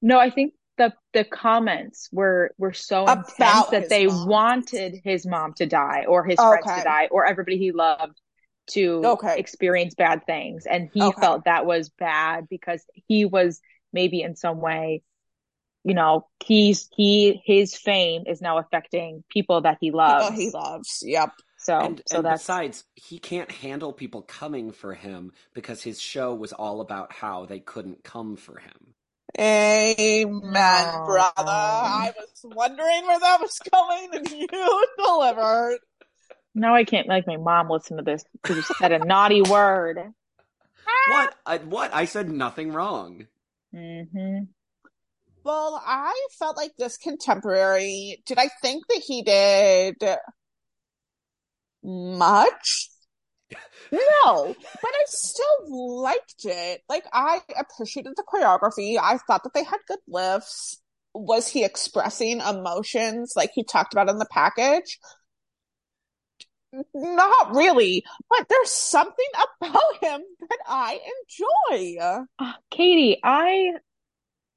No, 0.00 0.18
I 0.18 0.30
think 0.30 0.54
the 0.78 0.92
the 1.12 1.24
comments 1.24 2.08
were 2.12 2.54
were 2.58 2.72
so 2.72 3.06
About 3.06 3.18
intense 3.38 3.68
that 3.70 3.88
they 3.88 4.06
mom. 4.06 4.18
wanted 4.26 5.00
his 5.04 5.26
mom 5.26 5.52
to 5.54 5.66
die 5.66 6.04
or 6.08 6.24
his 6.24 6.44
friends 6.44 6.72
to 6.72 6.80
die 6.80 7.08
or 7.10 7.26
everybody 7.26 7.58
he 7.58 7.72
loved 7.72 8.18
to 8.68 9.08
Okay. 9.08 9.36
experience 9.36 9.94
bad 9.94 10.24
things. 10.26 10.66
And 10.66 10.88
he 10.92 11.02
Okay. 11.02 11.20
felt 11.20 11.44
that 11.44 11.66
was 11.66 11.90
bad 11.90 12.48
because 12.48 12.84
he 13.08 13.24
was 13.24 13.60
maybe 13.92 14.22
in 14.22 14.36
some 14.36 14.60
way, 14.60 15.02
you 15.84 15.94
know, 15.94 16.28
he's 16.44 16.88
he 16.96 17.42
his 17.44 17.76
fame 17.76 18.24
is 18.26 18.40
now 18.40 18.58
affecting 18.58 19.24
people 19.30 19.62
that 19.62 19.78
he 19.80 19.90
loves. 19.90 20.28
People 20.28 20.32
he 20.32 20.50
loves. 20.50 21.02
Yep. 21.06 21.30
So 21.58 21.96
and 21.96 22.02
so 22.06 22.22
and 22.22 22.28
besides, 22.28 22.84
he 22.94 23.18
can't 23.18 23.50
handle 23.50 23.92
people 23.92 24.22
coming 24.22 24.72
for 24.72 24.94
him 24.94 25.32
because 25.54 25.82
his 25.82 26.00
show 26.00 26.34
was 26.34 26.52
all 26.52 26.80
about 26.80 27.12
how 27.12 27.44
they 27.46 27.60
couldn't 27.60 28.04
come 28.04 28.36
for 28.36 28.58
him. 28.58 28.91
Amen, 29.38 30.42
Aw. 30.52 31.04
brother. 31.06 31.32
I 31.46 32.12
was 32.16 32.40
wondering 32.44 33.06
where 33.06 33.18
that 33.20 33.40
was 33.40 33.58
going 33.72 34.10
and 34.12 34.30
you 34.30 34.46
delivered. 34.98 35.78
now 36.54 36.74
I 36.74 36.84
can't 36.84 37.08
make 37.08 37.26
my 37.26 37.38
mom 37.38 37.70
listen 37.70 37.96
to 37.96 38.02
this 38.02 38.24
because 38.32 38.56
you 38.56 38.62
said 38.62 38.92
a 38.92 38.98
naughty 38.98 39.40
word. 39.42 39.98
What? 41.08 41.34
I, 41.46 41.58
what? 41.58 41.94
I 41.94 42.04
said 42.04 42.30
nothing 42.30 42.72
wrong. 42.72 43.26
hmm 43.74 44.38
Well, 45.44 45.82
I 45.84 46.14
felt 46.38 46.56
like 46.56 46.72
this 46.78 46.98
contemporary, 46.98 48.22
did 48.26 48.38
I 48.38 48.48
think 48.60 48.84
that 48.88 49.02
he 49.06 49.22
did 49.22 49.96
much? 51.82 52.91
No, 53.90 54.54
but 54.82 54.90
I 54.90 55.04
still 55.06 56.02
liked 56.02 56.44
it. 56.44 56.82
Like, 56.88 57.04
I 57.12 57.40
appreciated 57.58 58.14
the 58.16 58.24
choreography. 58.24 58.98
I 59.00 59.18
thought 59.18 59.44
that 59.44 59.54
they 59.54 59.64
had 59.64 59.78
good 59.86 59.98
lifts. 60.08 60.80
Was 61.14 61.46
he 61.48 61.64
expressing 61.64 62.40
emotions 62.40 63.34
like 63.36 63.50
he 63.54 63.64
talked 63.64 63.92
about 63.92 64.08
in 64.08 64.18
the 64.18 64.26
package? 64.30 64.98
Not 66.94 67.54
really, 67.54 68.02
but 68.30 68.48
there's 68.48 68.70
something 68.70 69.26
about 69.60 69.96
him 70.00 70.22
that 70.48 70.58
I 70.66 71.00
enjoy. 71.70 71.98
Uh, 72.38 72.52
Katie, 72.70 73.20
I 73.22 73.72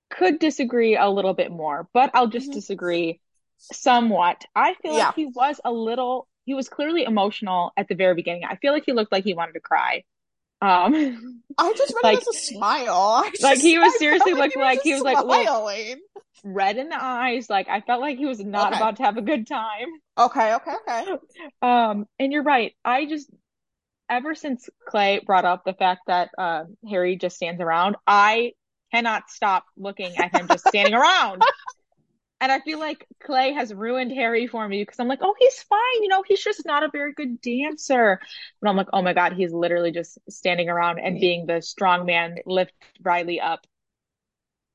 could 0.09 0.39
disagree 0.39 0.95
a 0.95 1.09
little 1.09 1.33
bit 1.33 1.51
more, 1.51 1.89
but 1.93 2.11
I'll 2.13 2.27
just 2.27 2.51
Mhm. 2.51 2.53
disagree 2.53 3.19
somewhat. 3.57 4.45
I 4.55 4.75
feel 4.75 4.93
Yeah. 4.93 5.07
like 5.07 5.15
he 5.15 5.25
was 5.25 5.59
a 5.65 5.71
little, 5.73 6.27
he 6.45 6.53
was 6.53 6.69
clearly 6.69 7.03
emotional 7.03 7.71
at 7.75 7.87
the 7.87 7.95
very 7.95 8.15
beginning. 8.15 8.43
I 8.45 8.55
feel 8.55 8.71
like 8.73 8.83
he 8.85 8.93
looked 8.93 9.11
like 9.11 9.23
he 9.23 9.33
wanted 9.33 9.53
to 9.53 9.59
cry. 9.59 10.03
Um, 10.61 11.43
I 11.57 11.73
just 11.73 11.93
read 12.03 12.13
Like- 12.15 12.19
a 12.23 12.33
smile. 12.37 13.25
Like 13.41 13.59
he 13.59 13.77
was 13.77 13.95
seriously 13.99 14.33
looked 14.33 14.55
like 14.55 14.81
he 14.81 14.93
was 14.93 15.03
like, 15.03 15.17
look, 15.25 15.43
smiling. 15.43 15.99
red 16.43 16.77
in 16.77 16.89
the 16.89 17.03
eyes. 17.03 17.49
Like 17.49 17.67
I 17.69 17.81
felt 17.81 18.01
like 18.01 18.17
he 18.17 18.25
was 18.25 18.39
not 18.39 18.71
Okay. 18.71 18.77
about 18.81 18.95
to 18.97 19.03
have 19.03 19.17
a 19.17 19.21
good 19.21 19.47
time. 19.47 19.87
Okay, 20.17 20.53
okay, 20.55 20.73
okay. 20.87 21.11
Um, 21.61 22.05
and 22.19 22.31
you're 22.31 22.43
right. 22.43 22.73
I 22.85 23.05
just, 23.05 23.29
ever 24.09 24.33
since 24.35 24.69
Clay 24.87 25.19
brought 25.25 25.45
up 25.45 25.63
the 25.65 25.73
fact 25.73 26.01
that 26.07 26.29
uh, 26.37 26.63
Harry 26.87 27.15
just 27.17 27.35
stands 27.35 27.59
around, 27.61 27.95
I 28.07 28.53
cannot 28.93 29.29
stop 29.29 29.65
looking 29.75 30.15
at 30.17 30.33
him 30.33 30.47
just 30.47 30.67
standing 30.67 30.93
around. 30.93 31.41
And 32.45 32.51
I 32.51 32.59
feel 32.59 32.77
like 32.77 33.07
Clay 33.23 33.53
has 33.53 33.73
ruined 33.73 34.11
Harry 34.11 34.45
for 34.45 34.67
me 34.67 34.83
because 34.83 34.99
I'm 34.99 35.07
like, 35.07 35.23
oh, 35.23 35.33
he's 35.39 35.63
fine. 35.63 36.03
You 36.03 36.09
know, 36.09 36.23
he's 36.27 36.43
just 36.43 36.63
not 36.63 36.83
a 36.83 36.91
very 36.91 37.11
good 37.11 37.41
dancer. 37.41 38.19
But 38.61 38.69
I'm 38.69 38.77
like, 38.77 38.89
oh 38.93 39.01
my 39.01 39.13
God, 39.13 39.33
he's 39.33 39.51
literally 39.51 39.91
just 39.91 40.19
standing 40.29 40.69
around 40.69 40.99
and 40.99 41.19
being 41.19 41.47
the 41.47 41.63
strong 41.63 42.05
man, 42.05 42.35
lift 42.45 42.73
Rylee 43.01 43.41
up. 43.41 43.65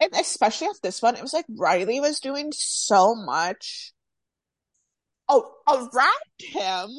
And 0.00 0.11
especially 0.14 0.66
with 0.66 0.80
this 0.80 1.00
one, 1.00 1.14
it 1.14 1.22
was 1.22 1.33
like 1.33 1.46
Rylee 1.46 2.00
was 2.00 2.18
doing 2.18 2.50
so 2.50 3.14
much. 3.14 3.92
Oh, 5.28 5.52
around 5.68 6.40
him. 6.40 6.90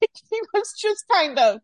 he 0.00 0.40
was 0.54 0.72
just 0.78 1.04
kind 1.12 1.38
of 1.38 1.60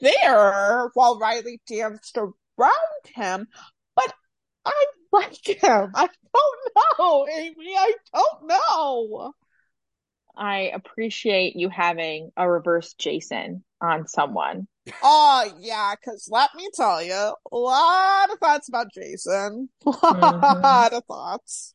there 0.00 0.88
while 0.94 1.20
Rylee 1.20 1.60
danced 1.66 2.16
around 2.16 2.72
him. 3.14 3.46
But 3.94 4.14
I 4.64 4.86
like 5.14 5.46
him. 5.46 5.92
I 5.94 6.08
don't 6.34 6.98
know, 6.98 7.26
Amy. 7.28 7.74
I 7.76 7.92
don't 8.12 8.46
know. 8.48 9.32
I 10.36 10.72
appreciate 10.74 11.54
you 11.56 11.68
having 11.68 12.32
a 12.36 12.50
reverse 12.50 12.94
Jason 12.94 13.64
on 13.80 14.08
someone. 14.08 14.66
Oh, 15.02 15.50
yeah, 15.60 15.94
because 15.94 16.28
let 16.30 16.50
me 16.56 16.68
tell 16.74 17.02
you, 17.02 17.14
a 17.14 17.56
lot 17.56 18.30
of 18.32 18.38
thoughts 18.38 18.68
about 18.68 18.92
Jason. 18.92 19.68
A 19.86 19.90
Mhm. 19.90 20.62
lot 20.62 20.92
of 20.92 21.04
thoughts. 21.04 21.74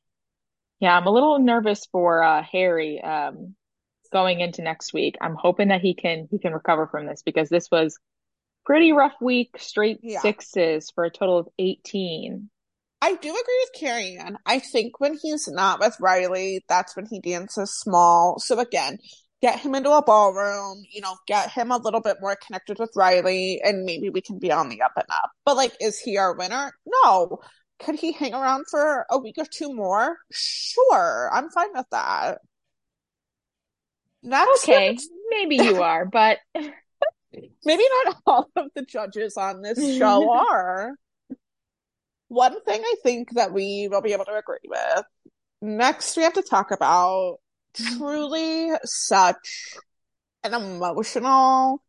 Yeah, 0.80 0.96
I'm 0.96 1.08
a 1.08 1.12
little 1.12 1.40
nervous 1.40 1.86
for 1.92 2.22
uh, 2.24 2.44
Harry 2.44 3.02
um, 3.02 3.56
going 4.12 4.40
into 4.42 4.62
next 4.62 4.94
week. 4.94 5.18
I'm 5.22 5.36
hoping 5.36 5.70
that 5.70 5.82
he 5.82 5.94
can 5.94 6.28
he 6.32 6.40
can 6.40 6.54
recover 6.54 6.88
from 6.88 7.06
this 7.06 7.22
because 7.22 7.50
this 7.50 7.70
was 7.72 7.98
pretty 8.66 8.92
rough 8.92 9.16
week, 9.22 9.56
straight 9.58 10.00
Yeah. 10.04 10.22
sixes 10.22 10.92
for 10.92 11.04
a 11.06 11.10
total 11.10 11.38
of 11.40 11.48
18. 11.58 12.50
I 13.02 13.16
do 13.16 13.30
agree 13.30 13.66
with 13.66 13.80
Carrie 13.80 14.18
Ann. 14.20 14.38
I 14.46 14.60
think 14.60 15.00
when 15.00 15.18
he's 15.22 15.48
not 15.48 15.80
with 15.80 15.96
Rylee, 16.02 16.60
that's 16.68 16.96
when 16.96 17.06
he 17.06 17.20
dances 17.22 17.74
small. 17.80 18.40
So 18.40 18.60
again, 18.60 18.98
get 19.42 19.60
him 19.60 19.74
into 19.74 19.92
a 19.92 20.04
ballroom, 20.04 20.84
you 20.92 21.02
know, 21.02 21.16
get 21.28 21.52
him 21.52 21.72
a 21.72 21.78
little 21.78 22.02
bit 22.02 22.18
more 22.20 22.38
connected 22.46 22.78
with 22.78 22.92
Rylee, 22.98 23.60
and 23.64 23.86
maybe 23.86 24.10
we 24.10 24.22
can 24.22 24.38
be 24.38 24.52
on 24.52 24.70
the 24.70 24.82
up 24.82 24.92
and 24.98 25.06
up. 25.10 25.32
But 25.46 25.56
like, 25.56 25.74
is 25.80 26.00
he 26.00 26.18
our 26.18 26.36
winner? 26.36 26.72
No. 26.86 27.40
Could 27.82 27.96
he 27.96 28.12
hang 28.12 28.34
around 28.34 28.66
for 28.70 29.06
a 29.10 29.18
week 29.18 29.36
or 29.38 29.46
two 29.46 29.74
more? 29.74 30.18
Sure. 30.32 31.30
I'm 31.34 31.50
fine 31.50 31.70
with 31.74 31.86
that. 31.92 32.40
Next, 34.22 34.66
Okay, 34.66 34.98
maybe 35.30 35.56
you 35.56 35.82
are, 35.82 36.06
but 36.06 36.40
maybe 36.54 37.84
not 38.06 38.18
all 38.26 38.50
of 38.58 38.66
the 38.76 38.84
judges 38.84 39.38
on 39.38 39.62
this 39.62 39.98
show 39.98 40.30
are. 40.52 40.92
One 42.30 42.62
thing 42.64 42.82
I 42.84 42.96
think 43.04 43.34
that 43.34 43.52
we 43.52 43.88
will 43.92 44.02
be 44.02 44.14
able 44.14 44.26
to 44.26 44.38
agree 44.38 44.58
with. 44.66 45.04
Next, 45.62 46.16
we 46.16 46.24
have 46.24 46.34
to 46.34 46.42
talk 46.42 46.72
about 46.72 47.38
truly 47.74 48.72
such 48.86 49.76
an 50.44 50.54
emotional 50.54 51.84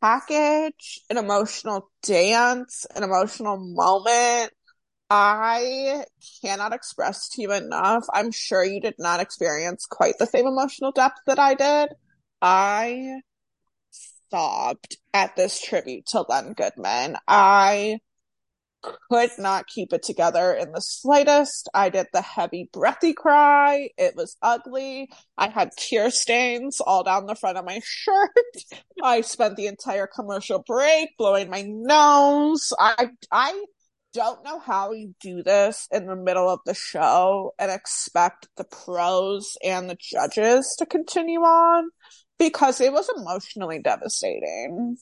package, 0.00 1.00
an 1.08 1.16
emotional 1.18 1.90
dance, 2.02 2.86
an 2.96 3.04
emotional 3.04 3.56
moment. 3.58 4.52
I 5.10 6.04
cannot 6.42 6.72
express 6.72 7.28
to 7.30 7.42
you 7.42 7.52
enough. 7.52 8.04
I'm 8.12 8.30
sure 8.32 8.64
you 8.64 8.80
did 8.80 8.94
not 8.98 9.20
experience 9.20 9.84
quite 9.86 10.14
the 10.18 10.26
same 10.26 10.46
emotional 10.46 10.92
depth 10.92 11.20
that 11.26 11.38
I 11.38 11.54
did. 11.54 11.90
I 12.40 13.20
sobbed 14.30 14.96
at 15.12 15.36
this 15.36 15.60
tribute 15.60 16.06
to 16.06 16.24
Len 16.26 16.54
Goodman. 16.54 17.16
I 17.28 17.98
could 18.82 19.30
not 19.38 19.66
keep 19.66 19.92
it 19.92 20.02
together 20.02 20.52
in 20.52 20.72
the 20.72 20.80
slightest. 20.80 21.68
I 21.74 21.88
did 21.88 22.06
the 22.12 22.22
heavy, 22.22 22.68
breathy 22.72 23.12
cry. 23.12 23.90
It 23.96 24.14
was 24.16 24.36
ugly. 24.42 25.10
I 25.38 25.48
had 25.48 25.70
tear 25.76 26.10
stains 26.10 26.80
all 26.80 27.04
down 27.04 27.26
the 27.26 27.34
front 27.34 27.58
of 27.58 27.64
my 27.64 27.80
shirt. 27.84 28.82
I 29.02 29.20
spent 29.20 29.56
the 29.56 29.66
entire 29.66 30.06
commercial 30.06 30.62
break 30.66 31.10
blowing 31.16 31.50
my 31.50 31.64
nose. 31.66 32.72
I, 32.78 33.10
I 33.30 33.64
don't 34.12 34.44
know 34.44 34.58
how 34.58 34.92
you 34.92 35.14
do 35.20 35.42
this 35.42 35.88
in 35.90 36.06
the 36.06 36.16
middle 36.16 36.48
of 36.48 36.60
the 36.66 36.74
show 36.74 37.52
and 37.58 37.70
expect 37.70 38.48
the 38.56 38.64
pros 38.64 39.56
and 39.64 39.88
the 39.88 39.96
judges 39.98 40.74
to 40.78 40.86
continue 40.86 41.40
on 41.40 41.88
because 42.38 42.80
it 42.80 42.92
was 42.92 43.08
emotionally 43.16 43.80
devastating. 43.80 44.96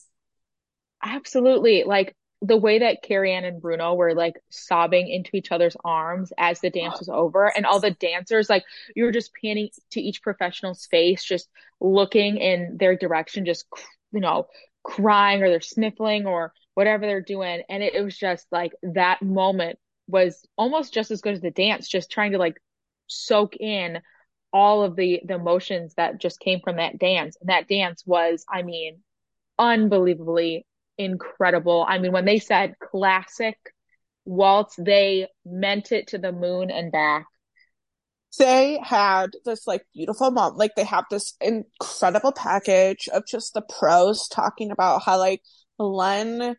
absolutely 1.03 1.83
like 1.85 2.15
the 2.41 2.57
way 2.57 2.79
that 2.79 3.03
Carrie 3.03 3.33
Ann 3.33 3.45
and 3.45 3.61
Bruno 3.61 3.93
were 3.93 4.15
like 4.15 4.41
sobbing 4.49 5.07
into 5.07 5.35
each 5.35 5.51
other's 5.51 5.77
arms 5.85 6.33
as 6.37 6.59
the 6.59 6.71
dance 6.71 6.99
was 6.99 7.09
over, 7.09 7.45
and 7.45 7.65
all 7.65 7.79
the 7.79 7.91
dancers, 7.91 8.49
like 8.49 8.63
you 8.95 9.03
were 9.03 9.11
just 9.11 9.31
panning 9.39 9.69
to 9.91 10.01
each 10.01 10.23
professional's 10.23 10.87
face, 10.87 11.23
just 11.23 11.49
looking 11.79 12.37
in 12.37 12.77
their 12.77 12.95
direction, 12.95 13.45
just 13.45 13.65
you 14.11 14.19
know, 14.19 14.47
crying 14.83 15.43
or 15.43 15.49
they're 15.49 15.61
sniffling 15.61 16.25
or 16.25 16.51
whatever 16.73 17.05
they're 17.05 17.21
doing. 17.21 17.61
And 17.69 17.83
it, 17.83 17.93
it 17.93 18.01
was 18.01 18.17
just 18.17 18.47
like 18.51 18.71
that 18.81 19.21
moment 19.21 19.77
was 20.07 20.43
almost 20.57 20.93
just 20.93 21.11
as 21.11 21.21
good 21.21 21.33
as 21.33 21.41
the 21.41 21.51
dance, 21.51 21.87
just 21.87 22.11
trying 22.11 22.31
to 22.31 22.37
like 22.39 22.59
soak 23.07 23.55
in 23.57 24.01
all 24.51 24.83
of 24.83 24.95
the 24.95 25.21
the 25.25 25.35
emotions 25.35 25.93
that 25.95 26.19
just 26.19 26.39
came 26.39 26.59
from 26.59 26.77
that 26.77 26.97
dance. 26.97 27.37
And 27.39 27.49
that 27.49 27.67
dance 27.67 28.03
was, 28.05 28.45
I 28.49 28.63
mean, 28.63 29.03
unbelievably 29.59 30.65
incredible. 31.03 31.85
I 31.87 31.99
mean, 31.99 32.11
when 32.11 32.25
they 32.25 32.39
said 32.39 32.75
classic 32.79 33.57
waltz, 34.25 34.75
they 34.77 35.27
meant 35.45 35.91
it 35.91 36.07
to 36.07 36.17
the 36.17 36.31
moon 36.31 36.71
and 36.71 36.91
back. 36.91 37.25
They 38.39 38.79
had 38.81 39.31
this 39.43 39.67
like 39.67 39.85
beautiful 39.93 40.31
moment. 40.31 40.57
Like 40.57 40.75
they 40.75 40.85
have 40.85 41.05
this 41.09 41.33
incredible 41.41 42.31
package 42.31 43.09
of 43.11 43.25
just 43.27 43.53
the 43.53 43.61
pros 43.61 44.27
talking 44.29 44.71
about 44.71 45.03
how 45.03 45.17
like 45.17 45.41
Len 45.77 46.55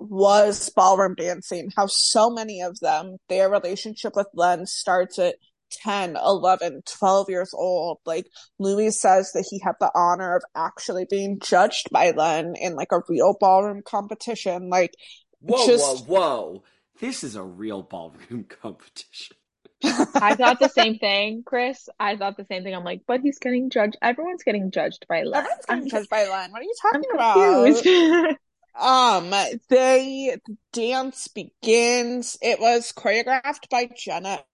was 0.00 0.70
ballroom 0.70 1.14
dancing, 1.14 1.70
how 1.76 1.86
so 1.86 2.30
many 2.30 2.62
of 2.62 2.78
them, 2.80 3.16
their 3.28 3.48
relationship 3.48 4.14
with 4.16 4.28
Len 4.34 4.66
starts 4.66 5.18
at 5.18 5.36
10, 5.70 6.16
11, 6.16 6.82
12 6.86 7.30
years 7.30 7.52
old. 7.54 7.98
Like 8.06 8.26
Louis 8.58 8.90
says 8.90 9.32
that 9.32 9.46
he 9.50 9.60
had 9.60 9.74
the 9.80 9.90
honor 9.94 10.36
of 10.36 10.42
actually 10.54 11.06
being 11.08 11.38
judged 11.40 11.90
by 11.90 12.10
Len 12.10 12.54
in 12.56 12.74
like 12.74 12.92
a 12.92 13.02
real 13.08 13.36
ballroom 13.38 13.82
competition. 13.84 14.68
Like 14.68 14.94
Whoa, 15.40 15.66
just 15.66 16.06
whoa, 16.06 16.20
whoa. 16.20 16.62
This 17.00 17.22
is 17.22 17.36
a 17.36 17.42
real 17.42 17.82
ballroom 17.82 18.44
competition. 18.62 19.36
I 19.84 20.34
thought 20.34 20.58
the 20.58 20.68
same 20.68 20.98
thing, 20.98 21.44
Chris. 21.46 21.88
I 22.00 22.16
thought 22.16 22.36
the 22.36 22.46
same 22.46 22.64
thing. 22.64 22.74
I'm 22.74 22.82
like, 22.82 23.02
but 23.06 23.20
he's 23.20 23.38
getting 23.38 23.70
judged. 23.70 23.96
Everyone's 24.02 24.42
getting 24.42 24.72
judged 24.72 25.06
by 25.08 25.22
Len. 25.22 25.44
Everyone's 25.44 25.66
getting 25.66 25.82
I'm, 25.84 25.88
judged 25.88 26.10
by 26.10 26.28
Len. 26.28 26.50
What 26.50 26.60
are 26.60 26.64
you 26.64 26.74
I'm 26.84 27.02
talking 27.02 27.10
about? 27.14 28.36
Um, 28.78 29.30
they 29.68 30.36
the 30.46 30.56
dance 30.72 31.26
begins. 31.26 32.38
It 32.40 32.60
was 32.60 32.92
choreographed 32.92 33.68
by 33.70 33.90
Jenna 33.96 34.44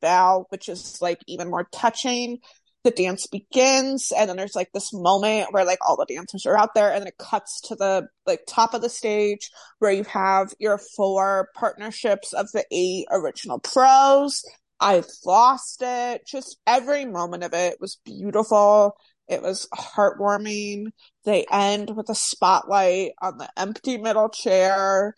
Val, 0.00 0.46
which 0.50 0.68
is 0.68 0.98
like 1.00 1.20
even 1.26 1.50
more 1.50 1.66
touching. 1.72 2.38
The 2.82 2.90
dance 2.90 3.26
begins, 3.26 4.10
and 4.16 4.30
then 4.30 4.38
there's 4.38 4.56
like 4.56 4.70
this 4.72 4.90
moment 4.92 5.52
where 5.52 5.66
like 5.66 5.80
all 5.86 5.96
the 5.96 6.06
dancers 6.06 6.46
are 6.46 6.56
out 6.56 6.74
there, 6.74 6.90
and 6.90 7.02
then 7.02 7.08
it 7.08 7.18
cuts 7.18 7.60
to 7.68 7.74
the 7.74 8.08
like 8.26 8.40
top 8.48 8.72
of 8.72 8.80
the 8.80 8.88
stage 8.88 9.50
where 9.80 9.92
you 9.92 10.04
have 10.04 10.54
your 10.58 10.78
four 10.96 11.48
partnerships 11.54 12.32
of 12.32 12.50
the 12.52 12.64
eight 12.72 13.06
original 13.10 13.58
pros. 13.58 14.42
I 14.80 15.02
lost 15.26 15.82
it. 15.82 16.26
Just 16.26 16.58
every 16.66 17.04
moment 17.04 17.44
of 17.44 17.52
it 17.52 17.76
was 17.80 17.98
beautiful. 18.04 18.96
It 19.28 19.42
was 19.42 19.68
heartwarming. 19.74 20.86
They 21.24 21.44
end 21.52 21.94
with 21.94 22.08
a 22.08 22.14
spotlight 22.14 23.12
on 23.20 23.36
the 23.38 23.48
empty 23.56 23.98
middle 23.98 24.30
chair. 24.30 25.14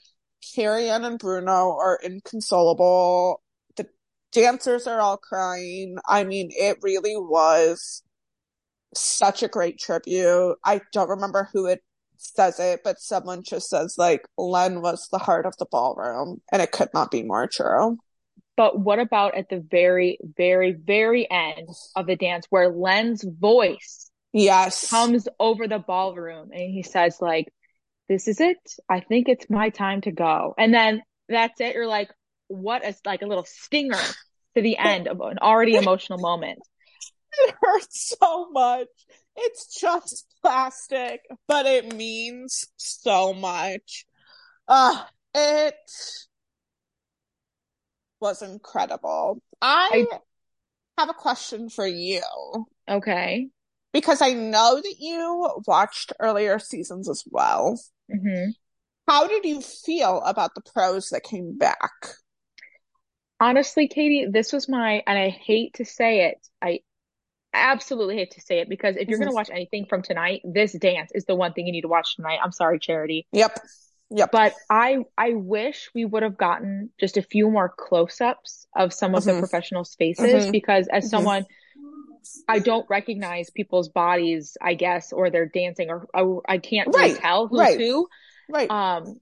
Carrie 0.54 0.90
Ann 0.90 1.04
and 1.04 1.18
Bruno 1.18 1.76
are 1.78 1.98
inconsolable. 2.02 3.40
Dancers 4.32 4.86
are 4.86 5.00
all 5.00 5.16
crying. 5.18 5.96
I 6.06 6.24
mean, 6.24 6.50
it 6.52 6.78
really 6.82 7.16
was 7.16 8.02
such 8.94 9.42
a 9.42 9.48
great 9.48 9.78
tribute. 9.78 10.56
I 10.64 10.80
don't 10.92 11.08
remember 11.08 11.48
who 11.52 11.66
it 11.66 11.80
says 12.16 12.58
it, 12.60 12.80
but 12.84 13.00
someone 13.00 13.42
just 13.42 13.68
says 13.68 13.96
like 13.98 14.26
Len 14.38 14.80
was 14.80 15.08
the 15.10 15.18
heart 15.18 15.46
of 15.46 15.56
the 15.58 15.66
ballroom, 15.70 16.40
and 16.50 16.62
it 16.62 16.72
could 16.72 16.88
not 16.94 17.10
be 17.10 17.22
more 17.22 17.46
true. 17.46 17.98
But 18.56 18.78
what 18.78 18.98
about 18.98 19.36
at 19.36 19.48
the 19.48 19.64
very, 19.70 20.18
very, 20.22 20.72
very 20.72 21.28
end 21.30 21.68
of 21.96 22.06
the 22.06 22.16
dance 22.16 22.46
where 22.50 22.70
Len's 22.70 23.24
voice 23.24 24.10
Yes. 24.32 24.88
comes 24.88 25.28
over 25.38 25.68
the 25.68 25.78
ballroom 25.78 26.50
and 26.52 26.70
he 26.70 26.82
says, 26.82 27.18
like, 27.20 27.52
this 28.08 28.28
is 28.28 28.40
it. 28.40 28.58
I 28.88 29.00
think 29.00 29.28
it's 29.28 29.48
my 29.48 29.70
time 29.70 30.02
to 30.02 30.12
go. 30.12 30.54
And 30.56 30.72
then 30.72 31.02
that's 31.28 31.60
it. 31.60 31.74
You're 31.74 31.86
like, 31.86 32.10
what 32.52 32.84
a 32.86 32.94
like 33.04 33.22
a 33.22 33.26
little 33.26 33.44
stinger 33.44 33.98
to 34.56 34.62
the 34.62 34.78
end 34.78 35.08
of 35.08 35.20
an 35.20 35.38
already 35.40 35.76
emotional 35.76 36.18
moment. 36.18 36.60
It 37.32 37.54
hurts 37.60 38.14
so 38.20 38.50
much. 38.50 38.88
It's 39.36 39.78
just 39.80 40.26
plastic, 40.42 41.20
but 41.48 41.66
it 41.66 41.94
means 41.94 42.66
so 42.76 43.32
much. 43.32 44.04
Uh, 44.68 45.04
it 45.34 45.74
was 48.20 48.42
incredible. 48.42 49.42
I 49.60 50.06
have 50.98 51.10
a 51.10 51.14
question 51.14 51.68
for 51.68 51.86
you 51.86 52.22
Okay. 52.88 53.48
because 53.92 54.22
I 54.22 54.32
know 54.32 54.76
that 54.76 54.96
you 54.98 55.50
watched 55.66 56.12
earlier 56.20 56.58
seasons 56.58 57.08
as 57.08 57.24
well. 57.30 57.78
hmm 58.10 58.52
How 59.06 59.28
did 59.28 59.44
you 59.44 59.60
feel 59.60 60.20
about 60.22 60.56
the 60.56 60.60
pros 60.60 61.10
that 61.10 61.22
came 61.22 61.56
back? 61.56 62.16
Honestly, 63.42 63.88
Katie, 63.88 64.26
this 64.30 64.52
was 64.52 64.68
my, 64.68 65.02
and 65.04 65.18
I 65.18 65.28
hate 65.30 65.74
to 65.74 65.84
say 65.84 66.26
it, 66.26 66.46
I 66.62 66.78
absolutely 67.52 68.14
hate 68.14 68.30
to 68.32 68.40
say 68.40 68.60
it 68.60 68.68
because 68.68 68.94
if 68.94 69.08
you're 69.08 69.18
going 69.18 69.28
to 69.30 69.34
watch 69.34 69.50
anything 69.50 69.86
from 69.86 70.00
tonight, 70.00 70.42
this 70.44 70.72
dance 70.72 71.10
is 71.12 71.24
the 71.24 71.34
one 71.34 71.52
thing 71.52 71.66
you 71.66 71.72
need 71.72 71.80
to 71.80 71.88
watch 71.88 72.14
tonight. 72.14 72.38
I'm 72.40 72.52
sorry, 72.52 72.78
Charity. 72.78 73.26
Yep. 73.32 73.58
Yep. 74.10 74.30
But 74.30 74.54
I 74.70 74.98
I 75.18 75.30
wish 75.34 75.90
we 75.92 76.04
would 76.04 76.22
have 76.22 76.38
gotten 76.38 76.90
just 77.00 77.16
a 77.16 77.22
few 77.22 77.50
more 77.50 77.68
close-ups 77.68 78.68
of 78.76 78.92
some 78.92 79.16
of 79.16 79.24
the 79.24 79.32
Mhm. 79.32 79.40
professionals' 79.40 79.96
faces 79.96 80.46
Mhm. 80.46 80.52
because 80.52 80.86
as 80.86 81.06
Mhm. 81.06 81.10
someone 81.10 81.46
I 82.46 82.60
don't 82.60 82.88
recognize 82.88 83.50
people's 83.50 83.88
bodies, 83.88 84.56
I 84.60 84.74
guess, 84.74 85.12
or 85.12 85.30
they're 85.30 85.46
dancing 85.46 85.90
or, 85.90 86.06
or 86.14 86.42
I 86.46 86.58
can't 86.58 86.86
really 86.94 87.14
Right, 87.14 87.20
tell 87.20 87.48
who's 87.48 87.58
right. 87.58 87.78
who. 87.80 88.08
Right. 88.48 88.70
Um 88.70 89.20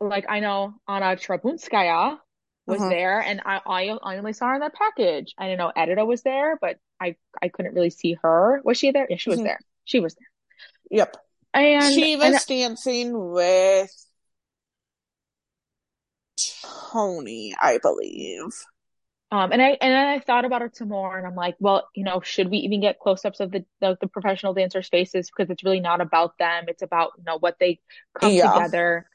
like 0.00 0.26
I 0.28 0.38
know 0.38 0.74
Anna 0.86 1.16
Trebunskaya 1.16 2.18
was 2.66 2.80
Mhm. 2.80 2.88
there 2.88 3.20
and 3.20 3.42
I, 3.44 3.60
I 3.66 3.98
I 4.02 4.16
only 4.18 4.32
saw 4.32 4.48
her 4.48 4.54
in 4.54 4.60
that 4.60 4.74
package. 4.74 5.34
I 5.38 5.46
didn't 5.48 5.58
know 5.58 5.72
Edyta 5.76 6.06
was 6.06 6.22
there, 6.22 6.56
but 6.60 6.78
I 7.00 7.16
I 7.42 7.48
couldn't 7.48 7.74
really 7.74 7.90
see 7.90 8.14
her. 8.22 8.60
Was 8.64 8.78
she 8.78 8.90
there? 8.92 9.06
Yeah, 9.10 9.16
she 9.18 9.30
was 9.30 9.40
Mhm. 9.40 9.44
there. 9.44 9.60
She 9.84 10.00
was 10.00 10.14
there. 10.14 10.28
Yep. 10.90 11.16
And 11.52 11.82
she 11.82 12.16
and 12.22 12.34
was 12.34 12.44
dancing 12.44 13.32
with 13.32 13.90
Tony, 16.36 17.54
I 17.60 17.78
believe. 17.78 18.52
Um, 19.30 19.50
and 19.52 19.60
I 19.60 19.70
and 19.80 19.92
then 19.92 20.06
I 20.06 20.20
thought 20.20 20.44
about 20.44 20.62
it 20.62 20.76
some 20.76 20.88
more, 20.88 21.18
and 21.18 21.26
I'm 21.26 21.34
like, 21.34 21.56
well, 21.58 21.88
you 21.94 22.04
know, 22.04 22.20
should 22.20 22.50
we 22.50 22.58
even 22.58 22.80
get 22.80 23.00
close-ups 23.00 23.40
of 23.40 23.50
the 23.50 23.64
the, 23.80 23.96
the 24.00 24.06
professional 24.06 24.54
dancers' 24.54 24.88
faces 24.88 25.28
because 25.30 25.50
it's 25.50 25.64
really 25.64 25.80
not 25.80 26.00
about 26.00 26.38
them. 26.38 26.64
It's 26.68 26.82
about 26.82 27.12
you 27.18 27.24
know 27.24 27.38
what 27.38 27.58
they 27.58 27.80
come 28.14 28.36
Yeah. 28.36 28.38
together, 28.38 29.08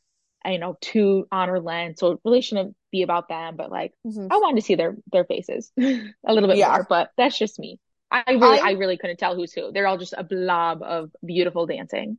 and, 0.43 0.53
you 0.53 0.59
know, 0.59 0.77
to 0.81 1.27
honor 1.31 1.59
Len. 1.61 1.95
So 1.95 2.11
it 2.13 2.19
really 2.25 2.41
shouldn't 2.41 2.75
be 2.91 3.03
about 3.03 3.27
them. 3.29 3.55
But 3.55 3.71
like, 3.71 3.93
Mhm. 4.05 4.27
I 4.31 4.37
wanted 4.37 4.61
to 4.61 4.65
see 4.65 4.75
their 4.75 4.95
their 5.11 5.25
faces 5.25 5.71
a 5.79 6.33
little 6.33 6.49
bit 6.49 6.57
Yeah. 6.57 6.69
more. 6.69 6.85
But 6.89 7.11
that's 7.17 7.37
just 7.37 7.59
me. 7.59 7.79
I 8.11 8.23
really, 8.27 8.59
I- 8.59 8.69
I 8.69 8.71
really 8.71 8.97
couldn't 8.97 9.17
tell 9.17 9.35
who's 9.35 9.53
who. 9.53 9.71
They're 9.71 9.87
all 9.87 9.97
just 9.97 10.15
a 10.17 10.23
blob 10.23 10.81
of 10.81 11.11
beautiful 11.23 11.65
dancing. 11.67 12.17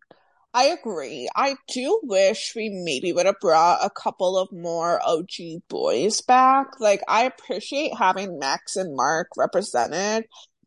I 0.53 0.65
agree. 0.67 1.29
I 1.35 1.55
do 1.73 2.01
wish 2.03 2.55
we 2.57 2.71
maybe 2.71 3.13
would 3.13 3.27
have 3.27 3.39
brought 3.41 3.85
a 3.85 3.91
couple 3.91 4.37
of 4.37 4.51
more 4.51 5.01
OG 5.05 5.63
boys 5.69 6.23
back. 6.23 6.81
Like, 6.81 7.03
I 7.07 7.23
appreciate 7.25 7.97
having 7.97 8.39
Max 8.41 8.75
and 8.75 8.97
Mark 8.97 9.29
represented, 9.37 10.25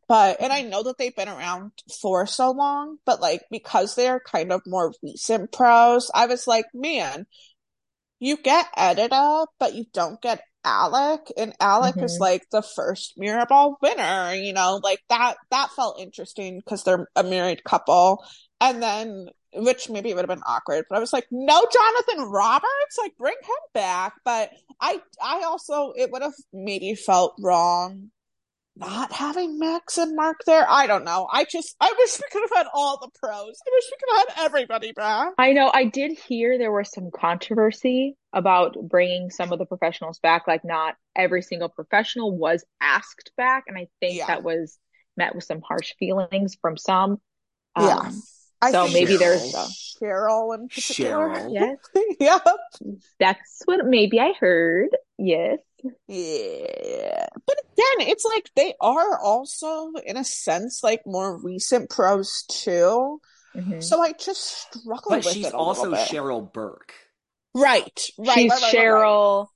but, 0.08 0.40
and 0.42 0.54
I 0.54 0.62
know 0.62 0.84
that 0.84 0.98
they've 0.98 1.14
been 1.16 1.28
around 1.28 1.72
for 2.02 2.26
so 2.28 2.52
long, 2.52 2.98
but 3.06 3.20
like, 3.20 3.42
because 3.52 3.96
they're 3.96 4.22
kind 4.22 4.54
of 4.54 4.62
more 4.66 4.94
recent 5.04 5.52
pros, 5.52 6.10
I 6.14 6.28
was 6.28 6.48
like, 6.48 6.66
man, 6.74 7.26
you 8.24 8.38
get 8.38 8.68
Edyta, 8.78 9.48
but 9.60 9.74
you 9.76 9.86
don't 9.94 10.22
get 10.22 10.42
Alec, 10.64 11.30
and 11.36 11.54
Alec 11.60 12.02
is 12.02 12.18
Mhm. 12.18 12.22
like 12.22 12.50
the 12.50 12.62
first 12.62 13.18
Mirrorball 13.18 13.76
winner, 13.82 14.34
you 14.34 14.54
know, 14.54 14.80
like 14.82 15.02
that, 15.10 15.36
that 15.52 15.72
felt 15.72 16.00
interesting 16.00 16.60
because 16.60 16.84
they're 16.84 17.08
a 17.18 17.24
married 17.24 17.64
couple. 17.66 18.24
And 18.62 18.82
then, 18.82 19.28
which 19.54 19.90
maybe 19.90 20.10
it 20.10 20.16
would 20.16 20.22
have 20.22 20.36
been 20.36 20.48
awkward, 20.48 20.86
but 20.90 20.96
I 20.96 21.02
was 21.02 21.12
like, 21.12 21.28
no, 21.32 21.68
Jonathan 21.70 22.32
Roberts, 22.32 22.98
like 22.98 23.18
bring 23.18 23.36
him 23.42 23.64
back. 23.74 24.14
But 24.24 24.52
I, 24.80 25.02
I 25.22 25.44
also, 25.44 25.92
it 25.98 26.10
would 26.12 26.22
have 26.22 26.34
maybe 26.54 26.96
felt 26.96 27.36
wrong 27.42 28.12
not 28.76 29.12
having 29.12 29.60
Max 29.60 29.98
and 29.98 30.16
Mark 30.16 30.38
there. 30.46 30.66
I 30.68 30.88
don't 30.88 31.04
know. 31.04 31.28
I 31.32 31.44
just, 31.46 31.76
I 31.80 31.94
wish 31.98 32.18
we 32.18 32.28
could 32.32 32.42
have 32.50 32.58
had 32.66 32.68
all 32.74 32.98
the 33.00 33.10
pros. 33.20 33.34
I 33.68 33.70
wish 33.72 33.84
we 33.92 33.98
could 34.00 34.18
have 34.28 34.36
had 34.36 34.46
everybody 34.46 34.92
back. 34.94 35.34
I 35.38 35.54
know 35.54 35.70
I 35.74 35.86
did 35.86 36.18
hear 36.18 36.58
there 36.58 36.72
was 36.72 36.92
some 36.92 37.12
controversy 37.16 38.16
about 38.34 38.76
bringing 38.90 39.30
some 39.30 39.52
of 39.54 39.60
the 39.60 39.66
professionals 39.66 40.20
back. 40.20 40.48
Like, 40.48 40.66
not 40.66 40.96
every 41.16 41.44
single 41.44 41.70
professional 41.70 42.36
was 42.36 42.66
asked 42.82 43.32
back, 43.38 43.66
and 43.68 43.78
I 43.78 43.88
think 44.00 44.18
Yeah. 44.18 44.28
that 44.28 44.44
was 44.44 44.80
met 45.16 45.36
with 45.36 45.44
some 45.44 45.62
harsh 45.62 45.94
feelings 46.00 46.56
from 46.60 46.76
some. 46.76 47.18
Yeah. 47.78 47.98
Um, 47.98 48.22
I 48.62 48.72
So 48.72 48.84
think 48.86 48.94
maybe 48.96 49.18
there's 49.18 49.52
some- 49.52 49.70
Cheryl 50.02 50.56
in 50.56 50.68
particular. 50.68 51.30
Cheryl. 51.30 51.54
yes, 51.54 51.78
yeah. 52.20 52.40
that's 53.20 53.62
what 53.66 53.86
maybe 53.86 54.20
I 54.20 54.34
heard. 54.40 54.90
Yes. 55.20 55.60
Yeah. 56.08 57.28
But 57.46 57.58
again, 57.74 58.08
it's 58.10 58.26
like 58.26 58.50
they 58.56 58.74
are 58.80 59.20
also, 59.20 59.92
in 60.06 60.18
a 60.18 60.24
sense, 60.24 60.84
like 60.84 61.02
more 61.06 61.38
recent 61.42 61.90
pros 61.90 62.44
too. 62.50 63.20
Mhm. 63.56 63.84
So 63.84 64.02
I 64.02 64.14
just 64.14 64.42
struggle 64.42 65.10
But 65.10 65.26
with 65.26 65.34
she's 65.34 65.52
also. 65.52 65.92
Cheryl 65.94 66.52
Burke. 66.52 66.94
Right, 67.54 67.84
right, 68.18 68.36
She's 68.36 68.52
right, 68.52 68.62
right, 68.62 68.62
right. 68.62 68.74
Cheryl, 68.74 69.48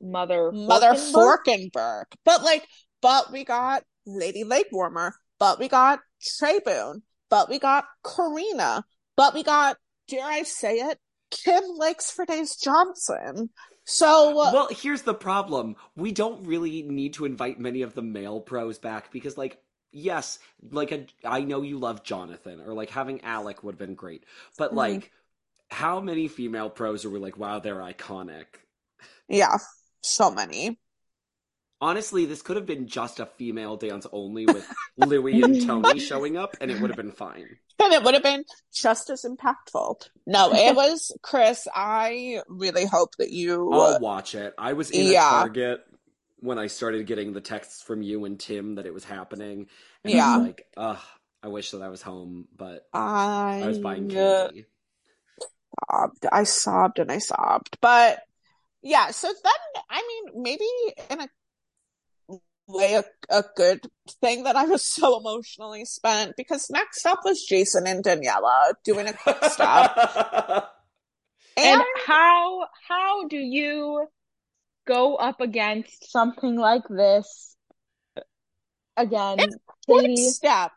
Mother 0.00 0.50
Mother 0.52 0.92
Forkenberg? 0.94 1.74
Forkenberg. 1.74 2.04
But 2.24 2.42
like, 2.42 2.66
but 3.02 3.30
we 3.32 3.44
got 3.44 3.84
Lady 4.06 4.44
Lake 4.44 4.68
Warmer, 4.72 5.14
but 5.38 5.58
we 5.58 5.68
got 5.68 6.00
Trey 6.22 6.60
Boone, 6.64 7.02
but 7.28 7.50
we 7.50 7.58
got 7.58 7.84
Karina, 8.02 8.84
but 9.16 9.34
we 9.34 9.42
got, 9.42 9.76
dare 10.08 10.24
I 10.24 10.42
say 10.44 10.76
it, 10.76 10.98
Kym 11.30 11.78
Lakes 11.78 12.10
for 12.10 12.24
Days 12.24 12.56
Johnson. 12.56 13.50
So 13.84 14.32
Well, 14.42 14.68
here's 14.70 15.02
the 15.02 15.14
problem. 15.14 15.74
We 15.96 16.12
don't 16.12 16.44
really 16.46 16.82
need 16.82 17.14
to 17.14 17.24
invite 17.24 17.58
many 17.58 17.82
of 17.82 17.94
the 17.94 18.02
male 18.02 18.40
pros 18.40 18.78
back 18.78 19.10
because, 19.10 19.36
like, 19.38 19.60
yes, 19.90 20.38
like, 20.70 20.92
a, 20.92 21.06
I 21.24 21.40
know 21.42 21.62
you 21.62 21.78
love 21.78 22.04
Jonathan, 22.04 22.60
or 22.60 22.74
like 22.74 22.90
having 22.90 23.20
Alec 23.22 23.62
would 23.64 23.72
have 23.74 23.78
been 23.78 23.94
great. 23.94 24.24
But, 24.56 24.72
Mhm. 24.72 24.76
like, 24.76 25.10
how 25.70 26.00
many 26.00 26.28
female 26.28 26.70
pros 26.70 27.04
are 27.04 27.10
we 27.10 27.18
like, 27.20 27.38
wow, 27.38 27.58
they're 27.60 27.76
iconic? 27.76 28.46
yeah, 29.28 29.56
so 30.02 30.30
many. 30.30 30.78
Honestly, 31.82 32.24
this 32.24 32.40
could 32.40 32.56
have 32.56 32.64
been 32.64 32.86
just 32.88 33.20
a 33.20 33.26
female 33.26 33.76
dance 33.76 34.06
only 34.10 34.46
with 34.46 34.70
Louie 34.96 35.42
and 35.42 35.60
Tony 35.60 35.98
showing 35.98 36.34
up, 36.34 36.56
and 36.62 36.70
it 36.70 36.80
would 36.80 36.88
have 36.88 36.96
been 36.96 37.12
fine. 37.12 37.58
And 37.82 37.92
it 37.92 38.02
would 38.02 38.14
have 38.14 38.22
been 38.22 38.44
just 38.72 39.10
as 39.10 39.24
impactful. 39.24 40.08
No, 40.26 40.52
it 40.54 40.74
was 40.76 41.12
Chris. 41.22 41.66
I 41.74 42.40
really 42.48 42.86
hope 42.86 43.16
that 43.18 43.30
you. 43.30 43.72
I'll 43.72 44.00
watch 44.00 44.34
it. 44.34 44.54
I 44.58 44.72
was 44.74 44.90
in 44.90 45.06
Yeah. 45.06 45.20
a 45.20 45.28
Target 45.44 45.84
when 46.40 46.58
I 46.58 46.66
started 46.66 47.06
getting 47.06 47.32
the 47.32 47.40
texts 47.40 47.82
from 47.82 48.02
you 48.02 48.24
and 48.24 48.38
Tim 48.38 48.74
that 48.76 48.86
it 48.86 48.94
was 48.94 49.04
happening. 49.04 49.68
And 50.04 50.12
I 50.12 50.16
Yeah. 50.16 50.36
was 50.36 50.46
like, 50.46 50.66
ugh, 50.76 50.98
I 51.42 51.48
wish 51.48 51.70
that 51.70 51.82
I 51.82 51.88
was 51.88 52.02
home, 52.02 52.48
but 52.56 52.86
I, 52.92 53.08
I 53.60 53.66
was 53.68 53.78
buying 53.78 54.08
candy. 54.08 54.66
sobbed. 55.90 56.26
I 56.30 56.44
sobbed 56.44 56.98
and 56.98 57.10
I 57.10 57.18
sobbed. 57.18 57.78
But 57.80 58.20
yeah, 58.82 59.10
so 59.10 59.28
then 59.28 59.82
I 59.90 60.02
mean, 60.06 60.42
maybe 60.42 60.64
in 61.10 61.20
a 61.20 61.28
way 62.72 62.94
a, 62.94 63.04
a 63.30 63.44
good 63.56 63.86
thing 64.20 64.44
that 64.44 64.56
I 64.56 64.64
was 64.64 64.84
so 64.86 65.18
emotionally 65.20 65.84
spent 65.84 66.34
because 66.36 66.70
next 66.70 67.06
up 67.06 67.20
was 67.24 67.44
Jason 67.44 67.86
and 67.86 68.02
Daniella 68.04 68.74
doing 68.84 69.08
a 69.08 69.12
quick 69.14 69.44
step. 69.44 69.92
And 71.56 71.82
And 71.82 71.86
how 72.06 72.66
how 72.88 73.26
do 73.28 73.36
you 73.36 74.06
go 74.86 75.16
up 75.16 75.40
against 75.40 76.10
something 76.10 76.56
like 76.56 76.88
this 76.88 77.56
again, 78.96 79.60
quick 79.88 80.12
Katie? 80.16 80.16
step. 80.16 80.72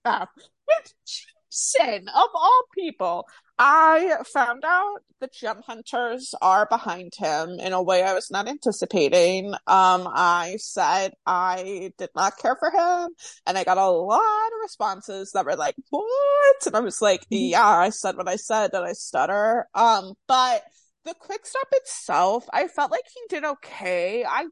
Step. 0.00 0.28
With 0.68 0.94
Jason, 1.06 2.08
of 2.08 2.28
all 2.34 2.62
people. 2.74 3.26
I 3.58 4.18
found 4.32 4.64
out 4.64 5.00
the 5.20 5.28
gem 5.28 5.62
hunters 5.66 6.32
are 6.40 6.66
behind 6.66 7.14
him 7.16 7.58
in 7.58 7.72
a 7.72 7.82
way 7.82 8.04
I 8.04 8.14
was 8.14 8.30
not 8.30 8.46
anticipating. 8.46 9.52
Um, 9.66 10.06
I 10.06 10.56
said 10.58 11.14
I 11.26 11.92
did 11.98 12.10
not 12.14 12.38
care 12.38 12.56
for 12.56 12.70
him, 12.70 13.10
and 13.46 13.58
I 13.58 13.64
got 13.64 13.78
a 13.78 13.88
lot 13.90 14.20
of 14.20 14.62
responses 14.62 15.32
that 15.32 15.44
were 15.44 15.56
like, 15.56 15.74
"What?" 15.90 16.66
And 16.66 16.76
I 16.76 16.80
was 16.80 17.02
like, 17.02 17.26
"Yeah, 17.30 17.66
I 17.66 17.90
said 17.90 18.16
what 18.16 18.28
I 18.28 18.36
said. 18.36 18.70
Did 18.70 18.82
I 18.82 18.92
stutter?" 18.92 19.66
Um, 19.74 20.14
but 20.28 20.62
the 21.04 21.14
quick 21.14 21.46
step 21.46 21.68
itself, 21.72 22.46
I 22.52 22.68
felt 22.68 22.90
like 22.92 23.04
he 23.12 23.20
did 23.28 23.44
okay. 23.44 24.24
I 24.24 24.46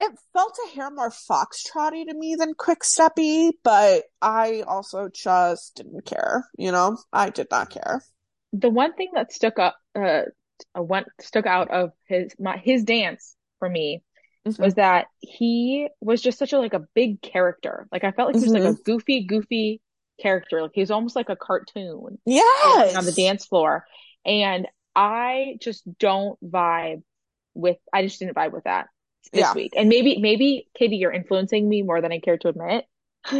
it 0.00 0.12
felt 0.32 0.56
a 0.66 0.74
hair 0.74 0.90
more 0.90 1.10
foxtrotty 1.10 2.06
to 2.06 2.14
me 2.14 2.34
than 2.34 2.54
quick 2.54 2.80
steppy, 2.80 3.52
but 3.62 4.04
I 4.20 4.62
also 4.66 5.08
just 5.08 5.76
didn't 5.76 6.04
care. 6.04 6.46
You 6.58 6.72
know, 6.72 6.98
I 7.12 7.30
did 7.30 7.48
not 7.50 7.70
care. 7.70 8.02
The 8.52 8.70
one 8.70 8.94
thing 8.94 9.10
that 9.14 9.32
stuck 9.32 9.58
up 9.58 9.76
uh 9.94 10.22
uh, 10.76 10.82
one 10.82 11.04
stuck 11.20 11.46
out 11.46 11.70
of 11.70 11.90
his 12.08 12.32
my 12.38 12.56
his 12.58 12.84
dance 12.84 13.36
for 13.58 13.68
me 13.68 14.02
was 14.58 14.74
that 14.74 15.06
he 15.20 15.88
was 16.00 16.22
just 16.22 16.38
such 16.38 16.52
a 16.52 16.58
like 16.58 16.74
a 16.74 16.86
big 16.94 17.20
character. 17.20 17.88
Like 17.90 18.04
I 18.04 18.12
felt 18.12 18.28
like 18.28 18.36
he 18.36 18.48
was 18.48 18.52
like 18.52 18.64
a 18.64 18.76
goofy, 18.84 19.24
goofy 19.24 19.80
character. 20.20 20.62
Like 20.62 20.72
he 20.74 20.80
was 20.80 20.90
almost 20.90 21.16
like 21.16 21.28
a 21.28 21.36
cartoon 21.36 22.18
Yes, 22.24 22.96
on 22.96 23.04
the 23.04 23.12
dance 23.12 23.44
floor. 23.46 23.84
And 24.24 24.66
I 24.94 25.56
just 25.60 25.82
don't 25.98 26.38
vibe 26.42 27.02
with 27.54 27.76
I 27.92 28.02
just 28.02 28.18
didn't 28.18 28.34
vibe 28.36 28.52
with 28.52 28.64
that 28.64 28.86
this 29.32 29.40
Yeah. 29.40 29.54
week. 29.54 29.72
And 29.76 29.88
maybe 29.88 30.18
maybe 30.20 30.68
Katie, 30.78 30.96
you're 30.96 31.12
influencing 31.12 31.68
me 31.68 31.82
more 31.82 32.00
than 32.00 32.12
I 32.12 32.18
care 32.20 32.38
to 32.38 32.48
admit. 32.48 32.84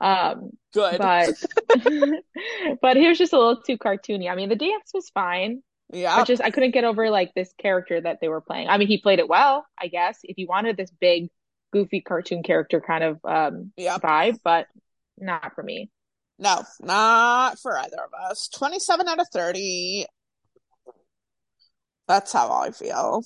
um 0.00 0.50
Good. 0.72 0.98
but 0.98 1.30
but 2.82 2.96
he 2.96 3.08
was 3.08 3.18
just 3.18 3.32
a 3.32 3.38
little 3.38 3.60
too 3.62 3.78
cartoony. 3.78 4.30
I 4.30 4.34
mean 4.34 4.48
the 4.48 4.56
dance 4.56 4.90
was 4.94 5.10
fine. 5.10 5.62
yeah, 5.92 6.16
But 6.18 6.26
just 6.28 6.42
I 6.42 6.50
couldn't 6.50 6.70
get 6.72 6.84
over 6.84 7.10
like 7.10 7.32
this 7.34 7.52
character 7.58 8.00
that 8.00 8.18
they 8.20 8.28
were 8.28 8.40
playing. 8.40 8.68
I 8.68 8.78
mean 8.78 8.88
he 8.88 8.98
played 9.00 9.18
it 9.18 9.28
well, 9.28 9.66
I 9.80 9.88
guess, 9.88 10.18
if 10.22 10.38
you 10.38 10.46
wanted 10.48 10.76
this 10.76 10.90
big 11.00 11.28
goofy 11.72 12.00
cartoon 12.02 12.42
character 12.42 12.80
kind 12.80 13.02
of 13.04 13.20
um 13.24 13.72
yeah. 13.76 13.98
vibe, 13.98 14.38
but 14.44 14.66
not 15.18 15.54
for 15.54 15.62
me. 15.62 15.90
No, 16.38 16.62
not 16.80 17.58
for 17.60 17.78
either 17.78 17.98
of 18.04 18.30
us. 18.30 18.48
27 18.48 19.06
out 19.06 19.20
of 19.20 19.26
30. 19.32 20.06
That's 22.08 22.32
how 22.32 22.50
I 22.50 22.70
feel. 22.72 23.22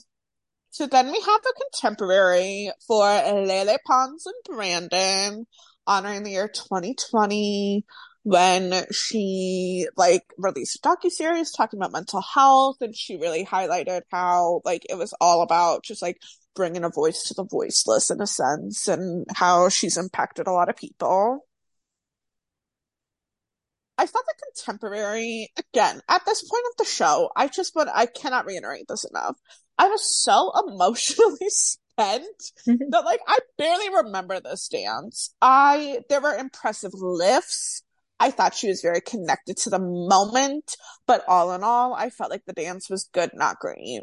So 0.76 0.86
then 0.86 1.06
we 1.06 1.18
have 1.18 1.42
the 1.42 1.54
contemporary 1.72 2.70
for 2.86 3.02
Lele 3.02 3.78
Pons 3.86 4.26
and 4.26 4.34
Brandon, 4.44 5.46
honoring 5.86 6.22
the 6.22 6.32
year 6.32 6.48
2020 6.48 7.86
when 8.24 8.84
she 8.92 9.86
like 9.96 10.24
released 10.36 10.76
a 10.76 10.86
docuseries 10.86 11.56
talking 11.56 11.78
about 11.78 11.92
mental 11.92 12.20
health 12.20 12.76
and 12.82 12.94
she 12.94 13.16
really 13.16 13.46
highlighted 13.46 14.02
how 14.10 14.60
like 14.66 14.84
it 14.90 14.98
was 14.98 15.14
all 15.18 15.40
about 15.40 15.82
just 15.82 16.02
like 16.02 16.18
bringing 16.54 16.84
a 16.84 16.90
voice 16.90 17.22
to 17.22 17.32
the 17.32 17.44
voiceless 17.50 18.10
in 18.10 18.20
a 18.20 18.26
sense 18.26 18.86
and 18.86 19.24
how 19.34 19.70
she's 19.70 19.96
impacted 19.96 20.46
a 20.46 20.52
lot 20.52 20.68
of 20.68 20.76
people. 20.76 21.42
I 23.98 24.06
thought 24.06 24.24
the 24.26 24.34
contemporary, 24.54 25.50
again, 25.56 26.00
at 26.08 26.24
this 26.26 26.42
point 26.42 26.64
of 26.70 26.76
the 26.78 26.84
show, 26.84 27.30
I 27.36 27.48
just 27.48 27.74
would, 27.76 27.88
I 27.92 28.06
cannot 28.06 28.46
reiterate 28.46 28.86
this 28.88 29.04
enough. 29.04 29.36
I 29.78 29.88
was 29.88 30.22
so 30.22 30.52
emotionally 30.68 31.48
spent 31.48 32.52
Mhm. 32.68 32.90
that 32.90 33.04
like 33.06 33.20
I 33.26 33.38
barely 33.56 33.88
remember 33.88 34.38
this 34.40 34.68
dance. 34.68 35.34
I, 35.40 36.00
there 36.10 36.20
were 36.20 36.34
impressive 36.34 36.92
lifts. 36.94 37.82
I 38.20 38.30
thought 38.30 38.54
she 38.54 38.68
was 38.68 38.82
very 38.82 39.00
connected 39.00 39.56
to 39.58 39.70
the 39.70 39.78
moment, 39.78 40.76
but 41.06 41.24
all 41.28 41.52
in 41.52 41.62
all, 41.62 41.94
I 41.94 42.10
felt 42.10 42.30
like 42.30 42.44
the 42.46 42.52
dance 42.52 42.88
was 42.90 43.08
good, 43.12 43.30
not 43.34 43.58
great. 43.58 44.02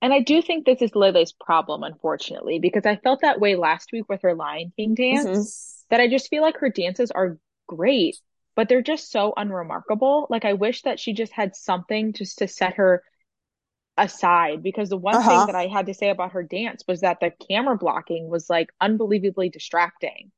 And 0.00 0.12
I 0.12 0.20
do 0.20 0.40
think 0.42 0.64
this 0.64 0.80
is 0.80 0.94
Lele's 0.94 1.32
problem, 1.32 1.82
unfortunately, 1.82 2.58
because 2.58 2.86
I 2.86 2.96
felt 2.96 3.20
that 3.22 3.40
way 3.40 3.56
last 3.56 3.90
week 3.92 4.08
with 4.08 4.22
her 4.22 4.34
Lion 4.34 4.72
King 4.76 4.94
Mhm. 4.94 5.24
dance, 5.24 5.84
that 5.90 6.00
I 6.00 6.08
just 6.08 6.28
feel 6.28 6.42
like 6.42 6.58
her 6.58 6.68
dances 6.68 7.10
are 7.10 7.38
great, 7.66 8.16
but 8.58 8.68
they're 8.68 8.82
just 8.82 9.12
so 9.12 9.32
unremarkable. 9.38 10.26
Like 10.30 10.44
I 10.44 10.54
wish 10.54 10.82
that 10.82 11.00
she 11.00 11.14
just 11.14 11.32
had 11.32 11.56
something 11.56 12.12
just 12.12 12.40
to 12.40 12.48
set 12.48 12.74
her 12.74 13.04
aside 13.96 14.62
because 14.62 14.88
the 14.88 14.96
one 14.96 15.22
thing 15.22 15.44
Uh-huh. 15.44 15.46
that 15.46 15.54
I 15.54 15.66
had 15.68 15.86
to 15.86 15.94
say 15.94 16.10
about 16.10 16.32
her 16.32 16.42
dance 16.42 16.84
was 16.88 17.02
that 17.02 17.20
the 17.20 17.32
camera 17.48 17.76
blocking 17.76 18.28
was 18.28 18.50
like 18.50 18.70
unbelievably 18.80 19.50
distracting. 19.50 20.32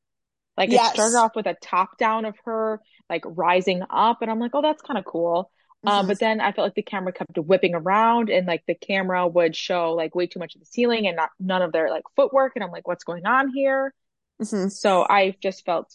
Like 0.57 0.73
it 0.73 0.85
started 0.85 1.17
off 1.19 1.37
with 1.37 1.47
a 1.47 1.57
top 1.63 1.99
down 1.99 2.25
of 2.27 2.37
her 2.45 2.81
like 3.11 3.25
rising 3.27 3.83
up, 3.91 4.23
and 4.23 4.31
I'm 4.31 4.41
like, 4.41 4.53
oh, 4.55 4.63
that's 4.63 4.83
kind 4.83 4.99
of 4.99 5.05
cool. 5.07 5.51
Um, 5.87 6.07
Mhm. 6.07 6.09
but 6.09 6.21
then 6.21 6.41
I 6.41 6.53
felt 6.53 6.67
like 6.67 6.75
the 6.75 6.83
camera 6.83 7.13
kept 7.13 7.39
whipping 7.39 7.75
around, 7.75 8.31
and 8.31 8.47
like 8.47 8.65
the 8.67 8.75
camera 8.75 9.29
would 9.29 9.57
show 9.57 9.93
like 9.95 10.15
way 10.15 10.27
too 10.27 10.41
much 10.41 10.55
of 10.57 10.61
the 10.61 10.67
ceiling 10.67 11.07
and 11.07 11.17
not 11.17 11.31
none 11.41 11.63
of 11.63 11.73
their 11.73 11.91
like 11.91 12.05
footwork, 12.17 12.53
and 12.57 12.65
I'm 12.65 12.71
like, 12.73 12.89
what's 12.89 13.05
going 13.05 13.27
on 13.27 13.51
here? 13.55 13.95
Mhm. 14.39 14.71
So 14.71 15.07
I 15.09 15.37
just 15.43 15.65
felt 15.65 15.93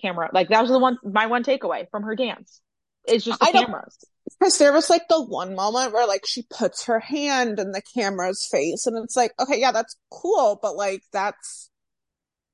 camera 0.00 0.30
like 0.32 0.48
that 0.48 0.60
was 0.60 0.70
the 0.70 0.78
one 0.78 0.98
my 1.02 1.26
one 1.26 1.44
takeaway 1.44 1.88
from 1.90 2.02
her 2.02 2.14
dance. 2.16 2.60
It's 3.06 3.24
just 3.24 3.40
the 3.40 3.46
I 3.46 3.52
cameras. 3.52 3.96
because 4.38 4.58
there 4.58 4.72
was 4.72 4.90
like 4.90 5.08
the 5.08 5.22
one 5.22 5.54
moment 5.54 5.92
where 5.92 6.06
like 6.06 6.26
she 6.26 6.42
puts 6.42 6.84
her 6.84 7.00
hand 7.00 7.58
in 7.58 7.72
the 7.72 7.82
camera's 7.94 8.46
face 8.50 8.86
and 8.86 9.02
it's 9.02 9.16
like, 9.16 9.32
okay, 9.40 9.58
yeah, 9.58 9.72
that's 9.72 9.96
cool, 10.10 10.58
but 10.60 10.76
like 10.76 11.02
that's 11.12 11.70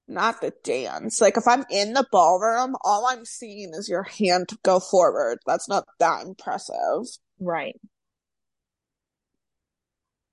not 0.08 0.40
the 0.40 0.52
dance. 0.62 1.20
Like 1.20 1.36
if 1.36 1.48
I'm 1.48 1.64
in 1.70 1.92
the 1.92 2.06
ballroom, 2.12 2.76
all 2.84 3.06
I'm 3.06 3.24
seeing 3.24 3.72
is 3.74 3.88
your 3.88 4.04
hand 4.04 4.50
go 4.62 4.78
forward. 4.78 5.38
That's 5.46 5.68
not 5.68 5.84
that 5.98 6.24
impressive. 6.24 7.06
Right. 7.40 7.78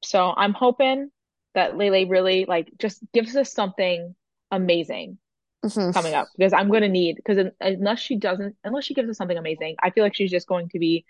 So 0.04 0.34
I'm 0.36 0.54
hoping 0.54 1.10
that 1.56 1.78
Lele 1.78 2.08
really 2.08 2.46
like 2.46 2.70
just 2.78 3.02
gives 3.14 3.36
us 3.36 3.52
something 3.52 4.16
amazing 4.52 5.18
Mhm. 5.64 5.94
coming 5.94 6.14
up 6.14 6.28
because 6.38 6.54
I'm 6.54 6.70
going 6.70 6.82
to 6.82 6.90
need 6.90 7.16
because 7.16 7.48
unless 7.62 8.00
she 8.00 8.18
doesn't 8.18 8.56
unless 8.64 8.84
she 8.84 8.94
gives 8.94 9.10
us 9.10 9.18
something 9.18 9.38
amazing, 9.38 9.76
I 9.82 9.92
feel 9.92 10.04
like 10.04 10.16
she's 10.16 10.32
just 10.32 10.48
going 10.48 10.70
to 10.70 10.80
be 10.80 11.06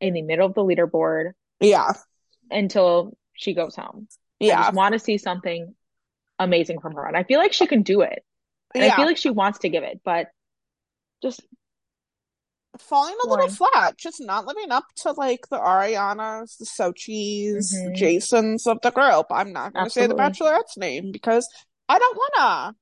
in 0.00 0.14
the 0.14 0.22
middle 0.22 0.46
of 0.46 0.54
the 0.54 0.62
leaderboard 0.62 1.32
Yeah. 1.60 1.92
until 2.50 3.16
she 3.34 3.54
goes 3.54 3.76
home. 3.76 4.08
Yeah. 4.38 4.58
I 4.58 4.62
just 4.62 4.74
want 4.74 4.94
to 4.94 4.98
see 4.98 5.18
something 5.18 5.74
amazing 6.38 6.80
from 6.80 6.94
her, 6.94 7.06
and 7.06 7.16
I 7.16 7.24
feel 7.24 7.38
like 7.38 7.52
she 7.52 7.66
can 7.66 7.82
do 7.82 8.00
it, 8.00 8.24
and 8.74 8.84
I 8.84 8.96
feel 8.96 9.04
like 9.04 9.18
she 9.18 9.30
wants 9.30 9.58
to 9.60 9.68
give 9.68 9.82
it, 9.82 10.00
but 10.04 10.28
just 11.22 11.42
Falling 12.78 13.16
a 13.22 13.26
little 13.28 13.48
flat, 13.48 13.98
just 13.98 14.20
not 14.20 14.46
living 14.46 14.70
up 14.70 14.84
to 14.98 15.10
like 15.12 15.48
the 15.50 15.58
Arianas, 15.58 16.56
the 16.56 16.64
Xochitls, 16.64 17.70
the 17.72 17.88
hmm 17.88 17.94
Jasons 17.94 18.66
of 18.66 18.78
the 18.80 18.90
group. 18.90 19.26
I'm 19.30 19.52
not 19.52 19.74
going 19.74 19.84
to 19.84 19.90
say 19.90 20.06
the 20.06 20.14
Bachelorette's 20.14 20.76
name 20.76 21.10
because 21.10 21.48
I 21.88 21.98
don't 21.98 22.16
wanna. 22.16 22.76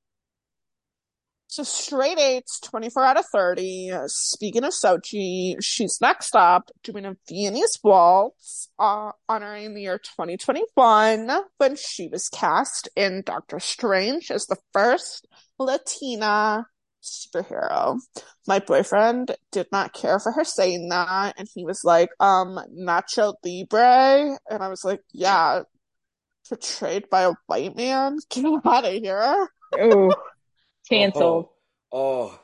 So 1.50 1.62
straight 1.62 2.18
eights, 2.18 2.60
24 2.60 3.04
out 3.04 3.18
of 3.18 3.24
30. 3.32 3.92
Speaking 4.06 4.64
of 4.64 4.72
Xochitl, 4.72 5.56
she's 5.62 5.98
next 5.98 6.36
up 6.36 6.70
doing 6.82 7.06
a 7.06 7.16
Viennese 7.26 7.78
waltz, 7.82 8.68
uh, 8.78 9.12
honoring 9.30 9.74
the 9.74 9.80
year 9.80 9.98
2021 9.98 11.30
when 11.56 11.76
she 11.76 12.08
was 12.08 12.28
cast 12.28 12.90
in 12.94 13.22
Doctor 13.24 13.60
Strange 13.60 14.30
as 14.30 14.44
the 14.44 14.58
first 14.74 15.26
Latina 15.58 16.66
superhero. 17.02 17.98
My 18.46 18.58
boyfriend 18.58 19.34
did 19.50 19.68
not 19.72 19.94
care 19.94 20.18
for 20.20 20.32
her 20.32 20.44
saying 20.44 20.90
that, 20.90 21.34
and 21.38 21.48
he 21.54 21.64
was 21.64 21.82
like, 21.82 22.10
um, 22.20 22.60
Nacho 22.78 23.32
Libre. 23.42 24.38
And 24.50 24.62
I 24.62 24.68
was 24.68 24.84
like, 24.84 25.00
yeah, 25.12 25.62
portrayed 26.46 27.08
by 27.08 27.22
a 27.22 27.32
white 27.46 27.74
man? 27.74 28.18
Get 28.28 28.44
him 28.44 28.60
out 28.66 28.84
of 28.84 28.92
here. 28.92 29.48
Ooh, 29.80 30.12
canceled. 30.88 31.48
Oh, 31.92 32.28
oh. 32.30 32.40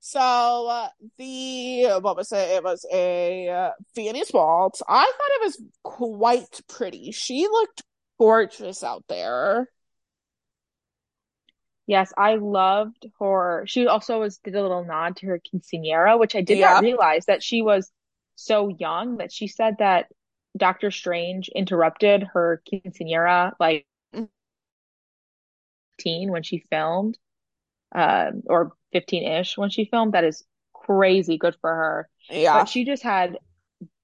So 0.00 0.20
uh, 0.20 0.88
the 1.18 1.98
what 2.00 2.16
was 2.16 2.32
it? 2.32 2.36
It 2.38 2.64
was 2.64 2.86
a 2.92 3.48
uh, 3.48 3.70
Viennese 3.94 4.32
waltz. 4.32 4.82
I 4.88 5.04
thought 5.04 5.40
it 5.40 5.44
was 5.44 5.62
quite 5.82 6.60
pretty. 6.68 7.12
She 7.12 7.46
looked 7.46 7.82
gorgeous 8.18 8.82
out 8.82 9.04
there. 9.08 9.68
Yes, 11.86 12.12
I 12.16 12.36
loved 12.36 13.06
her. 13.18 13.64
She 13.66 13.86
also 13.86 14.20
was 14.20 14.38
did 14.38 14.54
a 14.54 14.62
little 14.62 14.84
nod 14.84 15.16
to 15.16 15.26
her 15.26 15.40
quinceañera, 15.40 16.18
which 16.18 16.36
I 16.36 16.42
did 16.42 16.58
Yeah. 16.58 16.74
not 16.74 16.82
realize 16.84 17.24
that 17.26 17.42
she 17.42 17.62
was 17.62 17.90
so 18.36 18.68
young 18.68 19.16
that 19.18 19.32
she 19.32 19.48
said 19.48 19.76
that 19.78 20.06
Doctor 20.56 20.90
Strange 20.90 21.48
interrupted 21.54 22.24
her 22.34 22.62
quinceañera 22.70 23.52
like 23.58 23.86
Mm. 25.98 26.02
teen 26.02 26.30
when 26.30 26.42
she 26.42 26.58
filmed, 26.70 27.18
um, 27.94 28.42
or 28.46 28.72
15-ish 28.94 29.56
when 29.58 29.70
she 29.70 29.84
filmed. 29.86 30.12
That 30.14 30.24
is 30.24 30.44
crazy 30.72 31.36
good 31.38 31.56
for 31.60 31.70
her. 31.74 32.08
Yeah. 32.30 32.58
But 32.58 32.68
she 32.68 32.84
just 32.84 33.02
had 33.02 33.38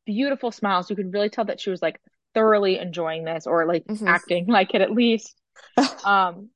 beautiful 0.06 0.50
smiles. 0.52 0.90
You 0.90 0.96
could 0.96 1.12
really 1.12 1.30
tell 1.30 1.46
that 1.46 1.60
she 1.60 1.70
was 1.70 1.80
like 1.82 2.00
thoroughly 2.34 2.78
enjoying 2.78 3.24
this 3.24 3.46
or 3.46 3.66
like 3.66 3.84
Mhm. 3.86 4.06
acting 4.08 4.46
like 4.46 4.74
it 4.74 4.80
at 4.82 4.90
least. 4.90 5.34
Um, 6.04 6.50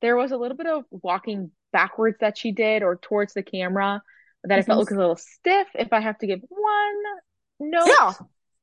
there 0.00 0.16
was 0.16 0.30
a 0.32 0.36
little 0.36 0.56
bit 0.56 0.66
of 0.66 0.84
walking 0.90 1.50
backwards 1.72 2.18
that 2.20 2.36
she 2.38 2.52
did 2.52 2.82
or 2.82 2.96
towards 2.96 3.34
the 3.34 3.42
camera 3.42 4.02
that 4.44 4.58
I 4.58 4.62
felt 4.62 4.76
Mhm. 4.76 4.80
looked 4.80 4.92
a 4.92 4.96
little 4.96 5.16
stiff 5.16 5.68
if 5.74 5.92
I 5.92 6.00
have 6.00 6.18
to 6.18 6.26
give 6.26 6.40
one 6.48 7.02
note. 7.60 7.86
Yeah. 7.88 8.12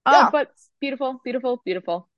Uh, 0.05 0.11
Yeah. 0.11 0.30
but 0.32 0.51
beautiful, 0.80 1.19
beautiful, 1.23 1.61
beautiful. 1.65 2.09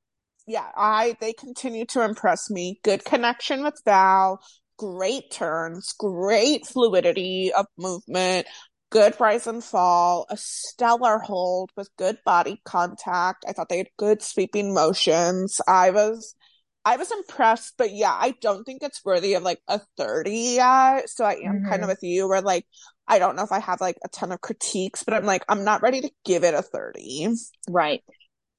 Yeah. 0.52 0.70
I 0.76 1.16
they 1.22 1.34
continue 1.34 1.86
to 1.88 2.04
impress 2.04 2.50
me. 2.50 2.80
Good 2.84 3.06
connection 3.06 3.64
with 3.64 3.82
Val. 3.86 4.42
Great 4.78 5.32
turns. 5.32 5.94
Great 5.98 6.66
fluidity 6.66 7.54
of 7.54 7.66
movement. 7.78 8.48
Good 8.90 9.18
rise 9.20 9.48
and 9.48 9.64
fall. 9.64 10.26
A 10.30 10.36
stellar 10.38 11.20
hold 11.20 11.72
with 11.78 11.90
good 11.98 12.18
body 12.26 12.62
contact. 12.66 13.46
I 13.48 13.54
thought 13.54 13.70
they 13.70 13.78
had 13.78 13.90
good 13.98 14.22
sweeping 14.22 14.74
motions. 14.74 15.62
I 15.68 15.92
was 15.92 16.36
I 16.84 16.98
was 16.98 17.12
impressed, 17.12 17.76
but 17.78 17.92
yeah, 17.94 18.12
I 18.12 18.34
don't 18.42 18.64
think 18.66 18.82
it's 18.84 19.06
worthy 19.06 19.36
of 19.36 19.44
like 19.44 19.62
a 19.68 19.80
30 19.98 20.32
yet. 20.56 21.10
So 21.10 21.24
I 21.24 21.36
am 21.46 21.62
kind 21.62 21.84
of 21.84 21.88
hmm 21.88 21.90
with 21.90 22.00
you 22.02 22.28
where 22.28 22.42
like 22.42 22.66
I 23.08 23.20
don't 23.20 23.36
know 23.38 23.44
if 23.44 23.52
I 23.52 23.60
have 23.60 23.80
like 23.82 23.98
a 24.04 24.10
ton 24.10 24.32
of 24.34 24.42
critiques, 24.42 25.04
but 25.04 25.14
I'm 25.14 25.26
like 25.26 25.44
I'm 25.48 25.64
not 25.64 25.82
ready 25.82 26.02
to 26.02 26.12
give 26.26 26.44
it 26.44 26.54
a 26.56 26.62
30. 26.62 27.30
Right. 27.70 28.04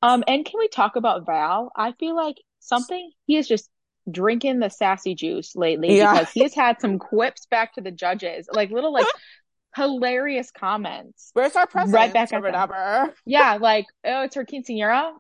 Um, 0.03 0.25
and 0.27 0.45
can 0.45 0.59
we 0.59 0.69
talk 0.69 0.97
about 0.97 1.27
Val? 1.27 1.71
I 1.77 1.93
feel 1.93 2.17
like 2.17 2.37
something 2.61 3.11
he 3.27 3.37
is 3.37 3.47
just 3.49 3.71
drinking 4.11 4.59
the 4.59 4.69
sassy 4.69 5.15
juice 5.15 5.55
lately 5.55 5.97
Yeah. 5.97 6.13
because 6.13 6.33
he 6.33 6.43
has 6.43 6.55
had 6.55 6.81
some 6.81 6.99
quips 6.99 7.47
back 7.47 7.75
to 7.75 7.81
the 7.81 7.93
judges, 7.93 8.49
like 8.53 8.71
little 8.71 8.93
like 8.93 9.07
hilarious 9.77 10.51
comments 10.51 11.31
Where's 11.33 11.57
our 11.57 11.67
president? 11.67 11.95
right 11.95 12.13
back 12.13 12.33
at 12.33 12.43
whatever? 12.43 13.15
Yeah, 13.25 13.59
like, 13.61 13.87
oh, 14.05 14.23
it's 14.25 14.35
her 14.35 14.45
quinceañera. 14.45 15.13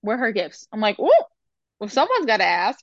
Where 0.00 0.16
her 0.18 0.32
gifts? 0.32 0.66
I'm 0.72 0.80
like, 0.80 0.98
ooh, 0.98 1.10
well, 1.78 1.88
someone's 1.90 2.26
got 2.26 2.38
to 2.38 2.44
ask. 2.44 2.80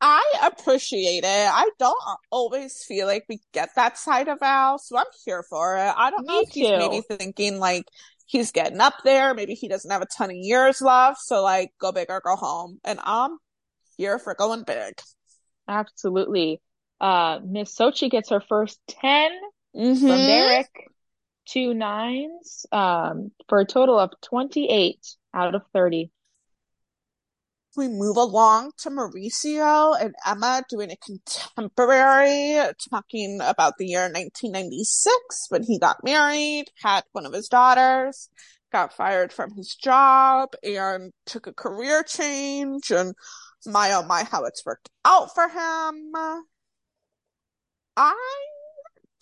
I 0.00 0.22
appreciate 0.44 1.24
it. 1.24 1.26
I 1.26 1.70
don't 1.78 1.96
always 2.30 2.84
feel 2.84 3.06
like 3.06 3.24
we 3.28 3.40
get 3.52 3.70
that 3.76 3.96
side 3.96 4.28
of 4.28 4.40
Val, 4.40 4.78
so 4.78 4.98
I'm 4.98 5.06
here 5.24 5.42
for 5.42 5.76
it. 5.76 5.94
I 5.96 6.10
don't 6.10 6.26
know 6.26 6.36
Me 6.38 6.40
if 6.40 6.50
he's 6.50 6.68
maybe 6.68 7.00
thinking 7.08 7.58
like 7.58 7.84
he's 8.28 8.52
getting 8.52 8.80
up 8.80 8.94
there, 9.04 9.34
maybe 9.34 9.54
he 9.54 9.68
doesn't 9.68 9.90
have 9.90 10.02
a 10.02 10.06
ton 10.06 10.30
of 10.30 10.36
years 10.36 10.80
left, 10.80 11.18
so 11.20 11.42
like 11.42 11.72
go 11.80 11.90
big 11.90 12.10
or 12.10 12.20
go 12.24 12.36
home. 12.36 12.78
And 12.84 13.00
I'm 13.02 13.38
here 13.96 14.18
for 14.18 14.34
going 14.34 14.62
big. 14.62 15.00
Absolutely. 15.66 16.60
Uh, 17.00 17.40
Miss 17.44 17.74
Xochitl 17.74 18.10
gets 18.10 18.30
her 18.30 18.40
first 18.40 18.78
10 18.88 19.30
from 19.72 19.82
Mm-hmm. 19.82 20.06
Derek, 20.06 20.70
two 21.46 21.74
nines, 21.74 22.66
um, 22.72 23.30
for 23.48 23.60
a 23.60 23.66
total 23.66 23.98
of 23.98 24.10
28 24.22 24.98
out 25.34 25.54
of 25.54 25.62
30. 25.72 26.10
We 27.78 27.86
move 27.86 28.16
along 28.16 28.72
to 28.78 28.90
Mauricio 28.90 29.94
and 30.02 30.12
Emma 30.26 30.64
doing 30.68 30.90
a 30.90 30.96
contemporary, 30.96 32.60
talking 32.90 33.38
about 33.40 33.74
the 33.78 33.86
year 33.86 34.02
1996 34.02 35.46
when 35.48 35.62
he 35.62 35.78
got 35.78 36.02
married, 36.02 36.64
had 36.82 37.04
one 37.12 37.24
of 37.24 37.32
his 37.32 37.46
daughters, 37.46 38.30
got 38.72 38.92
fired 38.92 39.32
from 39.32 39.52
his 39.54 39.76
job, 39.76 40.48
and 40.64 41.12
took 41.24 41.46
a 41.46 41.54
career 41.54 42.02
change. 42.02 42.90
And 42.90 43.14
my 43.64 43.92
oh 43.92 44.02
my, 44.02 44.24
how 44.24 44.44
it's 44.44 44.66
worked 44.66 44.90
out 45.04 45.32
for 45.32 45.48
him. 45.48 46.12
I 47.96 48.46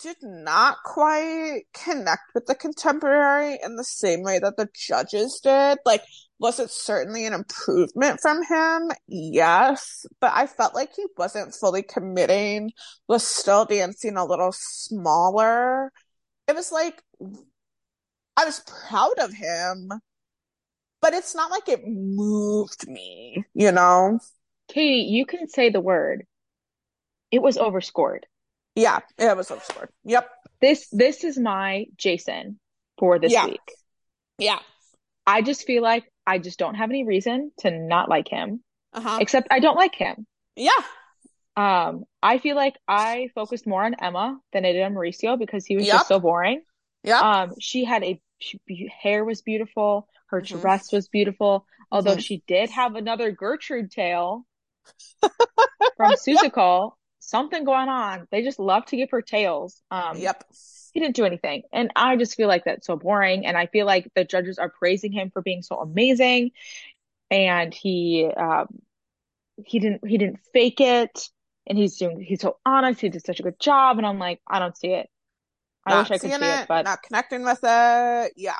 did 0.00 0.16
not 0.22 0.78
quite 0.82 1.64
connect 1.74 2.22
with 2.34 2.46
the 2.46 2.54
contemporary 2.54 3.58
in 3.62 3.76
the 3.76 3.84
same 3.84 4.22
way 4.22 4.38
that 4.38 4.56
the 4.56 4.70
judges 4.74 5.40
did. 5.42 5.76
Like, 5.84 6.04
was 6.38 6.60
it 6.60 6.70
certainly 6.70 7.26
an 7.26 7.32
improvement 7.32 8.20
from 8.20 8.42
him? 8.44 8.90
Yes, 9.06 10.04
but 10.20 10.32
I 10.34 10.46
felt 10.46 10.74
like 10.74 10.94
he 10.94 11.06
wasn't 11.16 11.54
fully 11.54 11.82
committing, 11.82 12.72
was 13.08 13.26
still 13.26 13.64
dancing 13.64 14.16
a 14.16 14.24
little 14.24 14.52
smaller. 14.52 15.92
It 16.46 16.54
was 16.54 16.70
like, 16.70 17.02
I 18.36 18.44
was 18.44 18.62
proud 18.88 19.18
of 19.18 19.32
him, 19.32 19.90
but 21.00 21.14
it's 21.14 21.34
not 21.34 21.50
like 21.50 21.68
it 21.68 21.86
moved 21.86 22.86
me, 22.86 23.44
you 23.54 23.72
know? 23.72 24.18
Katie, 24.68 25.06
you 25.08 25.24
can 25.26 25.48
say 25.48 25.70
the 25.70 25.80
word. 25.80 26.26
It 27.30 27.40
was 27.40 27.56
overscored. 27.56 28.26
Yeah, 28.74 29.00
it 29.18 29.36
was 29.36 29.50
overscored. 29.50 29.88
Yep. 30.04 30.28
This 30.60 30.88
this 30.90 31.24
is 31.24 31.38
my 31.38 31.86
Jason 31.96 32.58
for 32.98 33.18
this 33.18 33.32
Yeah. 33.32 33.46
week. 33.46 33.60
Yeah. 34.38 34.58
I 35.26 35.42
just 35.42 35.66
feel 35.66 35.82
like 35.82 36.04
I 36.26 36.38
just 36.38 36.58
don't 36.58 36.74
have 36.74 36.90
any 36.90 37.04
reason 37.04 37.52
to 37.58 37.70
not 37.70 38.08
like 38.08 38.28
him, 38.28 38.62
Uh-huh. 38.92 39.18
except 39.20 39.48
I 39.50 39.60
don't 39.60 39.76
like 39.76 39.94
him. 39.94 40.26
Yeah. 40.56 40.70
Um, 41.56 42.04
I 42.22 42.38
feel 42.38 42.56
like 42.56 42.76
I 42.86 43.30
focused 43.34 43.66
more 43.66 43.84
on 43.84 43.94
Emma 43.94 44.38
than 44.52 44.64
I 44.66 44.72
did 44.72 44.82
on 44.82 44.94
Mauricio 44.94 45.38
because 45.38 45.64
he 45.64 45.76
was 45.76 45.86
Yep. 45.86 45.94
just 45.94 46.08
so 46.08 46.20
boring. 46.20 46.62
Yep. 47.04 47.22
Um, 47.22 47.52
she 47.60 47.84
had 47.84 48.04
a 48.04 48.20
she, 48.38 48.60
hair 49.00 49.24
was 49.24 49.40
beautiful, 49.40 50.08
her 50.26 50.42
Mhm. 50.42 50.60
dress 50.60 50.92
was 50.92 51.08
beautiful, 51.08 51.66
although 51.90 52.16
Mhm. 52.16 52.20
she 52.26 52.42
did 52.46 52.68
have 52.70 52.94
another 52.94 53.30
Gertrude 53.30 53.90
tail 53.90 54.44
from 55.96 56.12
Seussical. 56.12 56.96
Something 57.26 57.64
going 57.64 57.88
on. 57.88 58.28
They 58.30 58.42
just 58.42 58.58
love 58.60 58.86
to 58.86 58.96
give 58.96 59.10
her 59.10 59.20
tails. 59.20 59.82
Um, 59.90 60.16
Yep. 60.18 60.44
he 60.92 61.00
didn't 61.00 61.16
do 61.16 61.24
anything. 61.24 61.62
And 61.72 61.90
I 61.96 62.16
just 62.16 62.36
feel 62.36 62.48
like 62.48 62.64
that's 62.64 62.86
so 62.86 62.96
boring. 62.96 63.46
And 63.46 63.56
I 63.56 63.66
feel 63.66 63.84
like 63.84 64.10
the 64.14 64.24
judges 64.24 64.58
are 64.58 64.70
praising 64.70 65.12
him 65.12 65.30
for 65.30 65.42
being 65.42 65.62
so 65.62 65.76
amazing. 65.80 66.52
And 67.30 67.74
he 67.74 68.26
um 68.36 68.78
he 69.64 69.78
didn't 69.80 70.06
he 70.06 70.18
didn't 70.18 70.40
fake 70.52 70.80
it. 70.80 71.28
And 71.66 71.76
he's 71.76 71.96
doing 71.96 72.20
he's 72.20 72.40
so 72.40 72.58
honest. 72.64 73.00
He 73.00 73.08
did 73.08 73.26
such 73.26 73.40
a 73.40 73.42
good 73.42 73.58
job. 73.58 73.98
And 73.98 74.06
I'm 74.06 74.18
like, 74.20 74.40
I 74.46 74.58
don't 74.60 74.76
see 74.76 74.92
it. 74.92 75.08
I 75.84 75.90
Not 75.90 76.08
wish 76.08 76.10
I 76.12 76.18
could 76.18 76.32
see 76.32 76.46
it, 76.46 76.68
but 76.68 76.84
not 76.84 77.02
connecting 77.02 77.42
with 77.44 77.60
it. 77.62 78.32
Yeah. 78.36 78.52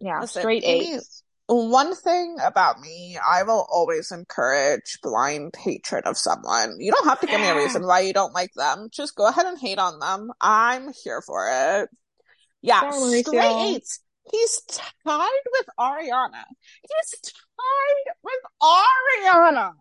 yeah, 0.00 0.20
Listen, 0.20 0.40
straight 0.40 0.64
Amy- 0.64 0.94
A's. 0.96 1.22
One 1.46 1.94
thing 1.94 2.36
about 2.42 2.80
me, 2.80 3.18
I 3.18 3.42
will 3.42 3.66
always 3.70 4.10
encourage 4.10 4.98
blind 5.02 5.54
hatred 5.58 6.06
of 6.06 6.16
someone. 6.16 6.76
You 6.78 6.92
don't 6.92 7.08
have 7.08 7.20
to 7.20 7.26
give 7.26 7.40
me 7.40 7.48
a 7.48 7.56
reason 7.56 7.86
why 7.86 8.00
you 8.00 8.12
don't 8.12 8.32
like 8.32 8.52
them. 8.54 8.88
Just 8.90 9.16
go 9.16 9.26
ahead 9.26 9.46
and 9.46 9.58
hate 9.58 9.78
on 9.78 9.98
them. 9.98 10.30
I'm 10.40 10.92
here 11.04 11.20
for 11.20 11.48
it. 11.50 11.90
Yeah, 12.62 12.80
Sorry, 12.80 13.22
straight 13.22 13.74
eights. 13.74 14.00
He's 14.30 14.60
tied 15.04 15.28
with 15.50 15.66
Ariana. 15.78 16.44
He's 16.82 17.32
tied 17.32 18.14
with 18.22 18.40
Ariana. 18.62 19.72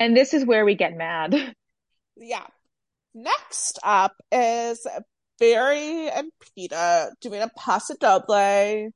And 0.00 0.16
this 0.16 0.34
is 0.34 0.44
where 0.44 0.64
we 0.64 0.74
get 0.74 0.96
mad. 0.96 1.54
Yeah. 2.16 2.46
Next 3.14 3.78
up 3.82 4.14
is 4.30 4.86
Barry 5.38 6.08
and 6.08 6.30
Peta 6.54 7.12
doing 7.20 7.42
a 7.42 7.50
Paso 7.56 7.94
Doble, 7.98 8.90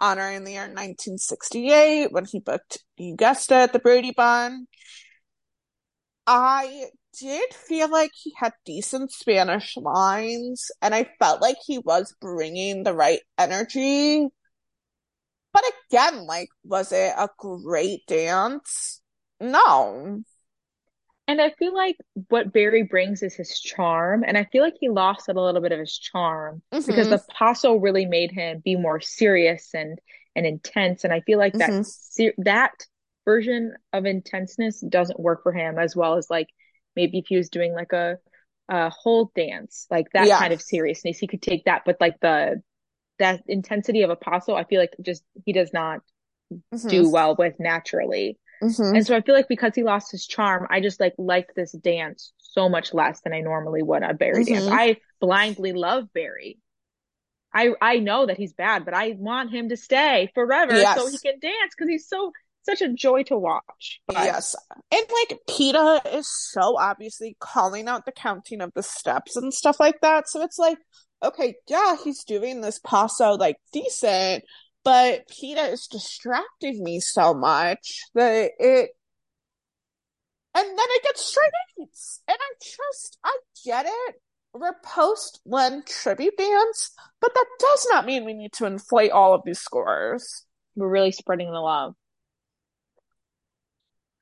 honoring 0.00 0.44
the 0.44 0.52
year 0.52 0.62
1968 0.62 2.12
when 2.12 2.24
he 2.24 2.40
booked, 2.40 2.82
you 2.96 3.16
it, 3.18 3.72
the 3.72 3.78
Brady 3.78 4.12
Bunch. 4.16 4.66
I 6.26 6.86
did 7.18 7.52
feel 7.54 7.90
like 7.90 8.12
he 8.14 8.32
had 8.36 8.52
decent 8.64 9.12
Spanish 9.12 9.76
lines, 9.76 10.70
and 10.80 10.94
I 10.94 11.10
felt 11.18 11.42
like 11.42 11.56
he 11.66 11.78
was 11.78 12.14
bringing 12.20 12.82
the 12.82 12.94
right 12.94 13.20
energy. 13.36 14.28
But 15.52 15.64
again, 15.90 16.26
like, 16.26 16.48
was 16.64 16.92
it 16.92 17.12
a 17.16 17.28
great 17.38 18.06
dance? 18.06 19.00
No. 19.40 20.22
And 21.30 21.40
I 21.40 21.50
feel 21.50 21.72
like 21.72 21.96
what 22.28 22.52
Barry 22.52 22.82
brings 22.82 23.22
is 23.22 23.34
his 23.36 23.60
charm. 23.60 24.24
And 24.26 24.36
I 24.36 24.48
feel 24.50 24.64
like 24.64 24.74
he 24.80 24.88
lost 24.88 25.28
a 25.28 25.32
little 25.32 25.60
bit 25.60 25.70
of 25.70 25.78
his 25.78 25.96
charm 25.96 26.60
because 26.72 27.06
Mhm. 27.06 27.10
the 27.10 27.24
paso 27.32 27.76
really 27.76 28.04
made 28.04 28.32
him 28.32 28.58
be 28.64 28.74
more 28.74 29.00
serious 29.00 29.72
and 29.72 30.00
and 30.34 30.44
intense. 30.44 31.04
And 31.04 31.12
I 31.12 31.20
feel 31.20 31.38
like 31.38 31.52
that 31.54 31.70
Mhm. 31.70 31.86
ser- 31.86 32.34
that 32.38 32.84
version 33.24 33.76
of 33.92 34.06
intenseness 34.06 34.80
doesn't 34.80 35.20
work 35.20 35.44
for 35.44 35.52
him 35.52 35.78
as 35.78 35.94
well 35.94 36.14
as 36.16 36.28
like 36.28 36.48
maybe 36.96 37.18
if 37.18 37.26
he 37.28 37.36
was 37.36 37.48
doing 37.48 37.74
like 37.74 37.92
a 37.92 38.18
a 38.68 38.90
whole 38.90 39.26
dance, 39.36 39.86
like 39.88 40.10
that 40.12 40.26
Yeah. 40.26 40.38
kind 40.38 40.52
of 40.52 40.60
seriousness, 40.60 41.18
he 41.18 41.28
could 41.28 41.42
take 41.42 41.64
that. 41.66 41.82
But 41.84 42.00
like 42.00 42.18
the 42.18 42.60
that 43.20 43.44
intensity 43.46 44.02
of 44.02 44.10
apostle, 44.10 44.56
I 44.56 44.64
feel 44.64 44.80
like 44.80 44.96
just 45.00 45.22
he 45.46 45.52
does 45.52 45.72
not 45.72 46.00
Mhm. 46.74 46.90
do 46.90 47.08
well 47.08 47.36
with 47.36 47.60
naturally. 47.60 48.36
Mhm. 48.62 48.96
And 48.96 49.06
so 49.06 49.16
I 49.16 49.20
feel 49.22 49.34
like 49.34 49.48
because 49.48 49.74
he 49.74 49.82
lost 49.82 50.10
his 50.12 50.26
charm, 50.26 50.66
I 50.70 50.80
just 50.80 51.00
like 51.00 51.14
liked 51.18 51.54
this 51.54 51.72
dance 51.72 52.32
so 52.38 52.68
much 52.68 52.92
less 52.92 53.20
than 53.22 53.32
I 53.32 53.40
normally 53.40 53.82
would 53.82 54.02
a 54.02 54.12
Barry 54.14 54.44
dance. 54.44 54.64
Mhm. 54.66 54.72
I 54.72 54.96
blindly 55.20 55.72
love 55.72 56.12
Barry. 56.12 56.58
I 57.52 57.70
I 57.80 57.98
know 57.98 58.26
that 58.26 58.36
he's 58.36 58.52
bad, 58.52 58.84
but 58.84 58.94
I 58.94 59.16
want 59.18 59.50
him 59.50 59.70
to 59.70 59.76
stay 59.76 60.30
forever 60.34 60.74
Yes. 60.76 60.98
so 60.98 61.06
he 61.08 61.18
can 61.18 61.38
dance 61.40 61.74
because 61.76 61.88
he's 61.88 62.06
so 62.08 62.32
such 62.62 62.82
a 62.82 62.88
joy 62.92 63.22
to 63.24 63.38
watch. 63.38 64.00
But 64.06 64.16
Yes. 64.16 64.54
And 64.92 65.04
like 65.30 65.40
Peta 65.48 66.02
is 66.12 66.28
so 66.28 66.76
obviously 66.78 67.36
calling 67.40 67.88
out 67.88 68.04
the 68.04 68.12
counting 68.12 68.60
of 68.60 68.72
the 68.74 68.82
steps 68.82 69.36
and 69.36 69.52
stuff 69.52 69.80
like 69.80 70.00
that. 70.02 70.28
So 70.28 70.42
it's 70.42 70.58
like, 70.58 70.78
okay, 71.22 71.54
yeah, 71.68 71.96
he's 72.04 72.22
doing 72.24 72.60
this 72.60 72.78
paso 72.78 73.32
like 73.32 73.56
decent, 73.72 74.44
but 74.84 75.28
Peta 75.28 75.62
is 75.62 75.86
distracting 75.86 76.82
me 76.82 77.00
so 77.00 77.34
much 77.34 78.02
that 78.14 78.50
it 78.58 78.90
and 80.54 80.66
then 80.66 80.76
it 80.78 81.02
gets 81.04 81.24
straight 81.24 81.52
A's. 81.80 82.20
And 82.26 82.36
I 82.40 82.54
just 82.60 83.18
I 83.24 83.38
get 83.64 83.86
it. 83.86 84.14
We're 84.52 84.74
post 84.82 85.40
Len 85.46 85.84
tribute 85.86 86.36
dance, 86.36 86.92
but 87.20 87.32
that 87.34 87.46
does 87.60 87.86
not 87.90 88.04
mean 88.04 88.24
we 88.24 88.34
need 88.34 88.52
to 88.54 88.66
inflate 88.66 89.12
all 89.12 89.32
of 89.32 89.42
these 89.44 89.60
scores. 89.60 90.44
we're 90.74 90.88
really 90.88 91.12
spreading 91.12 91.52
the 91.52 91.60
love. 91.60 91.94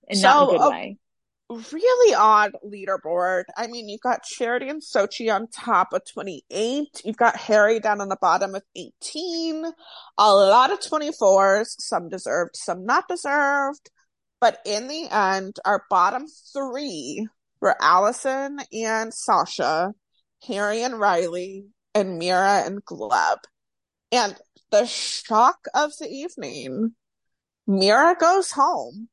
And 0.08 0.20
not 0.20 0.42
in 0.42 0.48
So, 0.48 0.48
a 0.48 0.58
good 0.58 0.64
uh, 0.66 0.70
way. 0.70 0.98
Really 1.50 2.14
odd 2.14 2.52
leaderboard. 2.62 3.44
I 3.56 3.68
mean, 3.68 3.88
you've 3.88 4.02
got 4.02 4.22
Charity 4.22 4.68
and 4.68 4.82
Xochitl 4.82 5.34
on 5.34 5.48
top 5.48 5.94
of 5.94 6.02
28. 6.12 7.02
You've 7.04 7.16
got 7.16 7.36
Harry 7.36 7.80
down 7.80 8.02
on 8.02 8.10
the 8.10 8.18
bottom 8.20 8.54
of 8.54 8.62
18. 8.76 9.64
A 10.18 10.34
lot 10.34 10.70
of 10.70 10.80
24s, 10.80 11.80
some 11.80 12.10
deserved, 12.10 12.54
some 12.54 12.84
not 12.84 13.08
deserved. 13.08 13.90
But 14.42 14.60
in 14.66 14.88
the 14.88 15.08
end, 15.10 15.56
our 15.64 15.84
bottom 15.88 16.26
three 16.52 17.26
were 17.60 17.76
Alyson 17.80 18.58
and 18.70 19.12
Sasha, 19.12 19.94
Harry 20.46 20.82
and 20.82 20.94
Rylee, 20.94 21.64
and 21.94 22.18
Mira 22.18 22.62
and 22.66 22.84
Gleb. 22.84 23.38
And 24.12 24.36
the 24.70 24.84
shock 24.84 25.66
of 25.74 25.92
the 25.98 26.08
evening, 26.08 26.94
Mira 27.66 28.16
goes 28.18 28.52
home. 28.52 29.08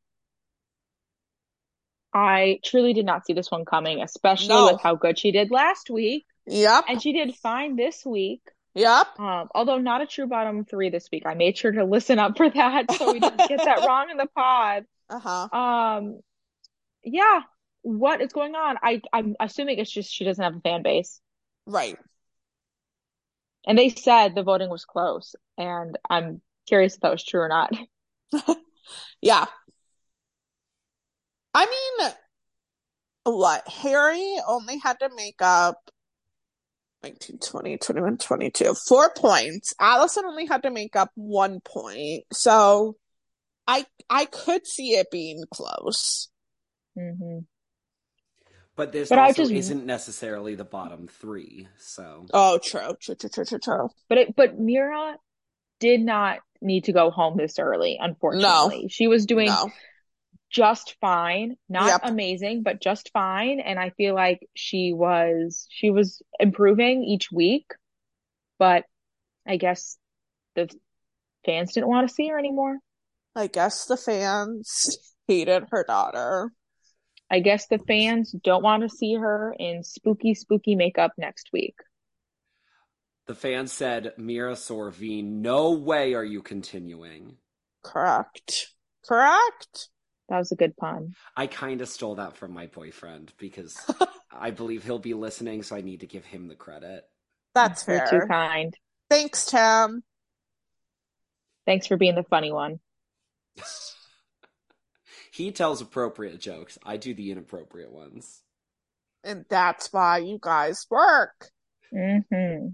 I 2.17 2.59
truly 2.63 2.93
did 2.93 3.05
not 3.05 3.25
see 3.25 3.33
this 3.33 3.51
one 3.51 3.65
coming, 3.65 4.01
especially 4.01 4.47
No. 4.55 4.71
with 4.71 4.81
how 4.81 4.95
good 4.95 5.19
she 5.19 5.31
did 5.31 5.51
last 5.51 5.89
week. 5.89 6.25
Yep. 6.47 6.85
And 6.87 7.01
she 7.01 7.11
did 7.11 7.35
fine 7.35 7.75
this 7.75 8.05
week. 8.05 8.41
Yep. 8.73 9.19
Um, 9.19 9.49
although 9.53 9.79
not 9.79 10.01
a 10.01 10.05
true 10.05 10.25
bottom 10.25 10.63
three 10.63 10.89
this 10.89 11.09
week. 11.11 11.23
I 11.25 11.33
made 11.33 11.57
sure 11.57 11.73
to 11.73 11.83
listen 11.83 12.17
up 12.17 12.37
for 12.37 12.49
that 12.49 12.89
so 12.93 13.11
we 13.11 13.19
didn't 13.19 13.49
get 13.49 13.65
that 13.65 13.83
wrong 13.87 14.09
in 14.11 14.17
the 14.17 14.27
pod. 14.33 14.85
Uh-huh. 15.09 15.49
Um, 15.59 16.21
yeah, 17.03 17.41
what 17.81 18.21
is 18.21 18.31
going 18.31 18.55
on? 18.55 18.77
I 18.81 19.01
I'm 19.11 19.35
assuming 19.39 19.77
it's 19.79 19.91
just 19.91 20.11
she 20.11 20.23
doesn't 20.23 20.43
have 20.43 20.55
a 20.55 20.61
fan 20.61 20.83
base. 20.83 21.19
Right. 21.67 21.97
And 23.67 23.77
they 23.77 23.89
said 23.89 24.35
the 24.35 24.43
voting 24.43 24.69
was 24.69 24.85
close, 24.85 25.35
and 25.57 25.97
I'm 26.09 26.41
curious 26.67 26.95
if 26.95 27.01
that 27.01 27.11
was 27.11 27.23
true 27.25 27.41
or 27.41 27.49
not. 27.49 27.73
Yeah. 29.21 29.45
I 31.55 31.65
mean, 31.65 32.11
what? 33.23 33.67
Harry 33.67 34.35
only 34.47 34.77
had 34.77 34.99
to 34.99 35.09
make 35.15 35.41
up 35.41 35.77
19, 37.01 37.37
20, 37.39 37.77
21, 37.77 38.17
22. 38.17 38.73
Four 38.87 39.11
points. 39.15 39.73
Alyson 39.79 40.25
only 40.25 40.45
had 40.47 40.63
to 40.63 40.69
make 40.71 40.95
up 40.95 41.11
one 41.15 41.59
point. 41.61 42.25
So 42.33 42.97
I 43.67 43.85
I 44.09 44.25
could 44.25 44.67
see 44.67 44.91
it 44.91 45.09
being 45.11 45.43
close. 45.51 46.29
hmm 46.97 47.39
But 48.75 48.91
this 48.91 49.07
But 49.09 49.19
I 49.19 49.27
also 49.27 49.43
just- 49.43 49.53
isn't 49.53 49.85
necessarily 49.85 50.55
the 50.55 50.65
bottom 50.65 51.07
three. 51.07 51.67
So 51.77 52.25
Oh, 52.33 52.57
true. 52.57 52.95
True, 52.99 53.15
true, 53.15 53.29
true, 53.29 53.45
true, 53.45 53.59
true. 53.59 53.89
But 54.09 54.17
it, 54.17 54.35
but 54.35 54.59
Mira 54.59 55.17
did 55.79 56.01
not 56.01 56.39
need 56.61 56.85
to 56.85 56.91
go 56.91 57.11
home 57.11 57.37
this 57.37 57.59
early, 57.59 57.97
unfortunately. 58.01 58.87
She 58.89 59.07
was 59.07 59.25
doing 59.25 59.47
No. 59.47 59.69
Just 60.55 60.95
fine, 61.01 61.57
not 61.69 61.87
Yep. 61.87 62.01
amazing, 62.01 62.63
but 62.63 62.81
just 62.81 63.11
fine. 63.11 63.59
And 63.59 63.77
I 63.79 63.89
feel 63.91 64.15
like 64.15 64.39
she 64.55 64.93
was 64.93 65.67
she 65.69 65.91
was 65.91 66.21
improving 66.39 67.03
each 67.03 67.31
week, 67.31 67.67
but 68.59 68.85
I 69.47 69.57
guess 69.57 69.97
the 70.55 70.69
fans 71.45 71.73
didn't 71.73 71.89
want 71.89 72.07
to 72.09 72.13
see 72.15 72.29
her 72.29 72.39
anymore. 72.39 72.79
I 73.35 73.47
guess 73.47 73.85
the 73.85 73.97
fans 73.97 74.97
hated 75.27 75.67
her 75.71 75.83
daughter. 75.85 76.51
I 77.29 77.39
guess 77.39 77.67
the 77.67 77.77
fans 77.77 78.31
don't 78.31 78.63
want 78.63 78.81
to 78.81 78.89
see 78.89 79.13
her 79.13 79.55
in 79.59 79.83
spooky, 79.83 80.33
spooky 80.33 80.75
makeup 80.75 81.13
next 81.19 81.51
week. 81.53 81.75
The 83.27 83.35
fan 83.35 83.67
said, 83.67 84.15
Mira 84.17 84.53
Sorvine, 84.55 85.25
no 85.41 85.71
way 85.73 86.15
are 86.15 86.23
you 86.25 86.41
continuing. 86.41 87.37
Correct. 87.83 88.75
Correct. 89.07 89.89
That 90.29 90.37
was 90.37 90.51
a 90.51 90.55
good 90.55 90.75
pun. 90.77 91.13
I 91.37 91.47
kind 91.47 91.81
of 91.81 91.89
stole 91.89 92.15
that 92.15 92.35
from 92.35 92.51
my 92.51 92.67
boyfriend 92.67 93.31
because 93.37 93.77
I 94.31 94.51
believe 94.51 94.83
he'll 94.83 94.99
be 94.99 95.13
listening, 95.13 95.63
so 95.63 95.75
I 95.75 95.81
need 95.81 95.99
to 95.99 96.07
give 96.07 96.25
him 96.25 96.47
the 96.47 96.55
credit. 96.55 97.03
That's 97.53 97.87
You're 97.87 98.05
too 98.07 98.27
kind. 98.27 98.75
Thanks, 99.09 99.45
Tim. 99.45 100.03
Thanks 101.65 101.87
for 101.87 101.97
being 101.97 102.15
the 102.15 102.23
funny 102.23 102.51
one. 102.51 102.79
He 105.35 105.51
tells 105.51 105.81
appropriate 105.81 106.39
jokes. 106.39 106.77
I 106.85 106.95
do 106.95 107.13
the 107.13 107.29
inappropriate 107.29 107.91
ones. 107.91 108.41
And 109.21 109.43
that's 109.49 109.91
why 109.91 110.19
you 110.19 110.39
guys 110.41 110.85
work. 110.89 111.49
hmm 111.91 112.67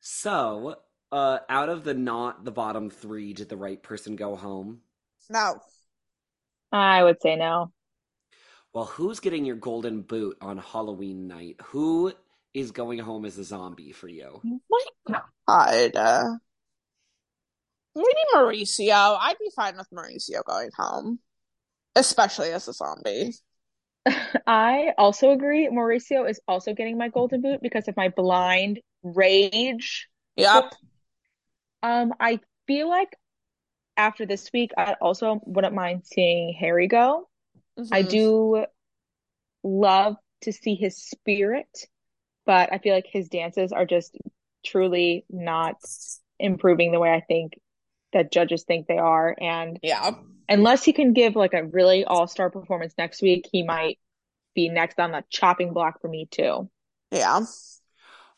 So, 0.00 0.74
uh, 1.12 1.38
out 1.48 1.68
of 1.68 1.84
the 1.84 1.94
not 1.94 2.44
the 2.44 2.50
bottom 2.50 2.90
three, 2.90 3.34
did 3.34 3.48
the 3.48 3.56
right 3.56 3.80
person 3.80 4.16
go 4.16 4.34
home? 4.34 4.80
No. 5.30 5.60
I 6.72 7.02
would 7.02 7.22
say 7.22 7.36
no. 7.36 7.72
Well, 8.74 8.84
who's 8.84 9.20
getting 9.20 9.44
your 9.44 9.56
golden 9.56 10.02
boot 10.02 10.36
on 10.40 10.58
Halloween 10.58 11.28
night? 11.28 11.56
Who 11.66 12.12
is 12.52 12.72
going 12.72 12.98
home 12.98 13.24
as 13.24 13.38
a 13.38 13.44
zombie 13.44 13.92
for 13.92 14.08
you? 14.08 14.40
My 14.42 15.18
God. 15.46 15.96
Uh, 15.96 16.34
maybe 17.94 18.08
Mauricio. 18.34 19.18
I'd 19.20 19.38
be 19.38 19.50
fine 19.54 19.76
with 19.76 19.88
Mauricio 19.90 20.44
going 20.44 20.70
home, 20.76 21.20
especially 21.94 22.50
as 22.50 22.66
a 22.68 22.72
zombie. 22.72 23.34
I 24.46 24.92
also 24.98 25.30
agree. 25.30 25.68
Mauricio 25.68 26.28
is 26.28 26.40
also 26.48 26.74
getting 26.74 26.98
my 26.98 27.08
golden 27.08 27.40
boot 27.40 27.60
because 27.62 27.86
of 27.86 27.96
my 27.96 28.08
blind 28.08 28.80
rage. 29.02 30.08
Yep. 30.36 30.72
Um, 31.82 32.14
I 32.18 32.40
feel 32.66 32.88
like 32.88 33.16
after 34.00 34.24
this 34.24 34.50
week, 34.52 34.72
I 34.76 34.94
also 35.00 35.40
wouldn't 35.44 35.74
mind 35.74 36.06
seeing 36.06 36.54
Harry 36.58 36.88
go. 36.88 37.28
I 37.92 38.02
Mhm. 38.02 38.10
do 38.10 38.66
love 39.62 40.16
to 40.42 40.52
see 40.52 40.74
his 40.74 40.96
spirit, 40.96 41.86
but 42.46 42.72
I 42.72 42.78
feel 42.78 42.94
like 42.94 43.06
his 43.06 43.28
dances 43.28 43.72
are 43.72 43.84
just 43.84 44.16
truly 44.64 45.26
not 45.28 45.76
improving 46.38 46.92
the 46.92 46.98
way 46.98 47.12
I 47.12 47.20
think 47.20 47.60
that 48.12 48.32
judges 48.32 48.64
think 48.64 48.86
they 48.86 48.98
are. 48.98 49.36
And 49.38 49.78
Yeah. 49.82 50.14
unless 50.48 50.82
he 50.82 50.92
can 50.94 51.12
give 51.12 51.36
like 51.36 51.54
a 51.54 51.64
really 51.64 52.04
all-star 52.04 52.50
performance 52.50 52.94
next 52.96 53.20
week, 53.20 53.48
he 53.52 53.62
might 53.62 53.98
be 54.54 54.68
next 54.70 54.98
on 54.98 55.12
the 55.12 55.24
chopping 55.28 55.74
block 55.74 56.00
for 56.00 56.08
me 56.08 56.26
too. 56.30 56.70
Yeah. 57.10 57.44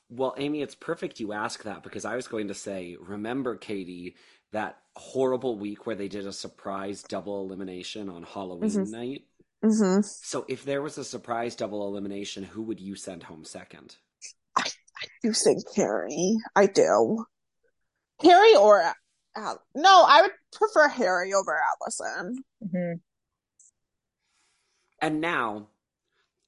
Well, 0.09 0.35
Amy, 0.37 0.61
it's 0.61 0.75
perfect 0.75 1.21
you 1.21 1.33
ask 1.33 1.63
that 1.63 1.83
because 1.83 2.05
I 2.05 2.17
was 2.17 2.29
going 2.29 2.49
to 2.49 2.55
say, 2.55 2.97
remember, 3.01 3.57
Katie, 3.57 4.17
that 4.51 4.82
horrible 4.97 5.59
week 5.59 5.87
where 5.87 5.97
they 5.97 6.09
did 6.09 6.27
a 6.27 6.33
surprise 6.33 7.03
double 7.03 7.41
elimination 7.43 8.09
on 8.09 8.23
Halloween 8.23 8.71
Mhm. 8.71 8.91
night? 8.91 9.27
hmm 9.63 10.01
So, 10.03 10.45
if 10.49 10.65
there 10.65 10.83
was 10.83 10.99
a 10.99 11.05
surprise 11.05 11.55
double 11.57 11.87
elimination, 11.87 12.43
who 12.45 12.63
would 12.63 12.81
you 12.81 12.95
send 12.97 13.23
home 13.23 13.45
second? 13.45 13.97
I 14.57 14.63
I 15.03 15.07
do 15.23 15.33
think 15.33 15.59
Harry. 15.77 16.37
I 16.55 16.67
do. 16.67 17.25
Harry 18.21 18.55
or 18.55 18.93
Al- 19.35 19.65
no, 19.75 20.05
I 20.07 20.23
would 20.23 20.33
prefer 20.53 20.89
Harry 20.89 21.33
over 21.33 21.59
Alyson. 21.81 22.37
hmm 22.61 22.93
And 25.01 25.21
now, 25.21 25.69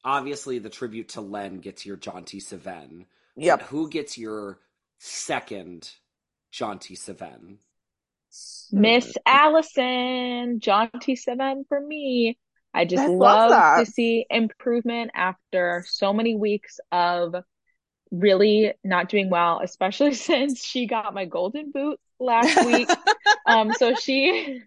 obviously, 0.04 0.58
the 0.58 0.70
tribute 0.70 1.08
to 1.10 1.20
Len 1.20 1.58
gets 1.58 1.84
your 1.86 1.96
Jaunty 1.96 2.40
Seven. 2.40 3.06
Yep. 3.36 3.62
Who 3.62 3.88
gets 3.88 4.16
your 4.18 4.60
second 4.98 5.90
Jaunty 6.52 6.94
Seven? 6.94 7.58
Miss 8.72 9.12
Alyson, 9.26 10.60
Jaunty 10.60 11.16
Seven 11.16 11.64
for 11.68 11.80
me. 11.80 12.38
I 12.72 12.84
just 12.84 13.02
I 13.04 13.06
love 13.06 13.50
love 13.50 13.86
to 13.86 13.90
see 13.90 14.26
improvement 14.28 15.12
after 15.14 15.84
so 15.88 16.12
many 16.12 16.34
weeks 16.34 16.80
of 16.90 17.36
really 18.10 18.74
not 18.82 19.08
doing 19.08 19.30
well, 19.30 19.60
especially 19.62 20.14
since 20.30 20.64
she 20.64 20.86
got 20.86 21.14
my 21.14 21.24
golden 21.24 21.70
boot 21.70 22.00
last 22.18 22.64
week. 22.66 22.88
Um, 23.46 23.74
so 23.74 23.94
she, 23.94 24.62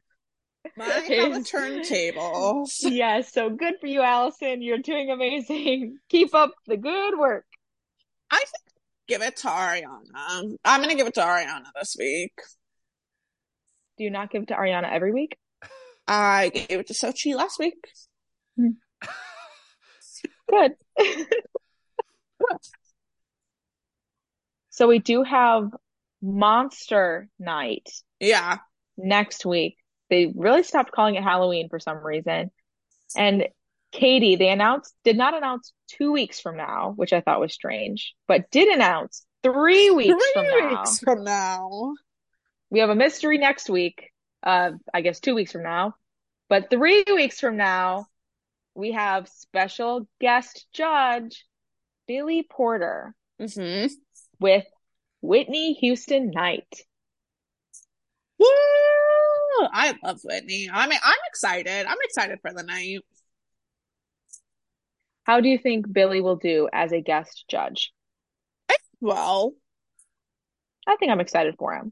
Mine 0.77 0.89
have 0.89 1.09
a 1.09 1.35
is- 1.37 1.49
turntable. 1.49 2.67
yeah, 2.81 3.21
so 3.21 3.49
good 3.49 3.75
for 3.81 3.87
you, 3.87 4.01
Alyson. 4.01 4.63
You're 4.63 4.77
doing 4.77 5.09
amazing. 5.09 5.97
Keep 6.09 6.35
up 6.35 6.51
the 6.67 6.77
good 6.77 7.17
work. 7.17 7.45
I 8.29 8.37
think 8.37 8.75
give 9.07 9.21
it 9.23 9.37
to 9.37 9.47
Ariana. 9.47 10.57
I'm 10.63 10.81
gonna 10.81 10.93
give 10.93 11.07
it 11.07 11.15
to 11.15 11.21
Ariana 11.21 11.65
this 11.79 11.95
week. 11.97 12.33
Do 13.97 14.03
you 14.03 14.11
not 14.11 14.29
give 14.31 14.43
it 14.43 14.47
to 14.49 14.53
Ariana 14.55 14.91
every 14.91 15.11
week? 15.11 15.37
I 16.07 16.49
gave 16.53 16.79
it 16.79 16.87
to 16.87 16.93
Xochitl 16.93 17.35
last 17.35 17.59
week. 17.59 17.75
Hmm. 18.55 18.69
Good. 20.49 20.75
So 24.69 24.87
we 24.87 24.99
do 24.99 25.23
have 25.23 25.71
Monster 26.21 27.27
Night 27.39 27.89
Yeah. 28.19 28.57
next 28.97 29.45
week. 29.45 29.77
They 30.09 30.31
really 30.35 30.63
stopped 30.63 30.91
calling 30.91 31.15
it 31.15 31.23
Halloween 31.23 31.67
for 31.69 31.79
some 31.79 31.97
reason. 32.05 32.51
And 33.15 33.47
Katie, 33.91 34.35
they 34.35 34.49
announced, 34.49 34.93
did 35.03 35.17
not 35.17 35.33
announce 35.35 35.73
two 35.87 36.11
weeks 36.11 36.39
from 36.39 36.57
now, 36.57 36.93
which 36.95 37.13
I 37.13 37.21
thought 37.21 37.39
was 37.39 37.53
strange, 37.53 38.13
but 38.27 38.49
did 38.51 38.67
announce 38.67 39.25
three 39.43 39.89
weeks 39.89 40.13
Three 40.13 40.31
from 40.33 40.45
now. 40.59 40.69
weeks 40.81 40.99
from 40.99 41.23
now. 41.23 41.93
We 42.69 42.79
have 42.79 42.89
a 42.89 42.95
mystery 42.95 43.37
next 43.37 43.69
week. 43.69 44.11
Uh, 44.43 44.71
I 44.93 45.01
guess 45.01 45.19
two 45.19 45.35
weeks 45.35 45.51
from 45.51 45.63
now. 45.63 45.95
But 46.49 46.69
three 46.69 47.03
weeks 47.07 47.39
from 47.39 47.57
now, 47.57 48.05
we 48.75 48.93
have 48.93 49.27
special 49.27 50.07
guest 50.21 50.65
judge 50.73 51.45
Billy 52.07 52.43
Porter 52.43 53.13
Mm-hmm. 53.39 53.93
with 54.39 54.65
Whitney 55.21 55.73
Houston 55.73 56.31
Night. 56.31 56.67
Woo! 58.39 58.47
I 59.61 59.93
love 60.03 60.19
Whitney. 60.23 60.69
I 60.71 60.87
mean, 60.87 60.99
I'm 61.03 61.17
excited. 61.29 61.85
I'm 61.85 61.97
excited 62.03 62.39
for 62.41 62.51
the 62.53 62.63
night. 62.63 62.99
How 65.23 65.41
do 65.41 65.49
you 65.49 65.57
think 65.57 65.91
Billy 65.91 66.21
will 66.21 66.35
do 66.37 66.67
as 66.71 66.91
a 66.93 67.01
guest 67.01 67.45
judge? 67.47 67.91
Well, 69.01 69.53
I 70.87 70.95
think 70.95 71.11
I'm 71.11 71.19
excited 71.19 71.55
for 71.59 71.73
him. 71.75 71.91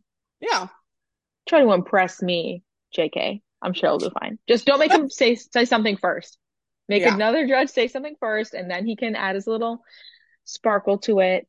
Yeah. 0.49 0.67
Try 1.47 1.61
to 1.61 1.71
impress 1.73 2.21
me, 2.21 2.63
JK. 2.97 3.41
I'm 3.61 3.73
sure 3.73 3.89
he'll 3.89 3.97
do 3.99 4.11
fine. 4.19 4.39
Just 4.47 4.65
don't 4.65 4.79
make 4.79 4.91
him 4.91 5.09
say 5.21 5.35
say 5.35 5.65
something 5.65 5.97
first. 5.97 6.37
Make 6.87 7.01
Yeah. 7.03 7.13
another 7.15 7.47
judge 7.47 7.69
say 7.69 7.87
something 7.87 8.15
first, 8.19 8.53
and 8.53 8.69
then 8.69 8.85
he 8.85 8.95
can 8.95 9.15
add 9.15 9.35
his 9.35 9.47
little 9.47 9.83
sparkle 10.43 10.99
to 10.99 11.19
it. 11.19 11.47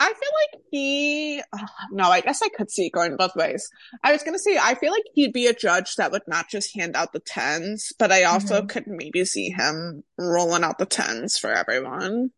I 0.00 0.06
feel 0.06 0.14
like 0.14 0.62
he, 0.70 1.42
ugh, 1.52 1.68
no, 1.90 2.04
I 2.04 2.20
guess 2.20 2.40
I 2.40 2.48
could 2.50 2.70
see 2.70 2.86
it 2.86 2.92
going 2.92 3.16
both 3.16 3.34
ways. 3.34 3.68
I 4.04 4.12
was 4.12 4.22
gonna 4.22 4.38
say, 4.38 4.56
I 4.56 4.74
feel 4.76 4.92
like 4.92 5.02
he'd 5.12 5.32
be 5.32 5.48
a 5.48 5.52
judge 5.52 5.96
that 5.96 6.12
would 6.12 6.22
not 6.28 6.48
just 6.48 6.74
hand 6.76 6.94
out 6.94 7.12
the 7.12 7.18
tens, 7.20 7.92
but 7.98 8.12
I 8.12 8.22
also 8.22 8.62
Mhm. 8.62 8.68
could 8.68 8.86
maybe 8.86 9.24
see 9.24 9.50
him 9.50 10.04
rolling 10.16 10.62
out 10.62 10.78
the 10.78 10.86
tens 10.86 11.36
for 11.36 11.50
everyone. 11.52 12.30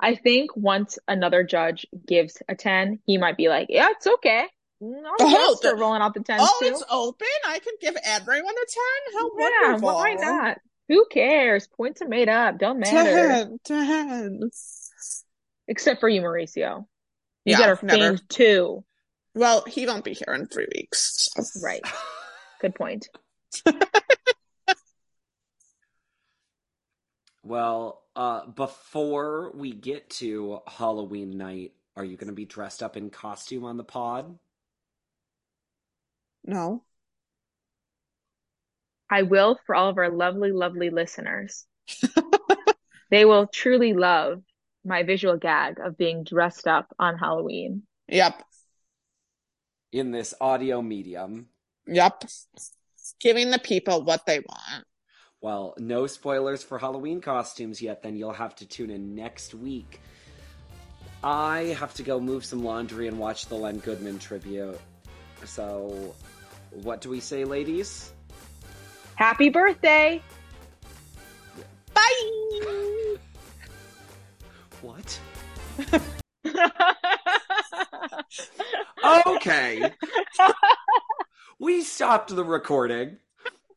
I 0.00 0.14
think 0.14 0.54
once 0.56 0.98
another 1.08 1.42
judge 1.42 1.86
gives 2.06 2.38
a 2.48 2.54
10, 2.54 3.00
he 3.06 3.18
might 3.18 3.36
be 3.36 3.48
like, 3.48 3.66
yeah, 3.70 3.88
it's 3.90 4.06
okay. 4.06 4.44
I'll 4.82 5.14
Oh, 5.20 5.58
the- 5.62 5.74
rolling 5.74 6.02
out 6.02 6.12
the 6.14 6.20
10s 6.20 6.38
Oh, 6.40 6.58
too. 6.60 6.68
it's 6.68 6.84
open. 6.90 7.26
I 7.46 7.58
can 7.60 7.72
give 7.80 7.96
everyone 8.04 8.54
a 8.54 8.66
10. 9.12 9.20
How 9.20 9.30
Yeah, 9.38 9.62
wonderful. 9.72 9.94
why 9.94 10.14
not? 10.14 10.58
Who 10.88 11.06
cares? 11.10 11.66
Points 11.66 12.02
are 12.02 12.08
made 12.08 12.28
up. 12.28 12.58
Don't 12.58 12.78
matter. 12.78 13.48
10, 13.48 13.58
10. 13.64 14.50
Except 15.68 15.98
for 16.00 16.08
you, 16.08 16.20
Mauricio. 16.20 16.86
You 17.44 17.52
Yeah, 17.52 17.58
got 17.58 17.68
our 17.70 17.78
never. 17.82 18.18
two. 18.28 18.84
Well, 19.34 19.64
he 19.66 19.86
won't 19.86 20.04
be 20.04 20.12
here 20.14 20.34
in 20.34 20.46
three 20.46 20.68
weeks. 20.74 21.28
so. 21.34 21.60
Right. 21.64 21.82
Good 22.60 22.74
point. 22.74 23.08
Well, 27.46 28.02
uh, 28.14 28.46
before 28.46 29.52
we 29.54 29.72
get 29.72 30.10
to 30.10 30.60
Halloween 30.66 31.38
night, 31.38 31.72
are 31.96 32.04
you 32.04 32.16
going 32.16 32.28
to 32.28 32.34
be 32.34 32.44
dressed 32.44 32.82
up 32.82 32.96
in 32.96 33.10
costume 33.10 33.64
on 33.64 33.76
the 33.76 33.84
pod? 33.84 34.38
No. 36.44 36.82
I 39.08 39.22
will 39.22 39.58
for 39.66 39.74
all 39.74 39.88
of 39.88 39.98
our 39.98 40.10
lovely, 40.10 40.50
lovely 40.50 40.90
listeners. 40.90 41.64
They 43.10 43.24
will 43.24 43.46
truly 43.46 43.92
love 43.92 44.42
my 44.84 45.02
visual 45.02 45.36
gag 45.36 45.78
of 45.80 45.96
being 45.96 46.24
dressed 46.24 46.66
up 46.66 46.94
on 46.98 47.18
Halloween. 47.18 47.82
Yep. 48.08 48.42
In 49.92 50.10
this 50.10 50.34
audio 50.40 50.82
medium? 50.82 51.46
Yep. 51.86 52.24
Giving 53.20 53.50
the 53.50 53.58
people 53.58 54.02
what 54.02 54.26
they 54.26 54.40
want. 54.40 54.84
Well, 55.46 55.74
no 55.78 56.08
spoilers 56.08 56.64
for 56.64 56.76
Halloween 56.76 57.20
costumes 57.20 57.80
yet, 57.80 58.02
then 58.02 58.16
you'll 58.16 58.32
have 58.32 58.56
to 58.56 58.66
tune 58.66 58.90
in 58.90 59.14
next 59.14 59.54
week 59.54 60.00
I 61.22 61.76
have 61.78 61.94
to 61.94 62.02
go 62.02 62.18
move 62.18 62.44
some 62.44 62.64
laundry 62.64 63.06
and 63.06 63.16
watch 63.16 63.46
the 63.46 63.54
Len 63.54 63.78
Goodman 63.78 64.18
tribute. 64.18 64.76
So, 65.44 66.16
what 66.70 67.00
do 67.00 67.10
we 67.10 67.20
say, 67.20 67.44
ladies? 67.44 68.12
Happy 69.14 69.48
birthday! 69.48 70.20
Bye. 71.94 72.30
What? 74.82 75.20
Okay. 79.26 79.92
we 81.60 81.82
stopped 81.82 82.34
the 82.34 82.44
recording 82.44 83.18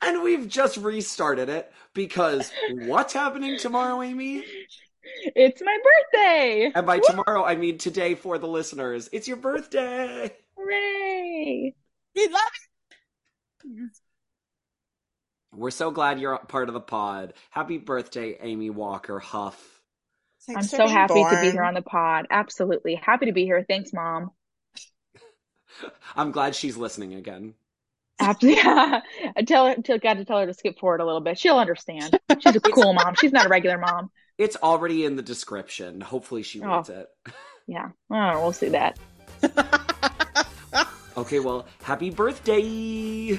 and 0.01 0.23
we've 0.23 0.47
just 0.47 0.77
restarted 0.77 1.49
it 1.49 1.71
because 1.93 2.51
what's 2.71 3.13
happening 3.13 3.57
tomorrow, 3.57 4.01
Amy? 4.01 4.43
it's 5.35 5.61
my 5.61 5.77
birthday! 5.83 6.71
And 6.73 6.85
by 6.85 6.99
tomorrow, 6.99 7.43
I 7.43 7.55
mean 7.55 7.77
today 7.77 8.15
for 8.15 8.37
the 8.37 8.47
listeners. 8.47 9.09
It's 9.11 9.27
your 9.27 9.37
birthday. 9.37 10.35
Hooray! 10.57 11.73
We 12.15 12.27
love 12.27 12.41
it. 13.63 13.91
We're 15.51 15.71
so 15.71 15.91
glad 15.91 16.19
you're 16.19 16.37
part 16.37 16.69
of 16.69 16.73
the 16.73 16.79
pod. 16.79 17.33
Happy 17.49 17.77
birthday, 17.77 18.37
Amy 18.41 18.69
Walker 18.69 19.19
Huff. 19.19 19.81
I'm 20.47 20.63
so 20.63 20.77
being 20.77 20.89
happy 20.89 21.23
to 21.23 21.41
be 21.41 21.51
here 21.51 21.63
on 21.63 21.73
the 21.73 21.81
pod. 21.81 22.27
Absolutely. 22.29 22.95
Happy 22.95 23.25
to 23.25 23.33
be 23.33 23.43
here. 23.43 23.65
Thanks, 23.67 23.91
Mom. 23.93 24.31
I'm 26.15 26.31
glad 26.31 26.55
she's 26.55 26.77
listening 26.77 27.13
again. 27.13 27.55
Absolutely. 28.19 28.61
I 28.65 29.01
tell 29.47 29.67
her, 29.67 29.75
tell, 29.83 29.97
got 29.97 30.15
to 30.15 30.25
tell 30.25 30.39
her 30.39 30.45
to 30.45 30.53
skip 30.53 30.77
forward 30.79 31.01
a 31.01 31.05
little 31.05 31.21
bit. 31.21 31.37
She'll 31.39 31.57
understand. 31.57 32.19
She's 32.39 32.55
a 32.55 32.59
cool 32.59 32.93
mom. 32.93 33.15
She's 33.15 33.31
not 33.31 33.45
a 33.45 33.49
regular 33.49 33.77
mom. 33.77 34.11
It's 34.37 34.55
already 34.57 35.05
in 35.05 35.15
the 35.15 35.21
description. 35.21 36.01
Hopefully, 36.01 36.43
she 36.43 36.61
Oh. 36.61 36.77
reads 36.77 36.89
it. 36.89 37.07
Yeah. 37.67 37.89
Oh, 38.11 38.41
we'll 38.41 38.53
see 38.53 38.69
that. 38.69 38.97
Okay, 41.17 41.39
well, 41.39 41.65
happy 41.83 42.09
birthday! 42.11 43.37